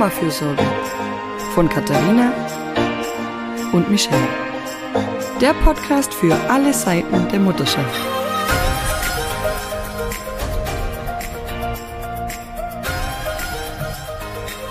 Mama-Fürsorge 0.00 0.64
von 1.54 1.68
Katharina 1.68 2.32
und 3.74 3.90
Michelle. 3.90 4.16
Der 5.42 5.52
Podcast 5.52 6.14
für 6.14 6.34
alle 6.48 6.72
Seiten 6.72 7.28
der 7.28 7.38
Mutterschaft. 7.38 8.00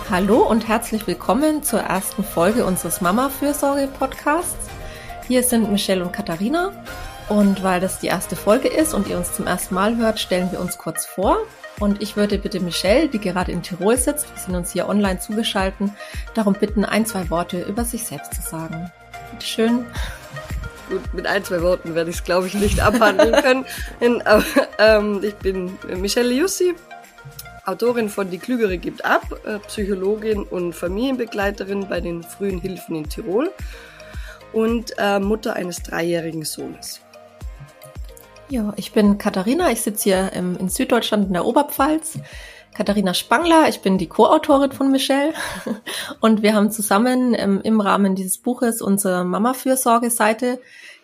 Hallo 0.10 0.40
und 0.40 0.68
herzlich 0.68 1.06
willkommen 1.06 1.62
zur 1.62 1.82
ersten 1.82 2.24
Folge 2.24 2.66
unseres 2.66 3.00
Mama-Fürsorge-Podcasts. 3.00 4.68
Hier 5.28 5.44
sind 5.44 5.72
Michelle 5.72 6.04
und 6.04 6.12
Katharina. 6.12 6.72
Und 7.28 7.62
weil 7.62 7.80
das 7.80 8.00
die 8.00 8.08
erste 8.08 8.36
Folge 8.36 8.68
ist 8.68 8.96
und 8.96 9.08
ihr 9.08 9.18
uns 9.20 9.34
zum 9.34 9.46
ersten 9.46 9.76
Mal 9.76 9.96
hört, 9.96 10.20
stellen 10.20 10.52
wir 10.52 10.60
uns 10.60 10.80
kurz 10.80 11.06
vor. 11.06 11.38
Und 11.80 12.02
ich 12.02 12.18
würde 12.18 12.38
bitte 12.38 12.60
Michelle, 12.60 13.08
die 13.08 13.20
gerade 13.20 13.52
in 13.52 13.64
Tirol 13.64 13.98
sitzt, 13.98 14.30
wir 14.34 14.42
sind 14.42 14.56
uns 14.56 14.74
hier 14.74 14.90
online 14.90 15.20
zugeschalten, 15.20 15.94
darum 16.34 16.54
bitten, 16.54 16.84
ein, 16.84 17.06
zwei 17.06 17.30
Worte 17.30 17.62
über 17.62 17.86
sich 17.86 18.04
selbst 18.04 18.34
zu 18.34 18.42
sagen. 18.42 18.92
Bitte 19.32 19.46
schön. 19.46 19.86
Gut, 20.90 21.14
mit 21.14 21.28
ein, 21.28 21.44
zwei 21.44 21.62
Worten 21.62 21.96
werde 21.96 22.10
ich 22.10 22.18
es, 22.18 22.24
glaube 22.24 22.48
ich, 22.48 22.56
nicht 22.56 22.82
abhandeln 22.82 23.32
können. 24.00 24.22
Aber, 24.24 24.44
ähm, 24.80 25.24
ich 25.24 25.36
bin 25.36 25.78
Michelle 25.98 26.34
Jussi, 26.34 26.74
Autorin 27.66 28.10
von 28.10 28.32
Die 28.32 28.40
Klügere 28.40 28.78
gibt 28.78 29.06
ab, 29.06 29.24
äh, 29.46 29.60
Psychologin 29.60 30.44
und 30.44 30.74
Familienbegleiterin 30.74 31.88
bei 31.88 32.02
den 32.02 32.24
frühen 32.24 32.60
Hilfen 32.60 32.96
in 32.96 33.08
Tirol 33.08 33.52
und 34.52 34.94
äh, 34.98 35.20
Mutter 35.20 35.54
eines 35.54 35.84
dreijährigen 35.84 36.44
Sohnes. 36.44 37.02
Ja, 38.52 38.74
ich 38.78 38.94
bin 38.94 39.20
Katharina, 39.20 39.72
ich 39.72 39.82
sitze 39.82 40.06
hier 40.06 40.34
im, 40.34 40.58
in 40.58 40.70
Süddeutschland 40.70 41.28
in 41.28 41.34
der 41.34 41.46
Oberpfalz. 41.46 42.18
Katharina 42.74 43.14
Spangler, 43.14 43.70
ich 43.70 43.82
bin 43.82 44.00
die 44.00 44.08
Co-Autorin 44.08 44.72
von 44.72 44.92
Michelle. 44.92 45.34
Und 46.20 46.42
wir 46.42 46.56
haben 46.56 46.72
zusammen 46.72 47.36
ähm, 47.38 47.62
im 47.64 47.80
Rahmen 47.80 48.16
dieses 48.16 48.40
Buches 48.40 48.82
unsere 48.82 49.24
Mama-Fürsorge-Seite 49.24 50.60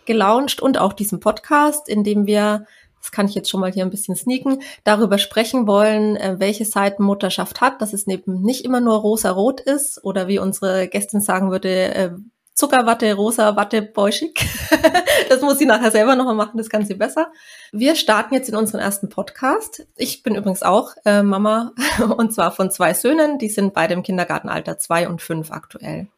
gelauncht 0.06 0.60
und 0.60 0.78
auch 0.78 0.92
diesen 0.92 1.20
Podcast, 1.20 1.88
in 1.88 2.02
dem 2.02 2.26
wir, 2.26 2.66
das 3.00 3.12
kann 3.12 3.26
ich 3.26 3.34
jetzt 3.34 3.50
schon 3.50 3.60
mal 3.60 3.72
hier 3.72 3.84
ein 3.84 3.90
bisschen 3.90 4.16
sneaken, 4.16 4.62
darüber 4.82 5.18
sprechen 5.18 5.68
wollen, 5.68 6.16
äh, 6.16 6.36
welche 6.38 6.64
Seiten 6.64 7.04
Mutterschaft 7.04 7.60
hat, 7.60 7.80
dass 7.80 7.92
es 7.92 8.08
eben 8.08 8.42
nicht 8.42 8.64
immer 8.64 8.80
nur 8.80 8.96
rosa-rot 8.96 9.60
ist 9.60 10.04
oder 10.04 10.26
wie 10.26 10.40
unsere 10.40 10.88
Gästin 10.88 11.20
sagen 11.20 11.52
würde, 11.52 11.94
äh, 11.94 12.10
Zuckerwatte, 12.56 13.12
rosa 13.12 13.54
Watte, 13.54 13.82
bäuschig. 13.82 14.48
das 15.28 15.42
muss 15.42 15.58
sie 15.58 15.66
nachher 15.66 15.90
selber 15.90 16.16
nochmal 16.16 16.34
machen, 16.34 16.56
das 16.56 16.70
kann 16.70 16.86
sie 16.86 16.94
besser. 16.94 17.30
Wir 17.70 17.94
starten 17.94 18.32
jetzt 18.32 18.48
in 18.48 18.56
unseren 18.56 18.80
ersten 18.80 19.10
Podcast. 19.10 19.86
Ich 19.94 20.22
bin 20.22 20.34
übrigens 20.34 20.62
auch 20.62 20.94
äh, 21.04 21.22
Mama 21.22 21.72
und 22.16 22.32
zwar 22.32 22.52
von 22.52 22.70
zwei 22.70 22.94
Söhnen, 22.94 23.38
die 23.38 23.50
sind 23.50 23.74
beide 23.74 23.92
im 23.92 24.02
Kindergartenalter 24.02 24.78
zwei 24.78 25.06
und 25.06 25.20
fünf 25.20 25.52
aktuell. 25.52 26.08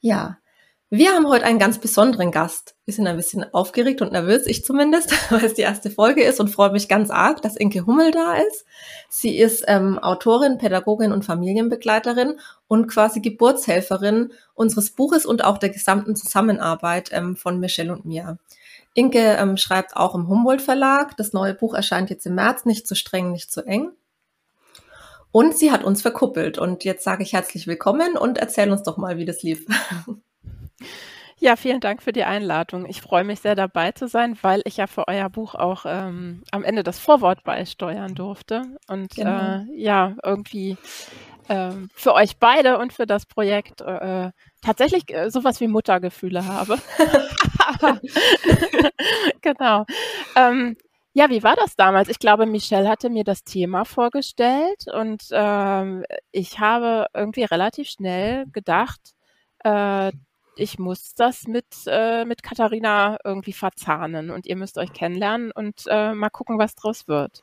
Ja, 0.00 0.38
wir 0.90 1.12
haben 1.12 1.26
heute 1.28 1.44
einen 1.44 1.58
ganz 1.58 1.78
besonderen 1.78 2.30
Gast. 2.30 2.76
Wir 2.84 2.94
sind 2.94 3.06
ein 3.06 3.16
bisschen 3.16 3.42
aufgeregt 3.52 4.00
und 4.00 4.12
nervös, 4.12 4.46
ich 4.46 4.64
zumindest, 4.64 5.12
weil 5.30 5.44
es 5.44 5.54
die 5.54 5.62
erste 5.62 5.90
Folge 5.90 6.22
ist 6.22 6.38
und 6.38 6.50
freue 6.50 6.70
mich 6.70 6.88
ganz 6.88 7.10
arg, 7.10 7.42
dass 7.42 7.56
Inke 7.56 7.86
Hummel 7.86 8.10
da 8.10 8.36
ist. 8.36 8.64
Sie 9.08 9.36
ist 9.36 9.64
ähm, 9.66 9.98
Autorin, 9.98 10.58
Pädagogin 10.58 11.10
und 11.10 11.24
Familienbegleiterin 11.24 12.38
und 12.68 12.86
quasi 12.86 13.20
Geburtshelferin 13.20 14.32
unseres 14.54 14.90
Buches 14.90 15.26
und 15.26 15.42
auch 15.42 15.58
der 15.58 15.70
gesamten 15.70 16.16
Zusammenarbeit 16.16 17.10
ähm, 17.12 17.34
von 17.34 17.58
Michelle 17.58 17.92
und 17.92 18.04
mir. 18.04 18.38
Inke 18.92 19.18
ähm, 19.18 19.56
schreibt 19.56 19.96
auch 19.96 20.14
im 20.14 20.28
Humboldt 20.28 20.62
Verlag. 20.62 21.16
Das 21.16 21.32
neue 21.32 21.54
Buch 21.54 21.74
erscheint 21.74 22.10
jetzt 22.10 22.26
im 22.26 22.36
März, 22.36 22.66
nicht 22.66 22.86
zu 22.86 22.94
streng, 22.94 23.32
nicht 23.32 23.50
zu 23.50 23.66
eng. 23.66 23.90
Und 25.32 25.56
sie 25.58 25.72
hat 25.72 25.82
uns 25.82 26.02
verkuppelt. 26.02 26.58
Und 26.58 26.84
jetzt 26.84 27.02
sage 27.02 27.24
ich 27.24 27.32
herzlich 27.32 27.66
willkommen 27.66 28.16
und 28.16 28.38
erzähl 28.38 28.70
uns 28.70 28.84
doch 28.84 28.96
mal, 28.96 29.18
wie 29.18 29.24
das 29.24 29.42
lief. 29.42 29.66
Ja, 31.40 31.56
vielen 31.56 31.80
Dank 31.80 32.02
für 32.02 32.12
die 32.12 32.24
Einladung. 32.24 32.86
Ich 32.86 33.02
freue 33.02 33.24
mich 33.24 33.40
sehr 33.40 33.54
dabei 33.54 33.92
zu 33.92 34.06
sein, 34.06 34.38
weil 34.42 34.62
ich 34.64 34.76
ja 34.76 34.86
für 34.86 35.08
euer 35.08 35.28
Buch 35.28 35.54
auch 35.54 35.84
ähm, 35.86 36.42
am 36.52 36.64
Ende 36.64 36.82
das 36.82 36.98
Vorwort 36.98 37.42
beisteuern 37.44 38.14
durfte. 38.14 38.62
Und 38.86 39.14
genau. 39.16 39.58
äh, 39.58 39.64
ja, 39.74 40.14
irgendwie 40.22 40.78
äh, 41.48 41.72
für 41.94 42.14
euch 42.14 42.38
beide 42.38 42.78
und 42.78 42.92
für 42.92 43.06
das 43.06 43.26
Projekt 43.26 43.80
äh, 43.80 44.30
tatsächlich 44.62 45.12
äh, 45.12 45.30
sowas 45.30 45.60
wie 45.60 45.68
Muttergefühle 45.68 46.46
habe. 46.46 46.78
genau. 49.42 49.84
Ähm, 50.36 50.76
ja, 51.12 51.30
wie 51.30 51.42
war 51.42 51.56
das 51.56 51.76
damals? 51.76 52.08
Ich 52.08 52.18
glaube, 52.18 52.46
Michelle 52.46 52.88
hatte 52.88 53.10
mir 53.10 53.24
das 53.24 53.44
Thema 53.44 53.84
vorgestellt 53.84 54.86
und 54.92 55.22
ähm, 55.30 56.04
ich 56.32 56.58
habe 56.58 57.06
irgendwie 57.12 57.44
relativ 57.44 57.88
schnell 57.88 58.46
gedacht, 58.52 59.00
äh, 59.64 60.10
ich 60.56 60.78
muss 60.78 61.14
das 61.14 61.46
mit, 61.46 61.66
äh, 61.86 62.24
mit 62.24 62.42
Katharina 62.42 63.18
irgendwie 63.24 63.52
verzahnen 63.52 64.30
und 64.30 64.46
ihr 64.46 64.56
müsst 64.56 64.78
euch 64.78 64.92
kennenlernen 64.92 65.50
und 65.52 65.82
äh, 65.86 66.14
mal 66.14 66.30
gucken, 66.30 66.58
was 66.58 66.74
draus 66.74 67.08
wird. 67.08 67.42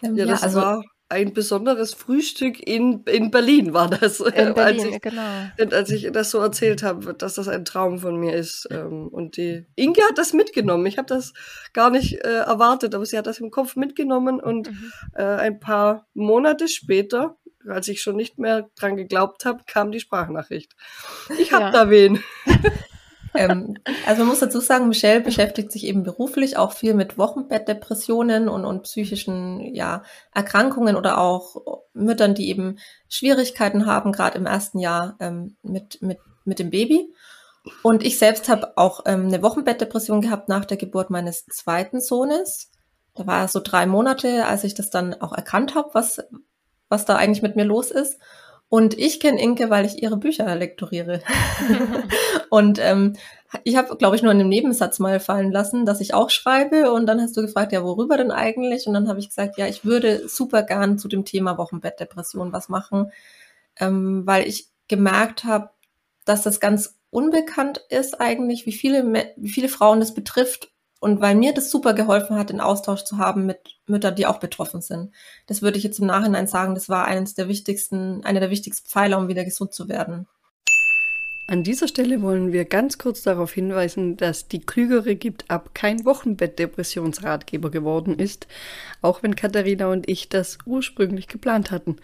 Ja, 0.00 0.10
ja 0.12 0.26
das 0.26 0.42
also, 0.42 0.60
war 0.60 0.82
ein 1.12 1.34
besonderes 1.34 1.92
Frühstück 1.92 2.66
in, 2.66 3.04
in 3.04 3.30
Berlin, 3.30 3.74
war 3.74 3.90
das. 3.90 4.20
In 4.20 4.32
Berlin, 4.54 4.56
als 4.56 4.84
ich, 4.84 5.00
genau. 5.02 5.76
Als 5.76 5.90
ich 5.90 6.10
das 6.10 6.30
so 6.30 6.38
erzählt 6.38 6.82
habe, 6.82 7.12
dass 7.12 7.34
das 7.34 7.48
ein 7.48 7.66
Traum 7.66 7.98
von 7.98 8.16
mir 8.16 8.34
ist. 8.34 8.66
Ähm, 8.70 9.08
und 9.08 9.36
die 9.36 9.66
Inge 9.76 10.00
hat 10.08 10.16
das 10.16 10.32
mitgenommen. 10.32 10.86
Ich 10.86 10.96
habe 10.96 11.06
das 11.06 11.34
gar 11.74 11.90
nicht 11.90 12.24
äh, 12.24 12.38
erwartet, 12.38 12.94
aber 12.94 13.04
sie 13.04 13.18
hat 13.18 13.26
das 13.26 13.40
im 13.40 13.50
Kopf 13.50 13.76
mitgenommen 13.76 14.40
und 14.40 14.70
mhm. 14.70 14.92
äh, 15.14 15.22
ein 15.22 15.60
paar 15.60 16.06
Monate 16.14 16.66
später 16.66 17.36
als 17.68 17.88
ich 17.88 18.02
schon 18.02 18.16
nicht 18.16 18.38
mehr 18.38 18.68
dran 18.76 18.96
geglaubt 18.96 19.44
habe, 19.44 19.62
kam 19.66 19.92
die 19.92 20.00
Sprachnachricht. 20.00 20.74
Ich 21.38 21.52
habe 21.52 21.64
ja. 21.64 21.70
da 21.70 21.90
wen. 21.90 22.22
ähm, 23.34 23.76
also 24.06 24.20
man 24.20 24.28
muss 24.28 24.40
dazu 24.40 24.60
sagen, 24.60 24.88
Michelle 24.88 25.20
beschäftigt 25.20 25.72
sich 25.72 25.84
eben 25.84 26.02
beruflich 26.02 26.56
auch 26.56 26.72
viel 26.72 26.94
mit 26.94 27.18
Wochenbettdepressionen 27.18 28.48
und, 28.48 28.64
und 28.64 28.82
psychischen 28.82 29.74
ja, 29.74 30.02
Erkrankungen 30.34 30.96
oder 30.96 31.18
auch 31.18 31.56
Müttern, 31.94 32.34
die 32.34 32.48
eben 32.48 32.78
Schwierigkeiten 33.08 33.86
haben, 33.86 34.12
gerade 34.12 34.38
im 34.38 34.46
ersten 34.46 34.78
Jahr 34.78 35.16
ähm, 35.20 35.56
mit, 35.62 36.00
mit, 36.02 36.18
mit 36.44 36.58
dem 36.58 36.70
Baby. 36.70 37.12
Und 37.82 38.02
ich 38.02 38.18
selbst 38.18 38.48
habe 38.48 38.76
auch 38.76 39.02
ähm, 39.06 39.26
eine 39.26 39.42
Wochenbettdepression 39.42 40.20
gehabt 40.20 40.48
nach 40.48 40.64
der 40.64 40.76
Geburt 40.76 41.10
meines 41.10 41.46
zweiten 41.46 42.00
Sohnes. 42.00 42.70
Da 43.14 43.26
war 43.26 43.46
so 43.46 43.60
drei 43.60 43.86
Monate, 43.86 44.46
als 44.46 44.64
ich 44.64 44.74
das 44.74 44.90
dann 44.90 45.14
auch 45.14 45.32
erkannt 45.32 45.74
habe, 45.74 45.90
was, 45.92 46.20
was 46.92 47.04
da 47.04 47.16
eigentlich 47.16 47.42
mit 47.42 47.56
mir 47.56 47.64
los 47.64 47.90
ist. 47.90 48.20
Und 48.68 48.96
ich 48.98 49.20
kenne 49.20 49.42
Inke, 49.42 49.68
weil 49.68 49.84
ich 49.84 50.02
ihre 50.02 50.16
Bücher 50.16 50.54
lektoriere. 50.54 51.20
und 52.50 52.78
ähm, 52.78 53.14
ich 53.64 53.76
habe, 53.76 53.96
glaube 53.96 54.16
ich, 54.16 54.22
nur 54.22 54.32
in 54.32 54.40
einem 54.40 54.48
Nebensatz 54.48 54.98
mal 54.98 55.20
fallen 55.20 55.52
lassen, 55.52 55.84
dass 55.84 56.00
ich 56.00 56.14
auch 56.14 56.30
schreibe. 56.30 56.90
Und 56.92 57.04
dann 57.06 57.20
hast 57.20 57.36
du 57.36 57.42
gefragt, 57.42 57.72
ja, 57.72 57.82
worüber 57.82 58.16
denn 58.16 58.30
eigentlich? 58.30 58.86
Und 58.86 58.94
dann 58.94 59.08
habe 59.08 59.18
ich 59.18 59.28
gesagt, 59.28 59.58
ja, 59.58 59.66
ich 59.66 59.84
würde 59.84 60.26
super 60.26 60.62
gern 60.62 60.98
zu 60.98 61.08
dem 61.08 61.26
Thema 61.26 61.58
Wochenbettdepression 61.58 62.52
was 62.54 62.70
machen, 62.70 63.12
ähm, 63.78 64.22
weil 64.26 64.46
ich 64.46 64.68
gemerkt 64.88 65.44
habe, 65.44 65.68
dass 66.24 66.42
das 66.42 66.58
ganz 66.58 66.98
unbekannt 67.10 67.84
ist 67.90 68.20
eigentlich, 68.22 68.64
wie 68.64 68.72
viele, 68.72 69.32
wie 69.36 69.50
viele 69.50 69.68
Frauen 69.68 70.00
das 70.00 70.14
betrifft 70.14 70.71
und 71.02 71.20
weil 71.20 71.34
mir 71.34 71.52
das 71.52 71.68
super 71.68 71.94
geholfen 71.94 72.38
hat, 72.38 72.50
den 72.50 72.60
Austausch 72.60 73.02
zu 73.02 73.18
haben 73.18 73.44
mit 73.44 73.58
Müttern, 73.86 74.14
die 74.14 74.24
auch 74.24 74.38
betroffen 74.38 74.80
sind. 74.80 75.10
Das 75.48 75.60
würde 75.60 75.76
ich 75.76 75.82
jetzt 75.82 75.98
im 75.98 76.06
Nachhinein 76.06 76.46
sagen, 76.46 76.76
das 76.76 76.88
war 76.88 77.06
eines 77.06 77.34
der 77.34 77.48
wichtigsten, 77.48 78.24
einer 78.24 78.38
der 78.38 78.50
wichtigsten 78.50 78.88
Pfeiler, 78.88 79.18
um 79.18 79.26
wieder 79.26 79.44
gesund 79.44 79.74
zu 79.74 79.88
werden. 79.88 80.28
An 81.48 81.64
dieser 81.64 81.88
Stelle 81.88 82.22
wollen 82.22 82.52
wir 82.52 82.64
ganz 82.66 82.98
kurz 82.98 83.22
darauf 83.22 83.52
hinweisen, 83.52 84.16
dass 84.16 84.46
die 84.46 84.60
Klügere 84.60 85.16
gibt 85.16 85.50
ab 85.50 85.70
kein 85.74 86.04
Wochenbettdepressionsratgeber 86.04 87.72
geworden 87.72 88.16
ist, 88.16 88.46
auch 89.00 89.24
wenn 89.24 89.34
Katharina 89.34 89.88
und 89.88 90.08
ich 90.08 90.28
das 90.28 90.58
ursprünglich 90.66 91.26
geplant 91.26 91.72
hatten. 91.72 91.96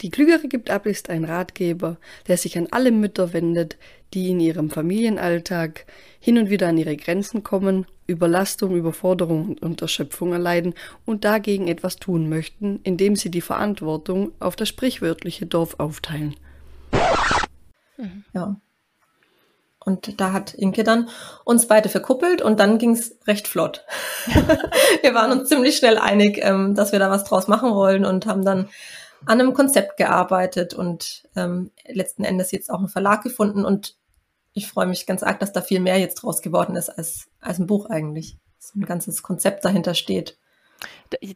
Die 0.00 0.10
Klügere 0.10 0.48
gibt 0.48 0.70
ab 0.70 0.86
ist 0.86 1.10
ein 1.10 1.24
Ratgeber, 1.24 1.96
der 2.26 2.36
sich 2.36 2.58
an 2.58 2.68
alle 2.70 2.90
Mütter 2.90 3.32
wendet, 3.32 3.76
die 4.14 4.30
in 4.30 4.40
ihrem 4.40 4.70
Familienalltag 4.70 5.86
hin 6.18 6.38
und 6.38 6.50
wieder 6.50 6.68
an 6.68 6.78
ihre 6.78 6.96
Grenzen 6.96 7.42
kommen, 7.42 7.86
Überlastung, 8.06 8.76
Überforderung 8.76 9.56
und 9.60 9.80
Erschöpfung 9.80 10.32
erleiden 10.32 10.74
und 11.06 11.24
dagegen 11.24 11.68
etwas 11.68 11.96
tun 11.96 12.28
möchten, 12.28 12.80
indem 12.82 13.16
sie 13.16 13.30
die 13.30 13.40
Verantwortung 13.40 14.32
auf 14.40 14.56
das 14.56 14.68
sprichwörtliche 14.68 15.46
Dorf 15.46 15.78
aufteilen. 15.78 16.34
Mhm. 17.96 18.24
Ja. 18.34 18.56
Und 19.84 20.20
da 20.20 20.32
hat 20.32 20.54
Inke 20.54 20.84
dann 20.84 21.08
uns 21.44 21.66
beide 21.66 21.88
verkuppelt 21.88 22.40
und 22.40 22.60
dann 22.60 22.78
ging 22.78 22.92
es 22.92 23.18
recht 23.26 23.48
flott. 23.48 23.84
wir 25.02 25.14
waren 25.14 25.32
uns 25.32 25.48
ziemlich 25.48 25.76
schnell 25.76 25.98
einig, 25.98 26.38
ähm, 26.40 26.74
dass 26.76 26.92
wir 26.92 27.00
da 27.00 27.10
was 27.10 27.24
draus 27.24 27.48
machen 27.48 27.74
wollen 27.74 28.04
und 28.04 28.26
haben 28.26 28.44
dann 28.44 28.68
an 29.26 29.40
einem 29.40 29.54
Konzept 29.54 29.96
gearbeitet 29.96 30.74
und 30.74 31.24
ähm, 31.36 31.70
letzten 31.86 32.24
Endes 32.24 32.50
jetzt 32.52 32.70
auch 32.70 32.78
einen 32.78 32.88
Verlag 32.88 33.22
gefunden 33.22 33.64
und 33.64 33.96
ich 34.54 34.68
freue 34.68 34.86
mich 34.86 35.06
ganz 35.06 35.22
arg, 35.22 35.40
dass 35.40 35.52
da 35.52 35.62
viel 35.62 35.80
mehr 35.80 35.98
jetzt 35.98 36.16
draus 36.16 36.42
geworden 36.42 36.76
ist 36.76 36.90
als, 36.90 37.28
als 37.40 37.58
ein 37.58 37.66
Buch 37.66 37.86
eigentlich. 37.86 38.38
So 38.58 38.78
ein 38.78 38.84
ganzes 38.84 39.22
Konzept 39.22 39.64
dahinter 39.64 39.94
steht. 39.94 40.38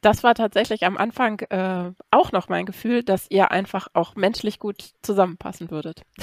Das 0.02 0.22
war 0.22 0.34
tatsächlich 0.34 0.84
am 0.84 0.96
Anfang 0.96 1.40
äh, 1.50 1.92
auch 2.10 2.32
noch 2.32 2.48
mein 2.48 2.66
Gefühl, 2.66 3.02
dass 3.02 3.30
ihr 3.30 3.50
einfach 3.50 3.88
auch 3.94 4.16
menschlich 4.16 4.58
gut 4.58 4.92
zusammenpassen 5.02 5.70
würdet. 5.70 6.02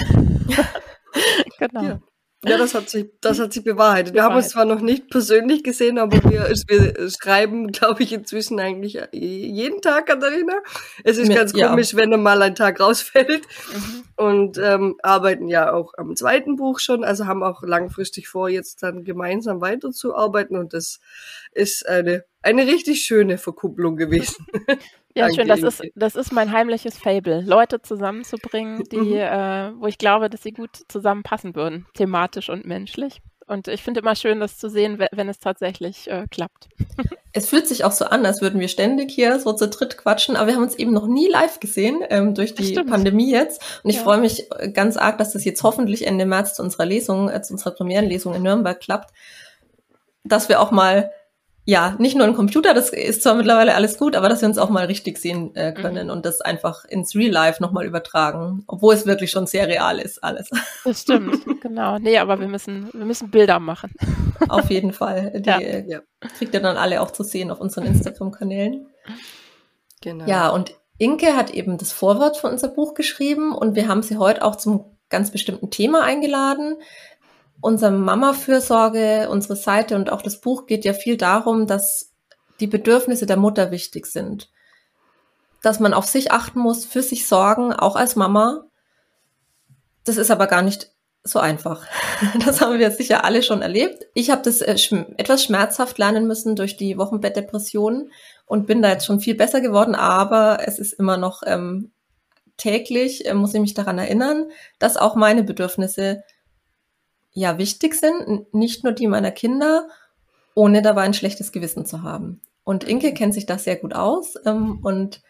genau. 1.58 1.82
Ja. 1.82 2.00
Ja, 2.46 2.58
das 2.58 2.74
hat 2.74 2.90
sich, 2.90 3.06
das 3.20 3.38
hat 3.38 3.52
sich 3.52 3.64
bewahrheitet. 3.64 4.14
Wir 4.14 4.22
haben 4.22 4.36
uns 4.36 4.50
zwar 4.50 4.64
noch 4.64 4.80
nicht 4.80 5.08
persönlich 5.10 5.62
gesehen, 5.64 5.98
aber 5.98 6.22
wir, 6.30 6.50
wir 6.68 7.10
schreiben, 7.10 7.68
glaube 7.72 8.02
ich, 8.02 8.12
inzwischen 8.12 8.60
eigentlich 8.60 8.98
jeden 9.12 9.80
Tag, 9.80 10.06
Katharina. 10.06 10.54
Es 11.04 11.16
ist 11.16 11.28
Mit, 11.28 11.36
ganz 11.36 11.52
komisch, 11.52 11.92
ja. 11.92 11.98
wenn 11.98 12.10
dann 12.10 12.22
mal 12.22 12.42
ein 12.42 12.54
Tag 12.54 12.80
rausfällt. 12.80 13.42
Mhm. 13.72 14.04
Und 14.16 14.58
ähm, 14.58 14.96
arbeiten 15.02 15.48
ja 15.48 15.72
auch 15.72 15.94
am 15.96 16.14
zweiten 16.16 16.56
Buch 16.56 16.78
schon, 16.78 17.02
also 17.04 17.26
haben 17.26 17.42
auch 17.42 17.62
langfristig 17.62 18.28
vor, 18.28 18.48
jetzt 18.48 18.82
dann 18.82 19.04
gemeinsam 19.04 19.60
weiterzuarbeiten. 19.60 20.56
Und 20.56 20.72
das 20.72 21.00
ist 21.52 21.88
eine, 21.88 22.24
eine 22.44 22.66
richtig 22.66 23.02
schöne 23.02 23.38
Verkupplung 23.38 23.96
gewesen. 23.96 24.46
Ja, 25.16 25.32
schön. 25.32 25.46
Das 25.46 25.62
ist, 25.62 25.80
das 25.94 26.16
ist 26.16 26.32
mein 26.32 26.50
heimliches 26.50 26.98
Fable, 26.98 27.40
Leute 27.42 27.80
zusammenzubringen, 27.80 28.82
die, 28.90 28.96
mhm. 28.96 29.12
äh, 29.14 29.72
wo 29.78 29.86
ich 29.86 29.96
glaube, 29.96 30.28
dass 30.28 30.42
sie 30.42 30.50
gut 30.50 30.70
zusammenpassen 30.88 31.54
würden, 31.54 31.86
thematisch 31.94 32.50
und 32.50 32.66
menschlich. 32.66 33.22
Und 33.46 33.68
ich 33.68 33.82
finde 33.82 34.00
immer 34.00 34.16
schön, 34.16 34.40
das 34.40 34.58
zu 34.58 34.68
sehen, 34.68 34.98
wenn 35.12 35.28
es 35.28 35.38
tatsächlich 35.38 36.10
äh, 36.10 36.26
klappt. 36.30 36.68
Es 37.36 37.48
fühlt 37.48 37.66
sich 37.66 37.82
auch 37.82 37.90
so 37.90 38.04
an, 38.04 38.24
als 38.24 38.42
würden 38.42 38.60
wir 38.60 38.68
ständig 38.68 39.10
hier 39.10 39.40
so 39.40 39.52
zu 39.52 39.66
dritt 39.66 39.98
quatschen, 39.98 40.36
aber 40.36 40.46
wir 40.46 40.54
haben 40.54 40.62
uns 40.62 40.76
eben 40.76 40.92
noch 40.92 41.08
nie 41.08 41.28
live 41.28 41.58
gesehen 41.58 41.98
ähm, 42.08 42.32
durch 42.32 42.54
die 42.54 42.64
Stimmt. 42.64 42.88
Pandemie 42.88 43.32
jetzt. 43.32 43.60
Und 43.82 43.90
ich 43.90 43.96
ja. 43.96 44.02
freue 44.04 44.18
mich 44.18 44.48
äh, 44.52 44.70
ganz 44.70 44.96
arg, 44.96 45.18
dass 45.18 45.32
das 45.32 45.44
jetzt 45.44 45.64
hoffentlich 45.64 46.06
Ende 46.06 46.26
März 46.26 46.54
zu 46.54 46.62
unserer 46.62 46.86
Lesung, 46.86 47.28
äh, 47.28 47.42
zu 47.42 47.54
unserer 47.54 47.72
Premierenlesung 47.72 48.34
in 48.34 48.42
Nürnberg 48.44 48.78
klappt, 48.78 49.12
dass 50.22 50.48
wir 50.48 50.60
auch 50.60 50.70
mal 50.70 51.10
ja, 51.66 51.96
nicht 51.98 52.14
nur 52.14 52.26
ein 52.26 52.34
Computer, 52.34 52.74
das 52.74 52.90
ist 52.90 53.22
zwar 53.22 53.34
mittlerweile 53.34 53.74
alles 53.74 53.96
gut, 53.96 54.16
aber 54.16 54.28
dass 54.28 54.42
wir 54.42 54.48
uns 54.48 54.58
auch 54.58 54.68
mal 54.68 54.84
richtig 54.84 55.16
sehen 55.16 55.54
äh, 55.54 55.72
können 55.72 56.08
mhm. 56.08 56.12
und 56.12 56.26
das 56.26 56.42
einfach 56.42 56.84
ins 56.84 57.14
Real 57.14 57.32
Life 57.32 57.62
nochmal 57.62 57.86
übertragen, 57.86 58.64
obwohl 58.66 58.92
es 58.92 59.06
wirklich 59.06 59.30
schon 59.30 59.46
sehr 59.46 59.66
real 59.66 59.98
ist, 59.98 60.22
alles. 60.22 60.50
Das 60.84 61.00
stimmt, 61.00 61.42
genau. 61.62 61.98
Nee, 61.98 62.18
aber 62.18 62.38
wir 62.40 62.48
müssen, 62.48 62.90
wir 62.92 63.06
müssen 63.06 63.30
Bilder 63.30 63.58
machen. 63.58 63.90
Auf 64.48 64.70
jeden 64.70 64.92
Fall. 64.92 65.32
Die 65.36 65.48
ja. 65.48 65.58
ja. 65.60 66.00
kriegt 66.36 66.52
ihr 66.52 66.60
dann 66.60 66.76
alle 66.76 67.00
auch 67.00 67.10
zu 67.10 67.22
sehen 67.22 67.50
auf 67.50 67.60
unseren 67.60 67.86
Instagram-Kanälen. 67.86 68.86
Genau. 70.02 70.26
Ja, 70.26 70.50
und 70.50 70.74
Inke 70.98 71.34
hat 71.34 71.50
eben 71.50 71.78
das 71.78 71.92
Vorwort 71.92 72.36
für 72.36 72.48
unser 72.48 72.68
Buch 72.68 72.92
geschrieben 72.92 73.54
und 73.54 73.74
wir 73.74 73.88
haben 73.88 74.02
sie 74.02 74.18
heute 74.18 74.44
auch 74.44 74.56
zum 74.56 74.84
ganz 75.08 75.30
bestimmten 75.30 75.70
Thema 75.70 76.02
eingeladen 76.02 76.76
unsere 77.64 77.92
Mama-Fürsorge, 77.92 79.28
unsere 79.30 79.56
Seite 79.56 79.96
und 79.96 80.12
auch 80.12 80.20
das 80.20 80.42
Buch 80.42 80.66
geht 80.66 80.84
ja 80.84 80.92
viel 80.92 81.16
darum, 81.16 81.66
dass 81.66 82.12
die 82.60 82.66
Bedürfnisse 82.66 83.24
der 83.24 83.38
Mutter 83.38 83.70
wichtig 83.70 84.04
sind. 84.04 84.50
Dass 85.62 85.80
man 85.80 85.94
auf 85.94 86.04
sich 86.04 86.30
achten 86.30 86.58
muss, 86.58 86.84
für 86.84 87.02
sich 87.02 87.26
sorgen, 87.26 87.72
auch 87.72 87.96
als 87.96 88.16
Mama. 88.16 88.66
Das 90.04 90.18
ist 90.18 90.30
aber 90.30 90.46
gar 90.46 90.60
nicht 90.60 90.92
so 91.22 91.38
einfach. 91.38 91.86
Das 92.44 92.60
haben 92.60 92.78
wir 92.78 92.90
sicher 92.90 93.24
alle 93.24 93.42
schon 93.42 93.62
erlebt. 93.62 94.04
Ich 94.12 94.28
habe 94.28 94.42
das 94.42 94.60
äh, 94.60 94.76
etwas 95.16 95.42
schmerzhaft 95.42 95.96
lernen 95.96 96.26
müssen 96.26 96.56
durch 96.56 96.76
die 96.76 96.98
Wochenbettdepression 96.98 98.10
und 98.44 98.66
bin 98.66 98.82
da 98.82 98.90
jetzt 98.90 99.06
schon 99.06 99.20
viel 99.20 99.36
besser 99.36 99.62
geworden, 99.62 99.94
aber 99.94 100.58
es 100.66 100.78
ist 100.78 100.92
immer 100.92 101.16
noch 101.16 101.42
ähm, 101.46 101.92
täglich, 102.58 103.24
äh, 103.24 103.32
muss 103.32 103.54
ich 103.54 103.60
mich 103.62 103.72
daran 103.72 103.98
erinnern, 103.98 104.50
dass 104.78 104.98
auch 104.98 105.14
meine 105.16 105.44
Bedürfnisse 105.44 106.24
ja 107.34 107.58
wichtig 107.58 107.94
sind, 107.94 108.52
nicht 108.54 108.84
nur 108.84 108.92
die 108.92 109.06
meiner 109.06 109.32
Kinder, 109.32 109.88
ohne 110.54 110.82
dabei 110.82 111.02
ein 111.02 111.14
schlechtes 111.14 111.52
Gewissen 111.52 111.84
zu 111.84 112.02
haben. 112.02 112.40
Und 112.62 112.84
Inke 112.84 113.12
kennt 113.12 113.34
sich 113.34 113.44
das 113.44 113.64
sehr 113.64 113.76
gut 113.76 113.94
aus 113.94 114.34
ähm, 114.46 114.78
und 114.82 115.20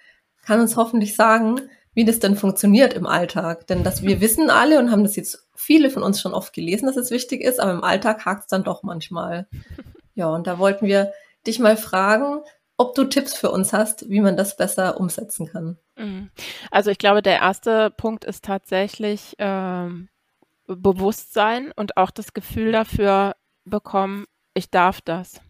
kann 0.45 0.61
uns 0.61 0.77
hoffentlich 0.77 1.17
sagen, 1.17 1.61
wie 1.95 2.05
das 2.05 2.19
denn 2.19 2.37
funktioniert 2.37 2.93
im 2.93 3.07
Alltag. 3.07 3.67
Denn 3.67 3.83
dass 3.83 4.03
wir 4.03 4.21
wissen 4.21 4.51
alle 4.51 4.79
und 4.79 4.91
haben 4.91 5.03
das 5.03 5.17
jetzt 5.17 5.49
viele 5.57 5.91
von 5.91 6.03
uns 6.03 6.21
schon 6.21 6.35
oft 6.35 6.53
gelesen, 6.53 6.87
dass 6.87 6.97
es 6.97 7.11
wichtig 7.11 7.41
ist, 7.41 7.59
aber 7.59 7.73
im 7.73 7.83
Alltag 7.83 8.25
hakt 8.25 8.43
es 8.43 8.47
dann 8.49 8.65
doch 8.65 8.83
manchmal. 8.83 9.49
Ja, 10.17 10.29
und 10.29 10.47
da 10.47 10.61
wollten 10.61 10.87
wir 10.87 11.13
dich 11.45 11.59
mal 11.59 11.77
fragen, 11.77 12.41
ob 12.77 12.95
du 12.95 13.03
Tipps 13.03 13.35
für 13.35 13.51
uns 13.51 13.73
hast, 13.73 14.09
wie 14.11 14.21
man 14.21 14.37
das 14.37 14.57
besser 14.57 15.01
umsetzen 15.01 15.49
kann. 15.49 15.77
Mhm. 15.97 16.31
Also 16.71 16.93
ich 16.93 16.99
glaube, 16.99 17.21
der 17.21 17.41
erste 17.41 17.91
Punkt 17.91 18.25
ist 18.25 18.45
tatsächlich 18.45 19.35
ähm, 19.39 20.09
Bewusstsein 20.67 21.73
und 21.77 21.97
auch 21.97 22.11
das 22.11 22.33
Gefühl 22.33 22.73
dafür 22.73 23.35
bekommen, 23.65 24.27
ich 24.55 24.71
darf 24.71 25.01
das. 25.01 25.41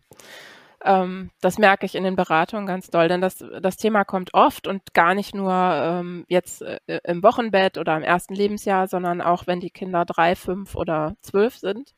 Ähm, 0.84 1.30
das 1.40 1.58
merke 1.58 1.86
ich 1.86 1.94
in 1.94 2.04
den 2.04 2.16
Beratungen 2.16 2.66
ganz 2.66 2.90
doll, 2.90 3.08
denn 3.08 3.22
das, 3.22 3.42
das 3.62 3.76
Thema 3.78 4.04
kommt 4.04 4.34
oft 4.34 4.66
und 4.66 4.92
gar 4.92 5.14
nicht 5.14 5.34
nur 5.34 5.52
ähm, 5.52 6.24
jetzt 6.28 6.60
äh, 6.62 6.78
im 7.04 7.22
Wochenbett 7.22 7.78
oder 7.78 7.96
im 7.96 8.02
ersten 8.02 8.34
Lebensjahr, 8.34 8.86
sondern 8.86 9.22
auch 9.22 9.46
wenn 9.46 9.60
die 9.60 9.70
Kinder 9.70 10.04
drei, 10.04 10.36
fünf 10.36 10.74
oder 10.74 11.14
zwölf 11.22 11.56
sind, 11.56 11.94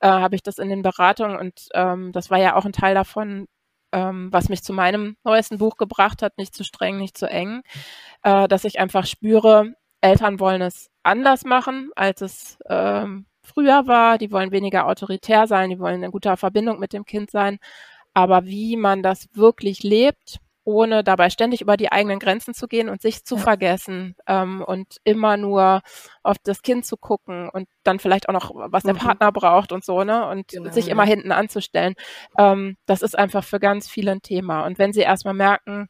äh, 0.00 0.08
habe 0.08 0.36
ich 0.36 0.42
das 0.44 0.58
in 0.58 0.68
den 0.68 0.82
Beratungen 0.82 1.36
und 1.38 1.68
ähm, 1.74 2.12
das 2.12 2.30
war 2.30 2.38
ja 2.38 2.54
auch 2.54 2.64
ein 2.64 2.72
Teil 2.72 2.94
davon, 2.94 3.46
ähm, 3.92 4.28
was 4.32 4.48
mich 4.48 4.62
zu 4.62 4.72
meinem 4.72 5.16
neuesten 5.24 5.58
Buch 5.58 5.76
gebracht 5.76 6.22
hat, 6.22 6.38
nicht 6.38 6.54
zu 6.54 6.62
streng, 6.64 6.98
nicht 6.98 7.18
zu 7.18 7.26
eng, 7.28 7.62
äh, 8.22 8.46
dass 8.46 8.64
ich 8.64 8.78
einfach 8.78 9.06
spüre, 9.06 9.74
Eltern 10.00 10.40
wollen 10.40 10.62
es 10.62 10.89
anders 11.02 11.44
machen, 11.44 11.90
als 11.96 12.20
es 12.20 12.58
ähm, 12.68 13.26
früher 13.42 13.86
war. 13.86 14.18
Die 14.18 14.30
wollen 14.32 14.52
weniger 14.52 14.86
autoritär 14.86 15.46
sein, 15.46 15.70
die 15.70 15.78
wollen 15.78 16.02
in 16.02 16.10
guter 16.10 16.36
Verbindung 16.36 16.78
mit 16.78 16.92
dem 16.92 17.04
Kind 17.04 17.30
sein. 17.30 17.58
Aber 18.14 18.44
wie 18.46 18.76
man 18.76 19.02
das 19.02 19.28
wirklich 19.34 19.82
lebt, 19.82 20.40
ohne 20.64 21.02
dabei 21.02 21.30
ständig 21.30 21.62
über 21.62 21.76
die 21.76 21.90
eigenen 21.90 22.18
Grenzen 22.18 22.54
zu 22.54 22.68
gehen 22.68 22.88
und 22.88 23.00
sich 23.00 23.24
zu 23.24 23.36
ja. 23.36 23.40
vergessen 23.40 24.14
ähm, 24.26 24.62
und 24.62 24.98
immer 25.04 25.36
nur 25.36 25.80
auf 26.22 26.36
das 26.42 26.62
Kind 26.62 26.84
zu 26.84 26.96
gucken 26.96 27.48
und 27.48 27.68
dann 27.82 27.98
vielleicht 27.98 28.28
auch 28.28 28.32
noch, 28.32 28.52
was 28.54 28.82
der 28.82 28.94
mhm. 28.94 28.98
Partner 28.98 29.32
braucht 29.32 29.72
und 29.72 29.84
so, 29.84 30.04
ne? 30.04 30.26
Und 30.26 30.48
genau, 30.48 30.70
sich 30.70 30.88
immer 30.88 31.04
hinten 31.04 31.32
anzustellen. 31.32 31.94
Ähm, 32.38 32.76
das 32.86 33.02
ist 33.02 33.18
einfach 33.18 33.42
für 33.44 33.58
ganz 33.58 33.88
viele 33.88 34.12
ein 34.12 34.22
Thema. 34.22 34.66
Und 34.66 34.78
wenn 34.78 34.92
sie 34.92 35.00
erstmal 35.00 35.34
merken, 35.34 35.88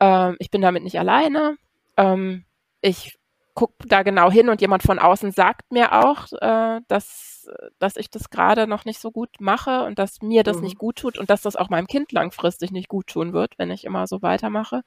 äh, 0.00 0.32
ich 0.38 0.50
bin 0.50 0.62
damit 0.62 0.82
nicht 0.82 0.98
alleine, 0.98 1.56
ähm, 1.96 2.44
ich 2.80 3.18
gucke 3.56 3.88
da 3.88 4.04
genau 4.04 4.30
hin 4.30 4.48
und 4.48 4.60
jemand 4.60 4.84
von 4.84 5.00
außen 5.00 5.32
sagt 5.32 5.72
mir 5.72 5.92
auch, 6.04 6.30
äh, 6.40 6.80
dass, 6.86 7.48
dass 7.80 7.96
ich 7.96 8.10
das 8.10 8.30
gerade 8.30 8.68
noch 8.68 8.84
nicht 8.84 9.00
so 9.00 9.10
gut 9.10 9.40
mache 9.40 9.82
und 9.84 9.98
dass 9.98 10.22
mir 10.22 10.44
das 10.44 10.58
mhm. 10.58 10.64
nicht 10.64 10.78
gut 10.78 10.96
tut 10.96 11.18
und 11.18 11.30
dass 11.30 11.42
das 11.42 11.56
auch 11.56 11.70
meinem 11.70 11.88
Kind 11.88 12.12
langfristig 12.12 12.70
nicht 12.70 12.88
gut 12.88 13.08
tun 13.08 13.32
wird, 13.32 13.58
wenn 13.58 13.72
ich 13.72 13.84
immer 13.84 14.06
so 14.06 14.22
weitermache. 14.22 14.82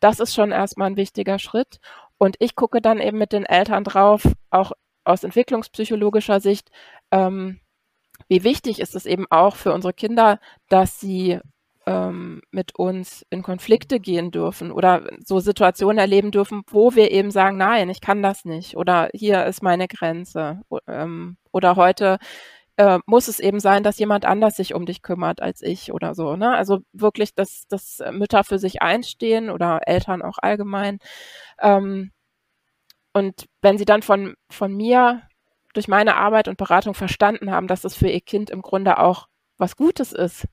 Das 0.00 0.18
ist 0.18 0.34
schon 0.34 0.50
erstmal 0.50 0.90
ein 0.90 0.96
wichtiger 0.96 1.38
Schritt. 1.38 1.78
Und 2.18 2.36
ich 2.38 2.56
gucke 2.56 2.80
dann 2.80 3.00
eben 3.00 3.18
mit 3.18 3.32
den 3.32 3.44
Eltern 3.44 3.84
drauf, 3.84 4.26
auch 4.50 4.72
aus 5.04 5.22
entwicklungspsychologischer 5.22 6.40
Sicht, 6.40 6.70
ähm, 7.10 7.60
wie 8.28 8.44
wichtig 8.44 8.80
ist 8.80 8.94
es 8.94 9.04
eben 9.04 9.26
auch 9.30 9.56
für 9.56 9.72
unsere 9.74 9.92
Kinder, 9.92 10.40
dass 10.68 11.00
sie 11.00 11.40
ähm, 11.86 12.42
mit 12.50 12.74
uns 12.76 13.24
in 13.30 13.42
Konflikte 13.42 14.00
gehen 14.00 14.30
dürfen 14.30 14.72
oder 14.72 15.02
so 15.24 15.40
Situationen 15.40 15.98
erleben 15.98 16.30
dürfen, 16.30 16.62
wo 16.68 16.94
wir 16.94 17.10
eben 17.10 17.30
sagen, 17.30 17.56
nein, 17.56 17.90
ich 17.90 18.00
kann 18.00 18.22
das 18.22 18.44
nicht 18.44 18.76
oder 18.76 19.08
hier 19.12 19.44
ist 19.46 19.62
meine 19.62 19.88
Grenze 19.88 20.62
ähm, 20.86 21.36
oder 21.52 21.76
heute 21.76 22.18
äh, 22.76 22.98
muss 23.06 23.28
es 23.28 23.38
eben 23.38 23.60
sein, 23.60 23.82
dass 23.82 23.98
jemand 23.98 24.24
anders 24.24 24.56
sich 24.56 24.74
um 24.74 24.86
dich 24.86 25.02
kümmert 25.02 25.40
als 25.40 25.62
ich 25.62 25.92
oder 25.92 26.14
so. 26.14 26.36
Ne? 26.36 26.50
Also 26.50 26.80
wirklich, 26.92 27.34
dass, 27.34 27.66
dass 27.68 28.02
Mütter 28.10 28.44
für 28.44 28.58
sich 28.58 28.82
einstehen 28.82 29.50
oder 29.50 29.80
Eltern 29.86 30.22
auch 30.22 30.38
allgemein. 30.38 30.98
Ähm, 31.60 32.12
und 33.12 33.46
wenn 33.62 33.78
sie 33.78 33.84
dann 33.84 34.02
von, 34.02 34.34
von 34.50 34.74
mir 34.74 35.22
durch 35.72 35.88
meine 35.88 36.16
Arbeit 36.16 36.48
und 36.48 36.56
Beratung 36.56 36.94
verstanden 36.94 37.50
haben, 37.50 37.68
dass 37.68 37.84
es 37.84 37.94
für 37.96 38.08
ihr 38.08 38.20
Kind 38.20 38.50
im 38.50 38.62
Grunde 38.62 38.98
auch 38.98 39.28
was 39.56 39.76
Gutes 39.76 40.12
ist, 40.12 40.46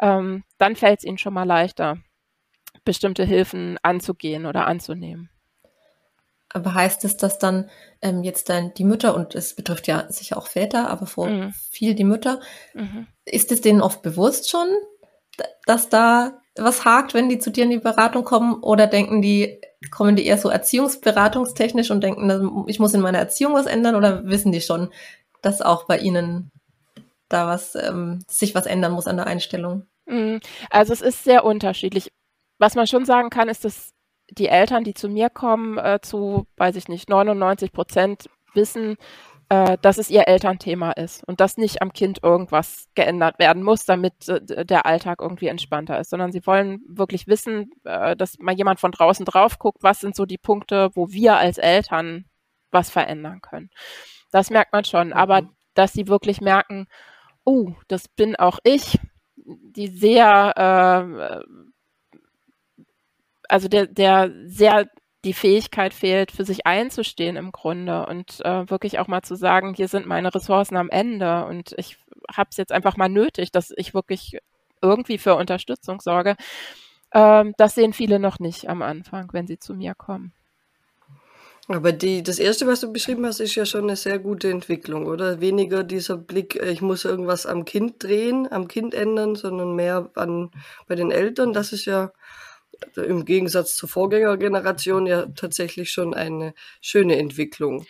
ähm, 0.00 0.44
dann 0.58 0.76
fällt 0.76 1.00
es 1.00 1.04
ihnen 1.04 1.18
schon 1.18 1.34
mal 1.34 1.44
leichter, 1.44 1.98
bestimmte 2.84 3.24
Hilfen 3.24 3.78
anzugehen 3.82 4.46
oder 4.46 4.66
anzunehmen. 4.66 5.30
Aber 6.50 6.74
heißt 6.74 7.04
es, 7.04 7.16
dass 7.16 7.38
dann 7.38 7.68
ähm, 8.00 8.22
jetzt 8.22 8.48
dann 8.48 8.72
die 8.74 8.84
Mütter, 8.84 9.16
und 9.16 9.34
es 9.34 9.56
betrifft 9.56 9.88
ja 9.88 10.10
sicher 10.10 10.36
auch 10.36 10.46
Väter, 10.46 10.88
aber 10.88 11.06
vor 11.06 11.28
mhm. 11.28 11.52
viel 11.70 11.94
die 11.94 12.04
Mütter, 12.04 12.40
mhm. 12.74 13.08
ist 13.24 13.50
es 13.50 13.60
denen 13.60 13.80
oft 13.80 14.02
bewusst 14.02 14.48
schon, 14.48 14.68
dass 15.66 15.88
da 15.88 16.38
was 16.56 16.84
hakt, 16.84 17.14
wenn 17.14 17.28
die 17.28 17.38
zu 17.40 17.50
dir 17.50 17.64
in 17.64 17.70
die 17.70 17.78
Beratung 17.78 18.24
kommen? 18.24 18.62
Oder 18.62 18.86
denken 18.86 19.20
die, 19.22 19.60
kommen 19.90 20.16
die 20.16 20.26
eher 20.26 20.38
so 20.38 20.48
erziehungsberatungstechnisch 20.48 21.90
und 21.90 22.02
denken, 22.02 22.64
ich 22.68 22.78
muss 22.78 22.94
in 22.94 23.00
meiner 23.00 23.18
Erziehung 23.18 23.54
was 23.54 23.66
ändern? 23.66 23.96
Oder 23.96 24.24
wissen 24.26 24.52
die 24.52 24.60
schon, 24.60 24.92
dass 25.42 25.60
auch 25.60 25.86
bei 25.86 25.98
ihnen 25.98 26.52
da 27.28 27.46
was, 27.46 27.74
ähm, 27.74 28.24
sich 28.28 28.54
was 28.54 28.66
ändern 28.66 28.92
muss 28.92 29.06
an 29.06 29.16
der 29.16 29.26
Einstellung? 29.26 29.86
Mhm. 30.06 30.40
Also 30.70 30.92
es 30.92 31.00
ist 31.00 31.24
sehr 31.24 31.44
unterschiedlich. 31.44 32.12
Was 32.58 32.74
man 32.74 32.86
schon 32.86 33.04
sagen 33.04 33.30
kann, 33.30 33.48
ist, 33.48 33.64
dass 33.64 33.92
die 34.30 34.48
Eltern, 34.48 34.84
die 34.84 34.94
zu 34.94 35.08
mir 35.08 35.30
kommen, 35.30 35.78
äh, 35.78 36.00
zu, 36.00 36.46
weiß 36.56 36.76
ich 36.76 36.88
nicht, 36.88 37.08
99 37.08 37.72
Prozent 37.72 38.28
wissen, 38.54 38.96
äh, 39.48 39.76
dass 39.82 39.98
es 39.98 40.10
ihr 40.10 40.26
Elternthema 40.26 40.92
ist 40.92 41.26
und 41.26 41.40
dass 41.40 41.58
nicht 41.58 41.82
am 41.82 41.92
Kind 41.92 42.20
irgendwas 42.22 42.86
geändert 42.94 43.38
werden 43.38 43.62
muss, 43.62 43.84
damit 43.84 44.28
äh, 44.28 44.64
der 44.64 44.86
Alltag 44.86 45.20
irgendwie 45.20 45.48
entspannter 45.48 46.00
ist, 46.00 46.10
sondern 46.10 46.32
sie 46.32 46.46
wollen 46.46 46.80
wirklich 46.88 47.26
wissen, 47.26 47.70
äh, 47.84 48.16
dass 48.16 48.38
mal 48.38 48.54
jemand 48.54 48.80
von 48.80 48.92
draußen 48.92 49.26
drauf 49.26 49.58
guckt, 49.58 49.82
was 49.82 50.00
sind 50.00 50.16
so 50.16 50.24
die 50.24 50.38
Punkte, 50.38 50.90
wo 50.94 51.10
wir 51.10 51.36
als 51.36 51.58
Eltern 51.58 52.24
was 52.70 52.90
verändern 52.90 53.40
können. 53.42 53.70
Das 54.32 54.50
merkt 54.50 54.72
man 54.72 54.84
schon, 54.84 55.12
aber 55.12 55.42
mhm. 55.42 55.50
dass 55.74 55.92
sie 55.92 56.08
wirklich 56.08 56.40
merken, 56.40 56.86
oh, 57.44 57.72
das 57.88 58.08
bin 58.08 58.36
auch 58.36 58.58
ich, 58.64 58.98
die 59.36 59.88
sehr, 59.88 60.52
äh, 60.56 61.44
also 63.48 63.68
der, 63.68 63.86
der 63.86 64.32
sehr 64.46 64.88
die 65.24 65.32
Fähigkeit 65.32 65.94
fehlt, 65.94 66.32
für 66.32 66.44
sich 66.44 66.66
einzustehen 66.66 67.36
im 67.36 67.50
Grunde 67.50 68.06
und 68.06 68.44
äh, 68.44 68.68
wirklich 68.70 68.98
auch 68.98 69.08
mal 69.08 69.22
zu 69.22 69.36
sagen, 69.36 69.74
hier 69.74 69.88
sind 69.88 70.06
meine 70.06 70.34
Ressourcen 70.34 70.76
am 70.76 70.90
Ende 70.90 71.46
und 71.46 71.74
ich 71.78 71.96
habe 72.32 72.48
es 72.50 72.56
jetzt 72.56 72.72
einfach 72.72 72.96
mal 72.96 73.08
nötig, 73.08 73.50
dass 73.50 73.72
ich 73.76 73.94
wirklich 73.94 74.38
irgendwie 74.82 75.18
für 75.18 75.34
Unterstützung 75.36 76.00
sorge. 76.00 76.36
Ähm, 77.12 77.54
das 77.56 77.74
sehen 77.74 77.92
viele 77.94 78.18
noch 78.18 78.38
nicht 78.38 78.68
am 78.68 78.82
Anfang, 78.82 79.30
wenn 79.32 79.46
sie 79.46 79.58
zu 79.58 79.74
mir 79.74 79.94
kommen. 79.94 80.32
Aber 81.68 81.92
die, 81.92 82.22
das 82.22 82.38
erste, 82.38 82.66
was 82.66 82.80
du 82.80 82.92
beschrieben 82.92 83.24
hast, 83.24 83.40
ist 83.40 83.54
ja 83.54 83.64
schon 83.64 83.84
eine 83.84 83.96
sehr 83.96 84.18
gute 84.18 84.50
Entwicklung, 84.50 85.06
oder? 85.06 85.40
Weniger 85.40 85.82
dieser 85.82 86.18
Blick, 86.18 86.56
äh, 86.56 86.70
ich 86.70 86.82
muss 86.82 87.04
irgendwas 87.04 87.46
am 87.46 87.64
Kind 87.64 88.02
drehen, 88.02 88.50
am 88.50 88.68
Kind 88.68 88.92
ändern, 88.92 89.34
sondern 89.34 89.74
mehr 89.74 90.10
an, 90.14 90.50
bei 90.86 90.94
den 90.94 91.10
Eltern. 91.10 91.54
Das 91.54 91.72
ist 91.72 91.86
ja 91.86 92.12
im 92.96 93.24
Gegensatz 93.24 93.76
zur 93.76 93.88
Vorgängergeneration 93.88 95.06
ja 95.06 95.26
tatsächlich 95.26 95.90
schon 95.90 96.12
eine 96.12 96.54
schöne 96.80 97.16
Entwicklung. 97.16 97.86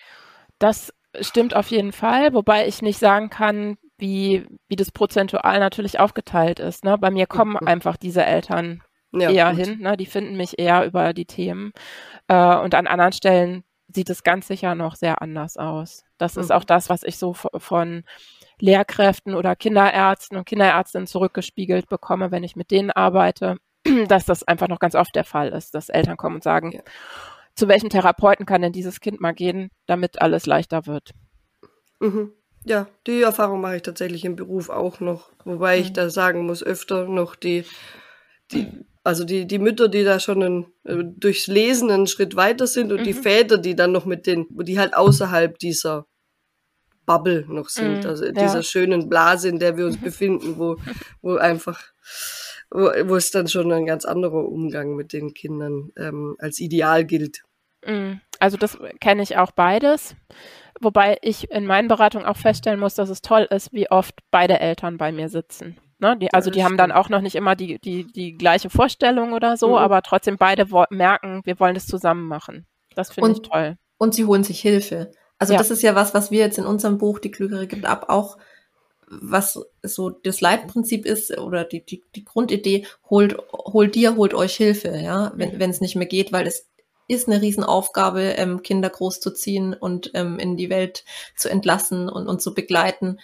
Das 0.59 0.93
stimmt 1.21 1.57
auf 1.57 1.69
jeden 1.69 1.93
Fall, 1.93 2.33
wobei 2.35 2.69
ich 2.69 2.83
nicht 2.83 2.99
sagen 2.99 3.31
kann, 3.31 3.77
wie, 3.99 4.47
wie 4.69 4.77
das 4.77 4.93
prozentual 4.93 5.59
natürlich 5.59 6.01
aufgeteilt 6.01 6.61
ist. 6.61 6.85
Ne? 6.85 6.99
Bei 6.99 7.11
mir 7.11 7.27
kommen 7.27 7.57
mhm. 7.61 7.67
einfach 7.67 7.97
diese 7.97 8.25
Eltern 8.25 8.83
ja, 9.13 9.31
eher 9.31 9.51
gut. 9.55 9.65
hin, 9.65 9.79
ne? 9.81 9.97
die 9.97 10.07
finden 10.07 10.37
mich 10.37 10.59
eher 10.59 10.85
über 10.85 11.13
die 11.13 11.27
Themen. 11.27 11.73
Äh, 12.29 12.57
und 12.57 12.75
an 12.75 12.87
anderen 12.87 13.13
Stellen 13.13 13.65
sieht 13.89 14.11
es 14.11 14.23
ganz 14.23 14.49
sicher 14.49 14.75
noch 14.75 14.97
sehr 14.97 15.23
anders 15.23 15.57
aus. 15.57 16.05
Das 16.19 16.37
mhm. 16.37 16.43
ist 16.43 16.53
auch 16.53 16.65
das, 16.65 16.89
was 16.89 17.03
ich 17.03 17.19
so 17.19 17.35
von 17.35 18.05
Lehrkräften 18.59 19.35
oder 19.35 19.57
Kinderärzten 19.57 20.37
und 20.37 20.47
Kinderärztinnen 20.47 21.07
zurückgespiegelt 21.07 21.89
bekomme, 21.89 22.31
wenn 22.31 22.45
ich 22.45 22.57
mit 22.57 22.71
denen 22.71 22.91
arbeite. 22.91 23.59
dass 24.09 24.25
das 24.25 24.43
einfach 24.45 24.69
noch 24.69 24.79
ganz 24.79 24.95
oft 24.95 25.15
der 25.15 25.25
Fall 25.25 25.51
ist, 25.51 25.75
dass 25.75 25.89
Eltern 25.89 26.17
kommen 26.17 26.37
und 26.37 26.45
sagen, 26.45 26.73
ja. 26.73 26.81
zu 27.55 27.69
welchem 27.69 27.91
Therapeuten 27.91 28.47
kann 28.47 28.63
denn 28.63 28.73
dieses 28.73 29.01
Kind 29.01 29.21
mal 29.21 29.33
gehen, 29.33 29.71
damit 29.87 30.21
alles 30.21 30.47
leichter 30.47 30.87
wird. 30.87 31.13
Mhm. 32.01 32.33
Ja, 32.65 32.87
die 33.07 33.21
Erfahrung 33.21 33.61
mache 33.61 33.77
ich 33.77 33.83
tatsächlich 33.83 34.25
im 34.25 34.37
Beruf 34.37 34.71
auch 34.71 35.01
noch, 35.01 35.31
wobei 35.45 35.77
mhm. 35.77 35.83
ich 35.83 35.93
da 35.93 36.09
sagen 36.09 36.47
muss, 36.47 36.63
öfter 36.63 37.07
noch 37.07 37.37
die, 37.37 37.65
die 38.53 38.87
also 39.05 39.25
die, 39.25 39.47
die 39.47 39.59
Mütter, 39.59 39.89
die 39.89 40.03
da 40.03 40.19
schon 40.19 40.43
einen, 40.43 40.67
äh, 40.85 41.05
durchs 41.05 41.47
Lesen 41.47 41.91
einen 41.91 42.07
Schritt 42.07 42.37
weiter 42.37 42.67
sind 42.67 42.91
und 42.91 43.01
mhm. 43.01 43.05
die 43.05 43.15
Väter, 43.15 43.59
die 43.59 43.77
dann 43.77 43.93
noch 43.93 44.07
mit 44.07 44.27
den, 44.27 44.47
die 44.51 44.79
halt 44.79 44.95
außerhalb 44.95 45.59
dieser 45.59 46.07
Bubble 47.07 47.45
noch 47.47 47.69
sind, 47.69 48.05
mhm. 48.05 48.09
also 48.09 48.33
dieser 48.33 48.63
schönen 48.63 49.11
Blase, 49.11 49.51
in 49.51 49.59
der 49.59 49.77
wir 49.77 49.85
uns 49.85 50.01
befinden, 50.01 50.59
wo, 50.59 50.77
wo 51.21 51.37
einfach 51.37 51.81
wo, 52.71 52.91
wo 53.09 53.17
es 53.17 53.31
dann 53.31 53.47
schon 53.47 53.71
ein 53.73 53.87
ganz 53.87 54.05
anderer 54.05 54.49
Umgang 54.49 54.97
mit 54.97 55.13
den 55.13 55.35
Kindern 55.35 55.93
ähm, 55.97 56.37
als 56.39 56.59
Ideal 56.59 57.05
gilt. 57.05 57.43
Mm, 57.87 58.15
also 58.41 58.57
das 58.57 58.79
kenne 59.01 59.23
ich 59.23 59.37
auch 59.37 59.53
beides. 59.53 60.17
Wobei 60.81 61.19
ich 61.23 61.51
in 61.51 61.67
meinen 61.67 61.89
Beratungen 61.89 62.27
auch 62.27 62.37
feststellen 62.37 62.81
muss, 62.81 62.95
dass 62.95 63.11
es 63.11 63.23
toll 63.23 63.47
ist, 63.51 63.73
wie 63.73 63.91
oft 63.91 64.19
beide 64.31 64.59
Eltern 64.59 64.99
bei 64.99 65.13
mir 65.13 65.29
sitzen. 65.29 65.79
Ne? 65.99 66.17
Die, 66.17 66.33
also 66.33 66.51
die 66.51 66.65
haben 66.65 66.77
dann 66.77 66.93
auch 66.93 67.09
noch 67.09 67.21
nicht 67.21 67.37
immer 67.37 67.57
die, 67.57 67.79
die, 67.79 68.05
die 68.11 68.37
gleiche 68.37 68.71
Vorstellung 68.71 69.33
oder 69.33 69.57
so, 69.57 69.71
mhm. 69.71 69.75
aber 69.77 70.03
trotzdem 70.03 70.37
beide 70.37 70.67
merken, 70.91 71.43
wir 71.45 71.59
wollen 71.61 71.75
das 71.75 71.87
zusammen 71.87 72.27
machen. 72.27 72.67
Das 72.95 73.13
finde 73.13 73.33
ich 73.33 73.43
toll. 73.43 73.77
Und 73.99 74.15
sie 74.15 74.25
holen 74.25 74.45
sich 74.45 74.61
Hilfe. 74.61 75.11
Also 75.39 75.53
ja. 75.55 75.59
das 75.59 75.71
ist 75.71 75.83
ja 75.83 75.95
was, 75.95 76.15
was 76.15 76.31
wir 76.31 76.41
jetzt 76.41 76.59
in 76.59 76.67
unserem 76.67 76.99
Buch 76.99 77.19
Die 77.19 77.31
Klügere 77.31 77.67
gibt 77.67 77.87
ab 77.87 78.07
auch 78.09 78.37
was 79.09 79.61
so 79.83 80.11
das 80.11 80.41
Leitprinzip 80.41 81.07
ist 81.07 81.37
oder 81.39 81.65
die, 81.65 81.85
die, 81.85 82.03
die 82.15 82.25
Grundidee, 82.25 82.87
holt, 83.09 83.37
holt 83.53 83.95
dir, 83.95 84.17
holt 84.17 84.35
euch 84.35 84.57
Hilfe, 84.57 84.97
ja, 84.97 85.33
wenn 85.37 85.55
mhm. 85.55 85.61
es 85.61 85.81
nicht 85.81 85.97
mehr 85.97 86.07
geht, 86.07 86.33
weil 86.33 86.47
es 86.47 86.69
ist 87.07 87.29
eine 87.29 87.43
Riesenaufgabe, 87.43 88.21
ähm, 88.23 88.63
Kinder 88.63 88.89
großzuziehen 88.89 89.75
und 89.75 90.11
ähm, 90.15 90.39
in 90.39 90.57
die 90.57 90.71
Welt 90.71 91.05
zu 91.37 91.51
entlassen 91.51 92.09
und, 92.09 92.29
und 92.29 92.41
zu 92.41 92.55
begleiten. 92.55 93.19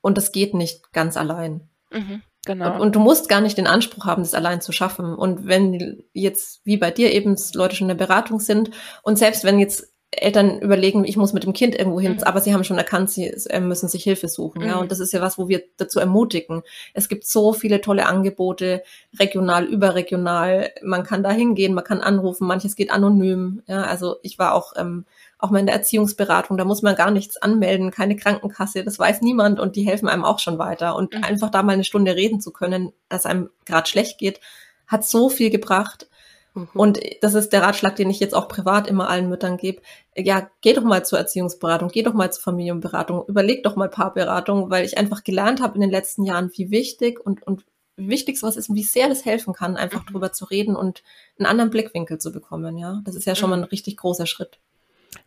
Und 0.00 0.18
das 0.18 0.32
geht 0.32 0.54
nicht 0.54 0.92
ganz 0.92 1.16
allein. 1.16 1.68
Mhm, 1.92 2.22
genau. 2.44 2.74
Und, 2.74 2.80
und, 2.80 2.94
du 2.96 3.00
musst 3.00 3.28
gar 3.28 3.40
nicht 3.40 3.58
den 3.58 3.66
Anspruch 3.66 4.06
haben, 4.06 4.22
das 4.22 4.34
allein 4.34 4.60
zu 4.60 4.72
schaffen. 4.72 5.14
Und 5.14 5.46
wenn 5.46 6.02
jetzt, 6.12 6.60
wie 6.64 6.76
bei 6.76 6.90
dir 6.90 7.12
eben, 7.12 7.36
Leute 7.54 7.76
schon 7.76 7.90
in 7.90 7.96
der 7.96 8.06
Beratung 8.06 8.40
sind 8.40 8.70
und 9.02 9.18
selbst 9.18 9.44
wenn 9.44 9.58
jetzt 9.58 9.91
Eltern 10.14 10.60
überlegen, 10.60 11.04
ich 11.04 11.16
muss 11.16 11.32
mit 11.32 11.44
dem 11.44 11.54
Kind 11.54 11.74
irgendwo 11.74 11.98
hin, 11.98 12.12
mhm. 12.12 12.22
aber 12.24 12.40
sie 12.40 12.52
haben 12.52 12.64
schon 12.64 12.78
erkannt, 12.78 13.10
sie 13.10 13.34
müssen 13.60 13.88
sich 13.88 14.04
Hilfe 14.04 14.28
suchen. 14.28 14.62
Mhm. 14.62 14.68
Ja, 14.68 14.76
und 14.76 14.92
das 14.92 15.00
ist 15.00 15.12
ja 15.12 15.20
was, 15.20 15.38
wo 15.38 15.48
wir 15.48 15.62
dazu 15.78 16.00
ermutigen. 16.00 16.62
Es 16.92 17.08
gibt 17.08 17.26
so 17.26 17.52
viele 17.52 17.80
tolle 17.80 18.06
Angebote, 18.06 18.82
regional, 19.18 19.64
überregional. 19.64 20.70
Man 20.82 21.02
kann 21.02 21.22
da 21.22 21.30
hingehen, 21.30 21.74
man 21.74 21.84
kann 21.84 22.00
anrufen, 22.00 22.46
manches 22.46 22.76
geht 22.76 22.90
anonym. 22.90 23.62
Ja, 23.66 23.82
also 23.82 24.16
ich 24.22 24.38
war 24.38 24.54
auch 24.54 24.74
ähm, 24.76 25.06
auch 25.42 25.50
mal 25.50 25.58
in 25.58 25.66
der 25.66 25.74
Erziehungsberatung, 25.74 26.56
da 26.56 26.64
muss 26.64 26.82
man 26.82 26.94
gar 26.94 27.10
nichts 27.10 27.36
anmelden, 27.36 27.90
keine 27.90 28.14
Krankenkasse, 28.14 28.84
das 28.84 28.98
weiß 28.98 29.22
niemand 29.22 29.58
und 29.58 29.74
die 29.74 29.82
helfen 29.82 30.08
einem 30.08 30.24
auch 30.24 30.38
schon 30.38 30.58
weiter. 30.58 30.94
Und 30.94 31.14
mhm. 31.14 31.24
einfach 31.24 31.50
da 31.50 31.62
mal 31.62 31.72
eine 31.72 31.84
Stunde 31.84 32.14
reden 32.14 32.40
zu 32.40 32.52
können, 32.52 32.92
dass 33.08 33.26
einem 33.26 33.50
gerade 33.64 33.88
schlecht 33.88 34.18
geht, 34.18 34.40
hat 34.86 35.04
so 35.04 35.28
viel 35.28 35.50
gebracht. 35.50 36.06
Mhm. 36.54 36.68
Und 36.74 37.00
das 37.20 37.34
ist 37.34 37.52
der 37.52 37.62
Ratschlag, 37.62 37.96
den 37.96 38.10
ich 38.10 38.20
jetzt 38.20 38.34
auch 38.34 38.48
privat 38.48 38.86
immer 38.86 39.08
allen 39.08 39.28
Müttern 39.28 39.56
gebe. 39.56 39.82
Ja, 40.16 40.50
geh 40.60 40.72
doch 40.74 40.84
mal 40.84 41.04
zur 41.04 41.18
Erziehungsberatung, 41.18 41.88
geh 41.88 42.02
doch 42.02 42.14
mal 42.14 42.32
zur 42.32 42.42
Familienberatung, 42.42 43.24
überleg 43.26 43.62
doch 43.62 43.76
mal 43.76 43.88
Paarberatung, 43.88 44.70
weil 44.70 44.84
ich 44.84 44.98
einfach 44.98 45.24
gelernt 45.24 45.62
habe 45.62 45.74
in 45.76 45.80
den 45.80 45.90
letzten 45.90 46.24
Jahren, 46.24 46.50
wie 46.54 46.70
wichtig 46.70 47.20
und, 47.24 47.46
und 47.46 47.64
wie 47.96 48.08
wichtig 48.08 48.38
sowas 48.38 48.56
ist 48.56 48.68
und 48.68 48.76
wie 48.76 48.82
sehr 48.82 49.08
das 49.08 49.24
helfen 49.24 49.54
kann, 49.54 49.76
einfach 49.76 50.02
mhm. 50.02 50.12
drüber 50.12 50.32
zu 50.32 50.44
reden 50.44 50.76
und 50.76 51.02
einen 51.38 51.46
anderen 51.46 51.70
Blickwinkel 51.70 52.18
zu 52.18 52.32
bekommen. 52.32 52.76
Ja, 52.76 53.00
das 53.04 53.14
ist 53.14 53.26
ja 53.26 53.34
schon 53.34 53.50
mal 53.50 53.58
ein 53.58 53.64
richtig 53.64 53.96
großer 53.96 54.26
Schritt. 54.26 54.58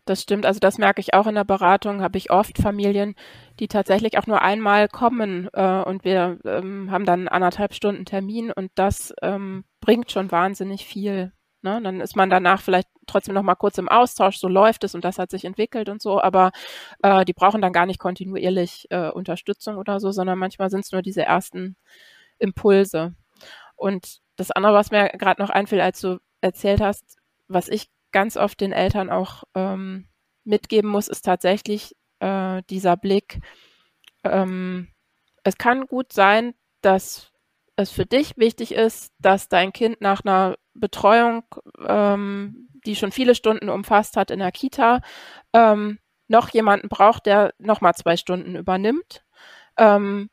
Das 0.04 0.22
stimmt, 0.22 0.46
also 0.46 0.58
das 0.60 0.78
merke 0.78 1.00
ich 1.00 1.14
auch 1.14 1.26
in 1.26 1.34
der 1.34 1.44
Beratung, 1.44 2.00
habe 2.02 2.18
ich 2.18 2.30
oft 2.30 2.58
Familien, 2.58 3.14
die 3.60 3.68
tatsächlich 3.68 4.18
auch 4.18 4.26
nur 4.26 4.42
einmal 4.42 4.88
kommen 4.88 5.48
äh, 5.52 5.82
und 5.82 6.04
wir 6.04 6.38
ähm, 6.44 6.90
haben 6.90 7.04
dann 7.04 7.28
anderthalb 7.28 7.74
Stunden 7.74 8.04
Termin 8.04 8.50
und 8.52 8.70
das 8.74 9.14
ähm, 9.22 9.64
bringt 9.80 10.10
schon 10.10 10.30
wahnsinnig 10.30 10.84
viel. 10.84 11.32
Ne? 11.62 11.80
Dann 11.82 12.00
ist 12.00 12.16
man 12.16 12.30
danach 12.30 12.62
vielleicht 12.62 12.88
trotzdem 13.06 13.34
noch 13.34 13.42
mal 13.42 13.54
kurz 13.54 13.78
im 13.78 13.88
Austausch, 13.88 14.38
so 14.38 14.48
läuft 14.48 14.84
es 14.84 14.94
und 14.94 15.04
das 15.04 15.18
hat 15.18 15.30
sich 15.30 15.44
entwickelt 15.44 15.88
und 15.88 16.02
so, 16.02 16.20
aber 16.20 16.50
äh, 17.02 17.24
die 17.24 17.32
brauchen 17.32 17.62
dann 17.62 17.72
gar 17.72 17.86
nicht 17.86 18.00
kontinuierlich 18.00 18.86
äh, 18.90 19.10
Unterstützung 19.10 19.76
oder 19.76 20.00
so, 20.00 20.10
sondern 20.10 20.38
manchmal 20.38 20.70
sind 20.70 20.84
es 20.84 20.92
nur 20.92 21.02
diese 21.02 21.22
ersten 21.22 21.76
Impulse. 22.38 23.14
Und 23.76 24.20
das 24.36 24.50
andere, 24.50 24.74
was 24.74 24.90
mir 24.90 25.08
gerade 25.10 25.40
noch 25.40 25.50
einfiel, 25.50 25.80
als 25.80 26.00
du 26.00 26.18
erzählt 26.40 26.80
hast, 26.80 27.16
was 27.48 27.68
ich 27.68 27.88
ganz 28.12 28.36
oft 28.36 28.60
den 28.60 28.72
Eltern 28.72 29.10
auch 29.10 29.44
ähm, 29.54 30.08
mitgeben 30.44 30.90
muss, 30.90 31.08
ist 31.08 31.24
tatsächlich 31.24 31.94
äh, 32.20 32.62
dieser 32.70 32.96
Blick. 32.96 33.40
Ähm, 34.24 34.88
es 35.44 35.58
kann 35.58 35.86
gut 35.86 36.12
sein, 36.12 36.54
dass 36.80 37.32
es 37.76 37.90
für 37.90 38.06
dich 38.06 38.36
wichtig 38.36 38.72
ist, 38.72 39.12
dass 39.18 39.48
dein 39.48 39.72
Kind 39.72 40.00
nach 40.00 40.24
einer 40.24 40.56
Betreuung, 40.74 41.44
ähm, 41.86 42.68
die 42.86 42.96
schon 42.96 43.12
viele 43.12 43.34
Stunden 43.34 43.68
umfasst 43.68 44.16
hat 44.16 44.30
in 44.30 44.38
der 44.38 44.52
Kita, 44.52 45.00
ähm, 45.52 45.98
noch 46.28 46.48
jemanden 46.50 46.88
braucht, 46.88 47.26
der 47.26 47.54
nochmal 47.58 47.94
zwei 47.94 48.16
Stunden 48.16 48.56
übernimmt, 48.56 49.24
ähm, 49.76 50.30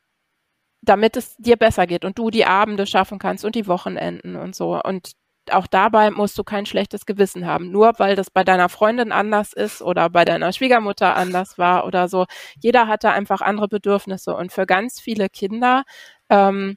damit 0.82 1.16
es 1.16 1.36
dir 1.36 1.56
besser 1.56 1.86
geht 1.86 2.04
und 2.04 2.18
du 2.18 2.30
die 2.30 2.46
Abende 2.46 2.86
schaffen 2.86 3.18
kannst 3.18 3.44
und 3.44 3.54
die 3.54 3.66
Wochenenden 3.66 4.36
und 4.36 4.54
so. 4.54 4.80
Und 4.82 5.12
auch 5.52 5.66
dabei 5.66 6.10
musst 6.10 6.38
du 6.38 6.44
kein 6.44 6.66
schlechtes 6.66 7.06
Gewissen 7.06 7.46
haben. 7.46 7.70
Nur 7.70 7.92
weil 7.98 8.16
das 8.16 8.30
bei 8.30 8.44
deiner 8.44 8.68
Freundin 8.68 9.12
anders 9.12 9.52
ist 9.52 9.82
oder 9.82 10.10
bei 10.10 10.24
deiner 10.24 10.52
Schwiegermutter 10.52 11.16
anders 11.16 11.58
war 11.58 11.86
oder 11.86 12.08
so. 12.08 12.26
Jeder 12.60 12.88
hatte 12.88 13.10
einfach 13.10 13.40
andere 13.40 13.68
Bedürfnisse. 13.68 14.34
Und 14.36 14.52
für 14.52 14.66
ganz 14.66 15.00
viele 15.00 15.28
Kinder 15.28 15.84
ähm, 16.30 16.76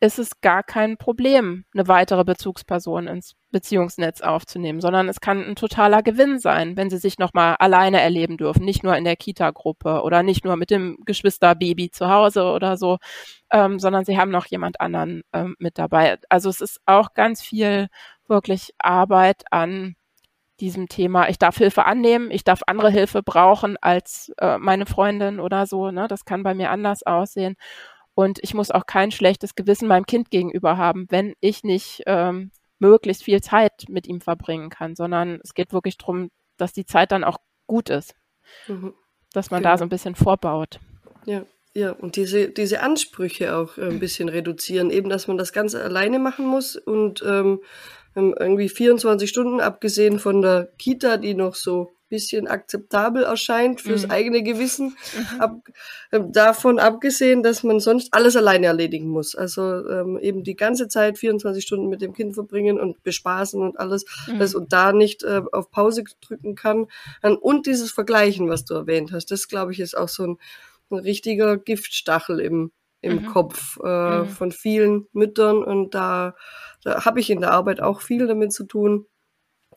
ist 0.00 0.18
es 0.18 0.40
gar 0.40 0.62
kein 0.62 0.96
Problem, 0.96 1.64
eine 1.74 1.88
weitere 1.88 2.24
Bezugsperson 2.24 3.08
ins 3.08 3.34
Beziehungsnetz 3.50 4.20
aufzunehmen, 4.20 4.80
sondern 4.80 5.08
es 5.08 5.20
kann 5.20 5.42
ein 5.42 5.56
totaler 5.56 6.02
Gewinn 6.02 6.38
sein, 6.38 6.76
wenn 6.76 6.90
sie 6.90 6.98
sich 6.98 7.18
nochmal 7.18 7.56
alleine 7.58 8.00
erleben 8.00 8.36
dürfen, 8.36 8.64
nicht 8.64 8.84
nur 8.84 8.96
in 8.96 9.04
der 9.04 9.16
Kita-Gruppe 9.16 10.02
oder 10.02 10.22
nicht 10.22 10.44
nur 10.44 10.56
mit 10.56 10.70
dem 10.70 10.98
Geschwisterbaby 11.04 11.90
zu 11.90 12.08
Hause 12.08 12.44
oder 12.44 12.76
so, 12.76 12.98
ähm, 13.50 13.80
sondern 13.80 14.04
sie 14.04 14.18
haben 14.18 14.30
noch 14.30 14.46
jemand 14.46 14.80
anderen 14.80 15.22
ähm, 15.32 15.56
mit 15.58 15.78
dabei. 15.78 16.18
Also 16.28 16.48
es 16.48 16.60
ist 16.60 16.80
auch 16.86 17.14
ganz 17.14 17.42
viel 17.42 17.88
wirklich 18.28 18.74
Arbeit 18.78 19.44
an 19.50 19.96
diesem 20.60 20.88
Thema, 20.88 21.28
ich 21.28 21.38
darf 21.38 21.56
Hilfe 21.56 21.84
annehmen, 21.84 22.30
ich 22.30 22.44
darf 22.44 22.60
andere 22.66 22.90
Hilfe 22.90 23.22
brauchen 23.22 23.76
als 23.80 24.32
äh, 24.38 24.58
meine 24.58 24.86
Freundin 24.86 25.40
oder 25.40 25.66
so. 25.66 25.90
Ne? 25.90 26.08
Das 26.08 26.24
kann 26.24 26.42
bei 26.42 26.54
mir 26.54 26.70
anders 26.70 27.04
aussehen. 27.04 27.56
Und 28.18 28.40
ich 28.42 28.52
muss 28.52 28.72
auch 28.72 28.86
kein 28.86 29.12
schlechtes 29.12 29.54
Gewissen 29.54 29.86
meinem 29.86 30.04
Kind 30.04 30.32
gegenüber 30.32 30.76
haben, 30.76 31.06
wenn 31.08 31.34
ich 31.38 31.62
nicht 31.62 32.02
ähm, 32.06 32.50
möglichst 32.80 33.22
viel 33.22 33.40
Zeit 33.40 33.84
mit 33.88 34.08
ihm 34.08 34.20
verbringen 34.20 34.70
kann, 34.70 34.96
sondern 34.96 35.38
es 35.44 35.54
geht 35.54 35.72
wirklich 35.72 35.98
darum, 35.98 36.28
dass 36.56 36.72
die 36.72 36.84
Zeit 36.84 37.12
dann 37.12 37.22
auch 37.22 37.38
gut 37.68 37.90
ist. 37.90 38.16
Mhm. 38.66 38.92
Dass 39.32 39.52
man 39.52 39.62
genau. 39.62 39.74
da 39.74 39.78
so 39.78 39.84
ein 39.84 39.88
bisschen 39.88 40.16
vorbaut. 40.16 40.80
Ja. 41.26 41.46
Ja, 41.74 41.92
und 41.92 42.16
diese, 42.16 42.48
diese 42.48 42.80
Ansprüche 42.80 43.54
auch 43.54 43.78
ein 43.78 44.00
bisschen 44.00 44.28
reduzieren. 44.28 44.90
Eben, 44.90 45.08
dass 45.08 45.28
man 45.28 45.38
das 45.38 45.52
Ganze 45.52 45.80
alleine 45.80 46.18
machen 46.18 46.44
muss 46.44 46.74
und 46.74 47.22
ähm, 47.24 47.60
irgendwie 48.16 48.68
24 48.68 49.30
Stunden, 49.30 49.60
abgesehen 49.60 50.18
von 50.18 50.42
der 50.42 50.72
Kita, 50.76 51.18
die 51.18 51.34
noch 51.34 51.54
so 51.54 51.92
bisschen 52.08 52.48
akzeptabel 52.48 53.22
erscheint 53.22 53.80
fürs 53.80 54.04
mhm. 54.04 54.10
eigene 54.10 54.42
Gewissen. 54.42 54.96
Mhm. 55.16 55.40
Ab, 55.40 55.60
äh, 56.10 56.20
davon 56.28 56.78
abgesehen, 56.78 57.42
dass 57.42 57.62
man 57.62 57.80
sonst 57.80 58.08
alles 58.12 58.36
alleine 58.36 58.66
erledigen 58.66 59.08
muss. 59.08 59.34
Also 59.34 59.62
ähm, 59.88 60.18
eben 60.18 60.42
die 60.42 60.56
ganze 60.56 60.88
Zeit 60.88 61.18
24 61.18 61.62
Stunden 61.62 61.88
mit 61.88 62.02
dem 62.02 62.12
Kind 62.12 62.34
verbringen 62.34 62.80
und 62.80 63.02
bespaßen 63.02 63.60
und 63.60 63.78
alles. 63.78 64.04
Mhm. 64.26 64.38
Das, 64.38 64.54
und 64.54 64.72
da 64.72 64.92
nicht 64.92 65.22
äh, 65.22 65.42
auf 65.52 65.70
Pause 65.70 66.04
drücken 66.20 66.54
kann. 66.54 66.86
Und 67.40 67.66
dieses 67.66 67.90
Vergleichen, 67.90 68.48
was 68.48 68.64
du 68.64 68.74
erwähnt 68.74 69.12
hast, 69.12 69.30
das 69.30 69.48
glaube 69.48 69.72
ich 69.72 69.80
ist 69.80 69.96
auch 69.96 70.08
so 70.08 70.24
ein, 70.24 70.38
ein 70.90 70.98
richtiger 70.98 71.58
Giftstachel 71.58 72.40
im, 72.40 72.72
im 73.00 73.22
mhm. 73.22 73.26
Kopf 73.26 73.78
äh, 73.84 74.20
mhm. 74.20 74.28
von 74.28 74.52
vielen 74.52 75.06
Müttern. 75.12 75.62
Und 75.62 75.94
da, 75.94 76.34
da 76.82 77.04
habe 77.04 77.20
ich 77.20 77.30
in 77.30 77.40
der 77.40 77.52
Arbeit 77.52 77.80
auch 77.80 78.00
viel 78.00 78.26
damit 78.26 78.52
zu 78.52 78.64
tun 78.64 79.06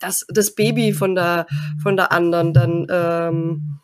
dass 0.02 0.26
das 0.28 0.54
Baby 0.54 0.92
von 0.92 1.14
der 1.14 1.46
von 1.82 1.96
der 1.96 2.12
anderen 2.12 2.52
dann 2.52 2.86
ähm, 2.90 3.80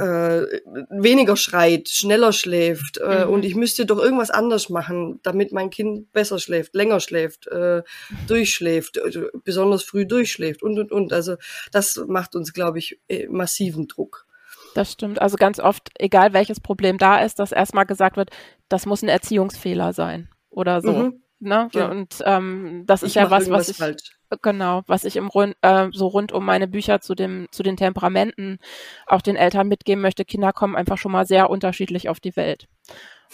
äh, 0.00 0.42
weniger 0.90 1.36
schreit, 1.36 1.88
schneller 1.88 2.32
schläft 2.32 2.98
äh, 2.98 3.24
mhm. 3.24 3.32
und 3.32 3.44
ich 3.44 3.54
müsste 3.54 3.86
doch 3.86 3.98
irgendwas 3.98 4.30
anders 4.30 4.68
machen, 4.68 5.20
damit 5.22 5.52
mein 5.52 5.70
Kind 5.70 6.12
besser 6.12 6.38
schläft, 6.38 6.74
länger 6.74 7.00
schläft, 7.00 7.46
äh, 7.48 7.82
durchschläft, 8.26 9.00
also 9.02 9.26
besonders 9.44 9.82
früh 9.82 10.06
durchschläft 10.06 10.62
und 10.62 10.78
und 10.78 10.92
und. 10.92 11.12
Also 11.12 11.36
das 11.72 12.00
macht 12.06 12.34
uns, 12.34 12.52
glaube 12.52 12.78
ich, 12.78 13.00
äh, 13.08 13.26
massiven 13.28 13.88
Druck. 13.88 14.26
Das 14.74 14.92
stimmt. 14.92 15.20
Also 15.20 15.36
ganz 15.36 15.58
oft, 15.58 15.88
egal 15.98 16.32
welches 16.32 16.60
Problem 16.60 16.98
da 16.98 17.18
ist, 17.18 17.38
dass 17.38 17.52
erstmal 17.52 17.86
gesagt 17.86 18.16
wird, 18.16 18.30
das 18.68 18.86
muss 18.86 19.02
ein 19.02 19.08
Erziehungsfehler 19.08 19.92
sein 19.92 20.28
oder 20.50 20.80
so. 20.80 20.92
Mhm. 20.92 21.22
Ne? 21.40 21.68
Ja. 21.72 21.88
Und 21.88 22.22
ähm, 22.24 22.84
das 22.86 23.02
ich 23.02 23.08
ist 23.08 23.14
ja 23.14 23.30
was, 23.30 23.48
was 23.50 23.68
ich 23.68 23.76
falsch. 23.76 24.18
genau, 24.42 24.82
was 24.86 25.04
ich 25.04 25.16
im 25.16 25.28
Rund, 25.28 25.56
äh, 25.62 25.88
so 25.92 26.08
rund 26.08 26.32
um 26.32 26.44
meine 26.44 26.66
Bücher 26.66 27.00
zu 27.00 27.14
dem 27.14 27.46
zu 27.52 27.62
den 27.62 27.76
Temperamenten 27.76 28.58
auch 29.06 29.22
den 29.22 29.36
Eltern 29.36 29.68
mitgeben 29.68 30.02
möchte. 30.02 30.24
Kinder 30.24 30.52
kommen 30.52 30.76
einfach 30.76 30.98
schon 30.98 31.12
mal 31.12 31.26
sehr 31.26 31.50
unterschiedlich 31.50 32.08
auf 32.08 32.18
die 32.20 32.36
Welt. 32.36 32.68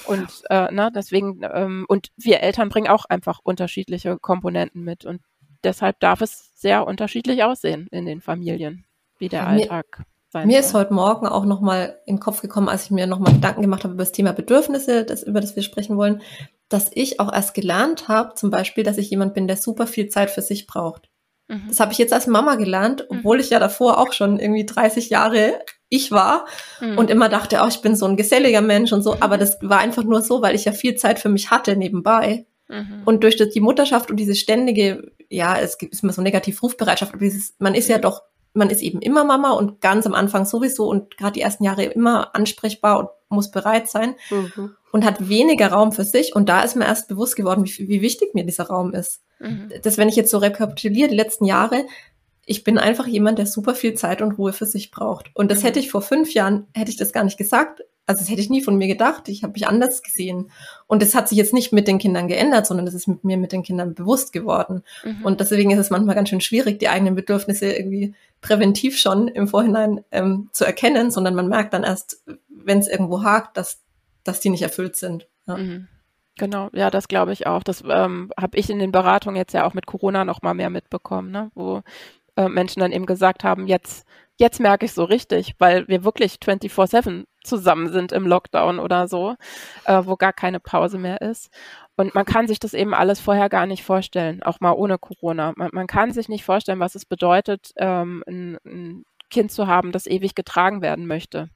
Und 0.06 0.28
äh, 0.50 0.72
ne, 0.72 0.90
deswegen 0.94 1.40
ähm, 1.52 1.86
und 1.88 2.08
wir 2.16 2.40
Eltern 2.40 2.68
bringen 2.68 2.88
auch 2.88 3.04
einfach 3.06 3.40
unterschiedliche 3.42 4.18
Komponenten 4.18 4.82
mit 4.82 5.04
und 5.04 5.22
deshalb 5.62 6.00
darf 6.00 6.20
es 6.20 6.50
sehr 6.54 6.86
unterschiedlich 6.86 7.42
aussehen 7.42 7.88
in 7.90 8.04
den 8.04 8.20
Familien, 8.20 8.84
wie 9.18 9.28
der 9.28 9.46
Alltag 9.46 10.04
sein 10.34 10.48
Mir 10.48 10.60
soll. 10.60 10.60
ist 10.60 10.74
heute 10.74 10.94
Morgen 10.94 11.26
auch 11.26 11.44
nochmal 11.44 12.00
in 12.06 12.16
den 12.16 12.20
Kopf 12.20 12.42
gekommen, 12.42 12.68
als 12.68 12.84
ich 12.84 12.90
mir 12.90 13.06
nochmal 13.06 13.32
Gedanken 13.32 13.62
gemacht 13.62 13.84
habe 13.84 13.94
über 13.94 14.02
das 14.02 14.12
Thema 14.12 14.32
Bedürfnisse, 14.32 15.04
das, 15.04 15.22
über 15.22 15.40
das 15.40 15.56
wir 15.56 15.62
sprechen 15.62 15.96
wollen, 15.96 16.20
dass 16.74 16.90
ich 16.92 17.20
auch 17.20 17.32
erst 17.32 17.54
gelernt 17.54 18.08
habe, 18.08 18.34
zum 18.34 18.50
Beispiel, 18.50 18.82
dass 18.84 18.98
ich 18.98 19.08
jemand 19.08 19.32
bin, 19.32 19.46
der 19.46 19.56
super 19.56 19.86
viel 19.86 20.08
Zeit 20.08 20.30
für 20.30 20.42
sich 20.42 20.66
braucht. 20.66 21.08
Mhm. 21.48 21.66
Das 21.68 21.80
habe 21.80 21.92
ich 21.92 21.98
jetzt 21.98 22.12
als 22.12 22.26
Mama 22.26 22.56
gelernt, 22.56 23.06
mhm. 23.08 23.18
obwohl 23.18 23.40
ich 23.40 23.50
ja 23.50 23.60
davor 23.60 23.98
auch 23.98 24.12
schon 24.12 24.38
irgendwie 24.38 24.66
30 24.66 25.08
Jahre 25.08 25.60
ich 25.88 26.10
war 26.10 26.46
mhm. 26.80 26.98
und 26.98 27.10
immer 27.10 27.28
dachte, 27.28 27.60
oh, 27.62 27.68
ich 27.68 27.80
bin 27.80 27.94
so 27.94 28.06
ein 28.06 28.16
geselliger 28.16 28.60
Mensch 28.62 28.92
und 28.92 29.02
so. 29.02 29.16
Aber 29.20 29.38
das 29.38 29.58
war 29.62 29.78
einfach 29.78 30.02
nur 30.02 30.22
so, 30.22 30.42
weil 30.42 30.56
ich 30.56 30.64
ja 30.64 30.72
viel 30.72 30.96
Zeit 30.96 31.20
für 31.20 31.28
mich 31.28 31.50
hatte 31.50 31.76
nebenbei. 31.76 32.46
Mhm. 32.68 33.02
Und 33.04 33.22
durch 33.22 33.36
die 33.36 33.60
Mutterschaft 33.60 34.10
und 34.10 34.16
diese 34.16 34.34
ständige, 34.34 35.12
ja, 35.28 35.56
es 35.56 35.78
gibt 35.78 36.02
immer 36.02 36.12
so 36.12 36.22
negativ 36.22 36.62
Rufbereitschaft, 36.62 37.12
aber 37.12 37.24
dieses, 37.24 37.54
man 37.58 37.74
ist 37.74 37.88
ja 37.88 37.98
mhm. 37.98 38.02
doch 38.02 38.22
man 38.56 38.70
ist 38.70 38.82
eben 38.82 39.00
immer 39.00 39.24
Mama 39.24 39.50
und 39.50 39.80
ganz 39.80 40.06
am 40.06 40.14
Anfang 40.14 40.44
sowieso 40.44 40.88
und 40.88 41.16
gerade 41.16 41.32
die 41.32 41.40
ersten 41.40 41.64
Jahre 41.64 41.84
immer 41.84 42.36
ansprechbar 42.36 43.00
und 43.00 43.08
muss 43.28 43.50
bereit 43.50 43.88
sein 43.88 44.14
mhm. 44.30 44.76
Und 44.94 45.04
hat 45.04 45.28
weniger 45.28 45.72
Raum 45.72 45.90
für 45.90 46.04
sich. 46.04 46.36
Und 46.36 46.48
da 46.48 46.62
ist 46.62 46.76
mir 46.76 46.84
erst 46.84 47.08
bewusst 47.08 47.34
geworden, 47.34 47.64
wie, 47.64 47.88
wie 47.88 48.00
wichtig 48.00 48.32
mir 48.32 48.44
dieser 48.44 48.68
Raum 48.68 48.94
ist. 48.94 49.22
Mhm. 49.40 49.72
Das, 49.82 49.98
wenn 49.98 50.08
ich 50.08 50.14
jetzt 50.14 50.30
so 50.30 50.38
rekapituliere, 50.38 51.08
die 51.08 51.16
letzten 51.16 51.46
Jahre, 51.46 51.84
ich 52.46 52.62
bin 52.62 52.78
einfach 52.78 53.08
jemand, 53.08 53.40
der 53.40 53.46
super 53.46 53.74
viel 53.74 53.94
Zeit 53.94 54.22
und 54.22 54.38
Ruhe 54.38 54.52
für 54.52 54.66
sich 54.66 54.92
braucht. 54.92 55.32
Und 55.34 55.50
das 55.50 55.62
mhm. 55.62 55.66
hätte 55.66 55.80
ich 55.80 55.90
vor 55.90 56.00
fünf 56.00 56.32
Jahren, 56.32 56.68
hätte 56.74 56.92
ich 56.92 56.96
das 56.96 57.12
gar 57.12 57.24
nicht 57.24 57.38
gesagt. 57.38 57.82
Also 58.06 58.20
das 58.20 58.30
hätte 58.30 58.40
ich 58.40 58.50
nie 58.50 58.62
von 58.62 58.76
mir 58.76 58.86
gedacht. 58.86 59.28
Ich 59.28 59.42
habe 59.42 59.54
mich 59.54 59.66
anders 59.66 60.00
gesehen. 60.00 60.52
Und 60.86 61.02
das 61.02 61.16
hat 61.16 61.28
sich 61.28 61.38
jetzt 61.38 61.54
nicht 61.54 61.72
mit 61.72 61.88
den 61.88 61.98
Kindern 61.98 62.28
geändert, 62.28 62.64
sondern 62.64 62.86
das 62.86 62.94
ist 62.94 63.08
mit 63.08 63.24
mir 63.24 63.36
mit 63.36 63.50
den 63.50 63.64
Kindern 63.64 63.94
bewusst 63.94 64.32
geworden. 64.32 64.84
Mhm. 65.02 65.24
Und 65.24 65.40
deswegen 65.40 65.72
ist 65.72 65.80
es 65.80 65.90
manchmal 65.90 66.14
ganz 66.14 66.28
schön 66.28 66.40
schwierig, 66.40 66.78
die 66.78 66.88
eigenen 66.88 67.16
Bedürfnisse 67.16 67.72
irgendwie 67.72 68.14
präventiv 68.40 68.96
schon 68.96 69.26
im 69.26 69.48
Vorhinein 69.48 70.04
ähm, 70.12 70.50
zu 70.52 70.64
erkennen, 70.64 71.10
sondern 71.10 71.34
man 71.34 71.48
merkt 71.48 71.74
dann 71.74 71.82
erst, 71.82 72.22
wenn 72.48 72.78
es 72.78 72.86
irgendwo 72.86 73.24
hakt, 73.24 73.56
dass, 73.56 73.80
dass 74.24 74.40
die 74.40 74.50
nicht 74.50 74.62
erfüllt 74.62 74.96
sind. 74.96 75.28
Ja. 75.46 75.56
Mhm. 75.56 75.88
Genau, 76.36 76.68
ja, 76.72 76.90
das 76.90 77.06
glaube 77.06 77.32
ich 77.32 77.46
auch. 77.46 77.62
Das 77.62 77.84
ähm, 77.88 78.32
habe 78.38 78.58
ich 78.58 78.68
in 78.68 78.80
den 78.80 78.90
Beratungen 78.90 79.36
jetzt 79.36 79.54
ja 79.54 79.64
auch 79.64 79.74
mit 79.74 79.86
Corona 79.86 80.24
noch 80.24 80.42
mal 80.42 80.54
mehr 80.54 80.70
mitbekommen, 80.70 81.30
ne? 81.30 81.52
wo 81.54 81.82
äh, 82.36 82.48
Menschen 82.48 82.80
dann 82.80 82.90
eben 82.90 83.06
gesagt 83.06 83.44
haben, 83.44 83.68
jetzt, 83.68 84.04
jetzt 84.36 84.58
merke 84.58 84.86
ich 84.86 84.92
so 84.92 85.04
richtig, 85.04 85.54
weil 85.58 85.86
wir 85.86 86.02
wirklich 86.02 86.38
24-7 86.44 87.26
zusammen 87.44 87.92
sind 87.92 88.10
im 88.10 88.26
Lockdown 88.26 88.80
oder 88.80 89.06
so, 89.06 89.36
äh, 89.84 90.02
wo 90.04 90.16
gar 90.16 90.32
keine 90.32 90.58
Pause 90.58 90.98
mehr 90.98 91.20
ist. 91.20 91.50
Und 91.96 92.16
man 92.16 92.24
kann 92.24 92.48
sich 92.48 92.58
das 92.58 92.74
eben 92.74 92.94
alles 92.94 93.20
vorher 93.20 93.48
gar 93.48 93.66
nicht 93.66 93.84
vorstellen, 93.84 94.42
auch 94.42 94.58
mal 94.58 94.72
ohne 94.72 94.98
Corona. 94.98 95.52
Man, 95.56 95.70
man 95.72 95.86
kann 95.86 96.10
sich 96.10 96.28
nicht 96.28 96.44
vorstellen, 96.44 96.80
was 96.80 96.96
es 96.96 97.04
bedeutet, 97.06 97.72
ähm, 97.76 98.24
ein, 98.26 98.58
ein, 98.66 99.04
Kind 99.30 99.50
zu 99.50 99.66
haben, 99.66 99.90
das 99.90 100.06
ewig 100.06 100.36
getragen 100.36 100.80
werden 100.80 101.06
möchte 101.06 101.48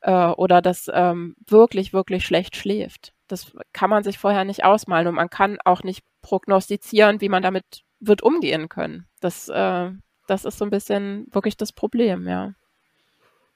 äh, 0.00 0.28
oder 0.28 0.62
das 0.62 0.90
ähm, 0.92 1.36
wirklich, 1.46 1.92
wirklich 1.92 2.24
schlecht 2.24 2.56
schläft. 2.56 3.12
Das 3.28 3.52
kann 3.72 3.90
man 3.90 4.04
sich 4.04 4.18
vorher 4.18 4.44
nicht 4.44 4.64
ausmalen 4.64 5.08
und 5.08 5.14
man 5.14 5.30
kann 5.30 5.58
auch 5.64 5.82
nicht 5.82 6.02
prognostizieren, 6.22 7.20
wie 7.20 7.28
man 7.28 7.42
damit 7.42 7.82
wird 8.00 8.22
umgehen 8.22 8.68
können. 8.68 9.06
Das, 9.20 9.48
äh, 9.48 9.90
das 10.26 10.44
ist 10.44 10.58
so 10.58 10.64
ein 10.64 10.70
bisschen 10.70 11.26
wirklich 11.32 11.56
das 11.56 11.72
Problem, 11.72 12.26
ja. 12.26 12.54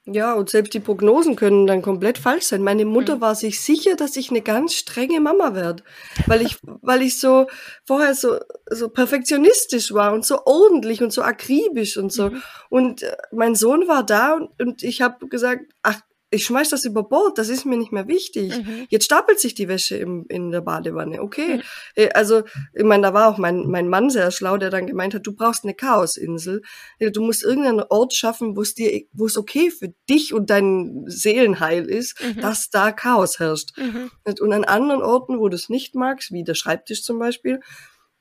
Ja, 0.05 0.33
und 0.33 0.49
selbst 0.49 0.73
die 0.73 0.81
Prognosen 0.81 1.37
können 1.37 1.65
dann 1.65 1.81
komplett 1.81 2.17
falsch 2.17 2.43
sein. 2.43 2.61
Meine 2.61 2.83
Mutter 2.83 3.17
mhm. 3.17 3.21
war 3.21 3.35
sich 3.35 3.61
sicher, 3.61 3.95
dass 3.95 4.17
ich 4.17 4.31
eine 4.31 4.41
ganz 4.41 4.73
strenge 4.73 5.21
Mama 5.21 5.55
werde, 5.55 5.83
weil 6.27 6.41
ich, 6.41 6.57
weil 6.81 7.01
ich 7.01 7.21
so 7.21 7.47
vorher 7.85 8.13
so 8.13 8.37
so 8.69 8.89
perfektionistisch 8.89 9.93
war 9.93 10.11
und 10.11 10.25
so 10.25 10.39
ordentlich 10.45 11.01
und 11.01 11.13
so 11.13 11.21
akribisch 11.21 11.95
und 11.95 12.11
so. 12.11 12.31
Mhm. 12.31 12.43
Und 12.69 13.03
äh, 13.03 13.15
mein 13.31 13.55
Sohn 13.55 13.87
war 13.87 14.05
da 14.05 14.33
und, 14.33 14.49
und 14.61 14.83
ich 14.83 15.01
habe 15.01 15.25
gesagt, 15.29 15.71
ach 15.83 16.01
ich 16.33 16.45
schmeiß 16.45 16.69
das 16.69 16.85
über 16.85 17.03
Bord, 17.03 17.37
das 17.37 17.49
ist 17.49 17.65
mir 17.65 17.77
nicht 17.77 17.91
mehr 17.91 18.07
wichtig. 18.07 18.57
Mhm. 18.57 18.87
Jetzt 18.89 19.05
stapelt 19.05 19.39
sich 19.39 19.53
die 19.53 19.67
Wäsche 19.67 19.97
im, 19.97 20.25
in 20.29 20.51
der 20.51 20.61
Badewanne. 20.61 21.21
Okay. 21.21 21.61
Mhm. 21.95 22.09
Also, 22.13 22.43
ich 22.73 22.83
meine, 22.83 23.03
da 23.03 23.13
war 23.13 23.29
auch 23.29 23.37
mein, 23.37 23.67
mein 23.67 23.87
Mann 23.87 24.09
sehr 24.09 24.31
schlau, 24.31 24.57
der 24.57 24.69
dann 24.69 24.87
gemeint 24.87 25.13
hat, 25.13 25.25
du 25.25 25.33
brauchst 25.33 25.63
eine 25.63 25.75
Chaosinsel. 25.75 26.61
Du 26.99 27.21
musst 27.21 27.43
irgendeinen 27.43 27.83
Ort 27.89 28.13
schaffen, 28.13 28.55
wo 28.55 28.61
es 28.61 28.73
dir, 28.73 29.03
wo 29.13 29.25
es 29.25 29.37
okay 29.37 29.71
für 29.71 29.93
dich 30.09 30.33
und 30.33 30.49
dein 30.49 31.03
Seelenheil 31.07 31.85
ist, 31.85 32.21
mhm. 32.21 32.41
dass 32.41 32.69
da 32.69 32.91
Chaos 32.91 33.39
herrscht. 33.39 33.77
Mhm. 33.77 34.11
Und 34.39 34.53
an 34.53 34.63
anderen 34.63 35.01
Orten, 35.01 35.39
wo 35.39 35.49
du 35.49 35.55
es 35.55 35.69
nicht 35.69 35.95
magst, 35.95 36.31
wie 36.31 36.43
der 36.43 36.55
Schreibtisch 36.55 37.03
zum 37.03 37.19
Beispiel, 37.19 37.59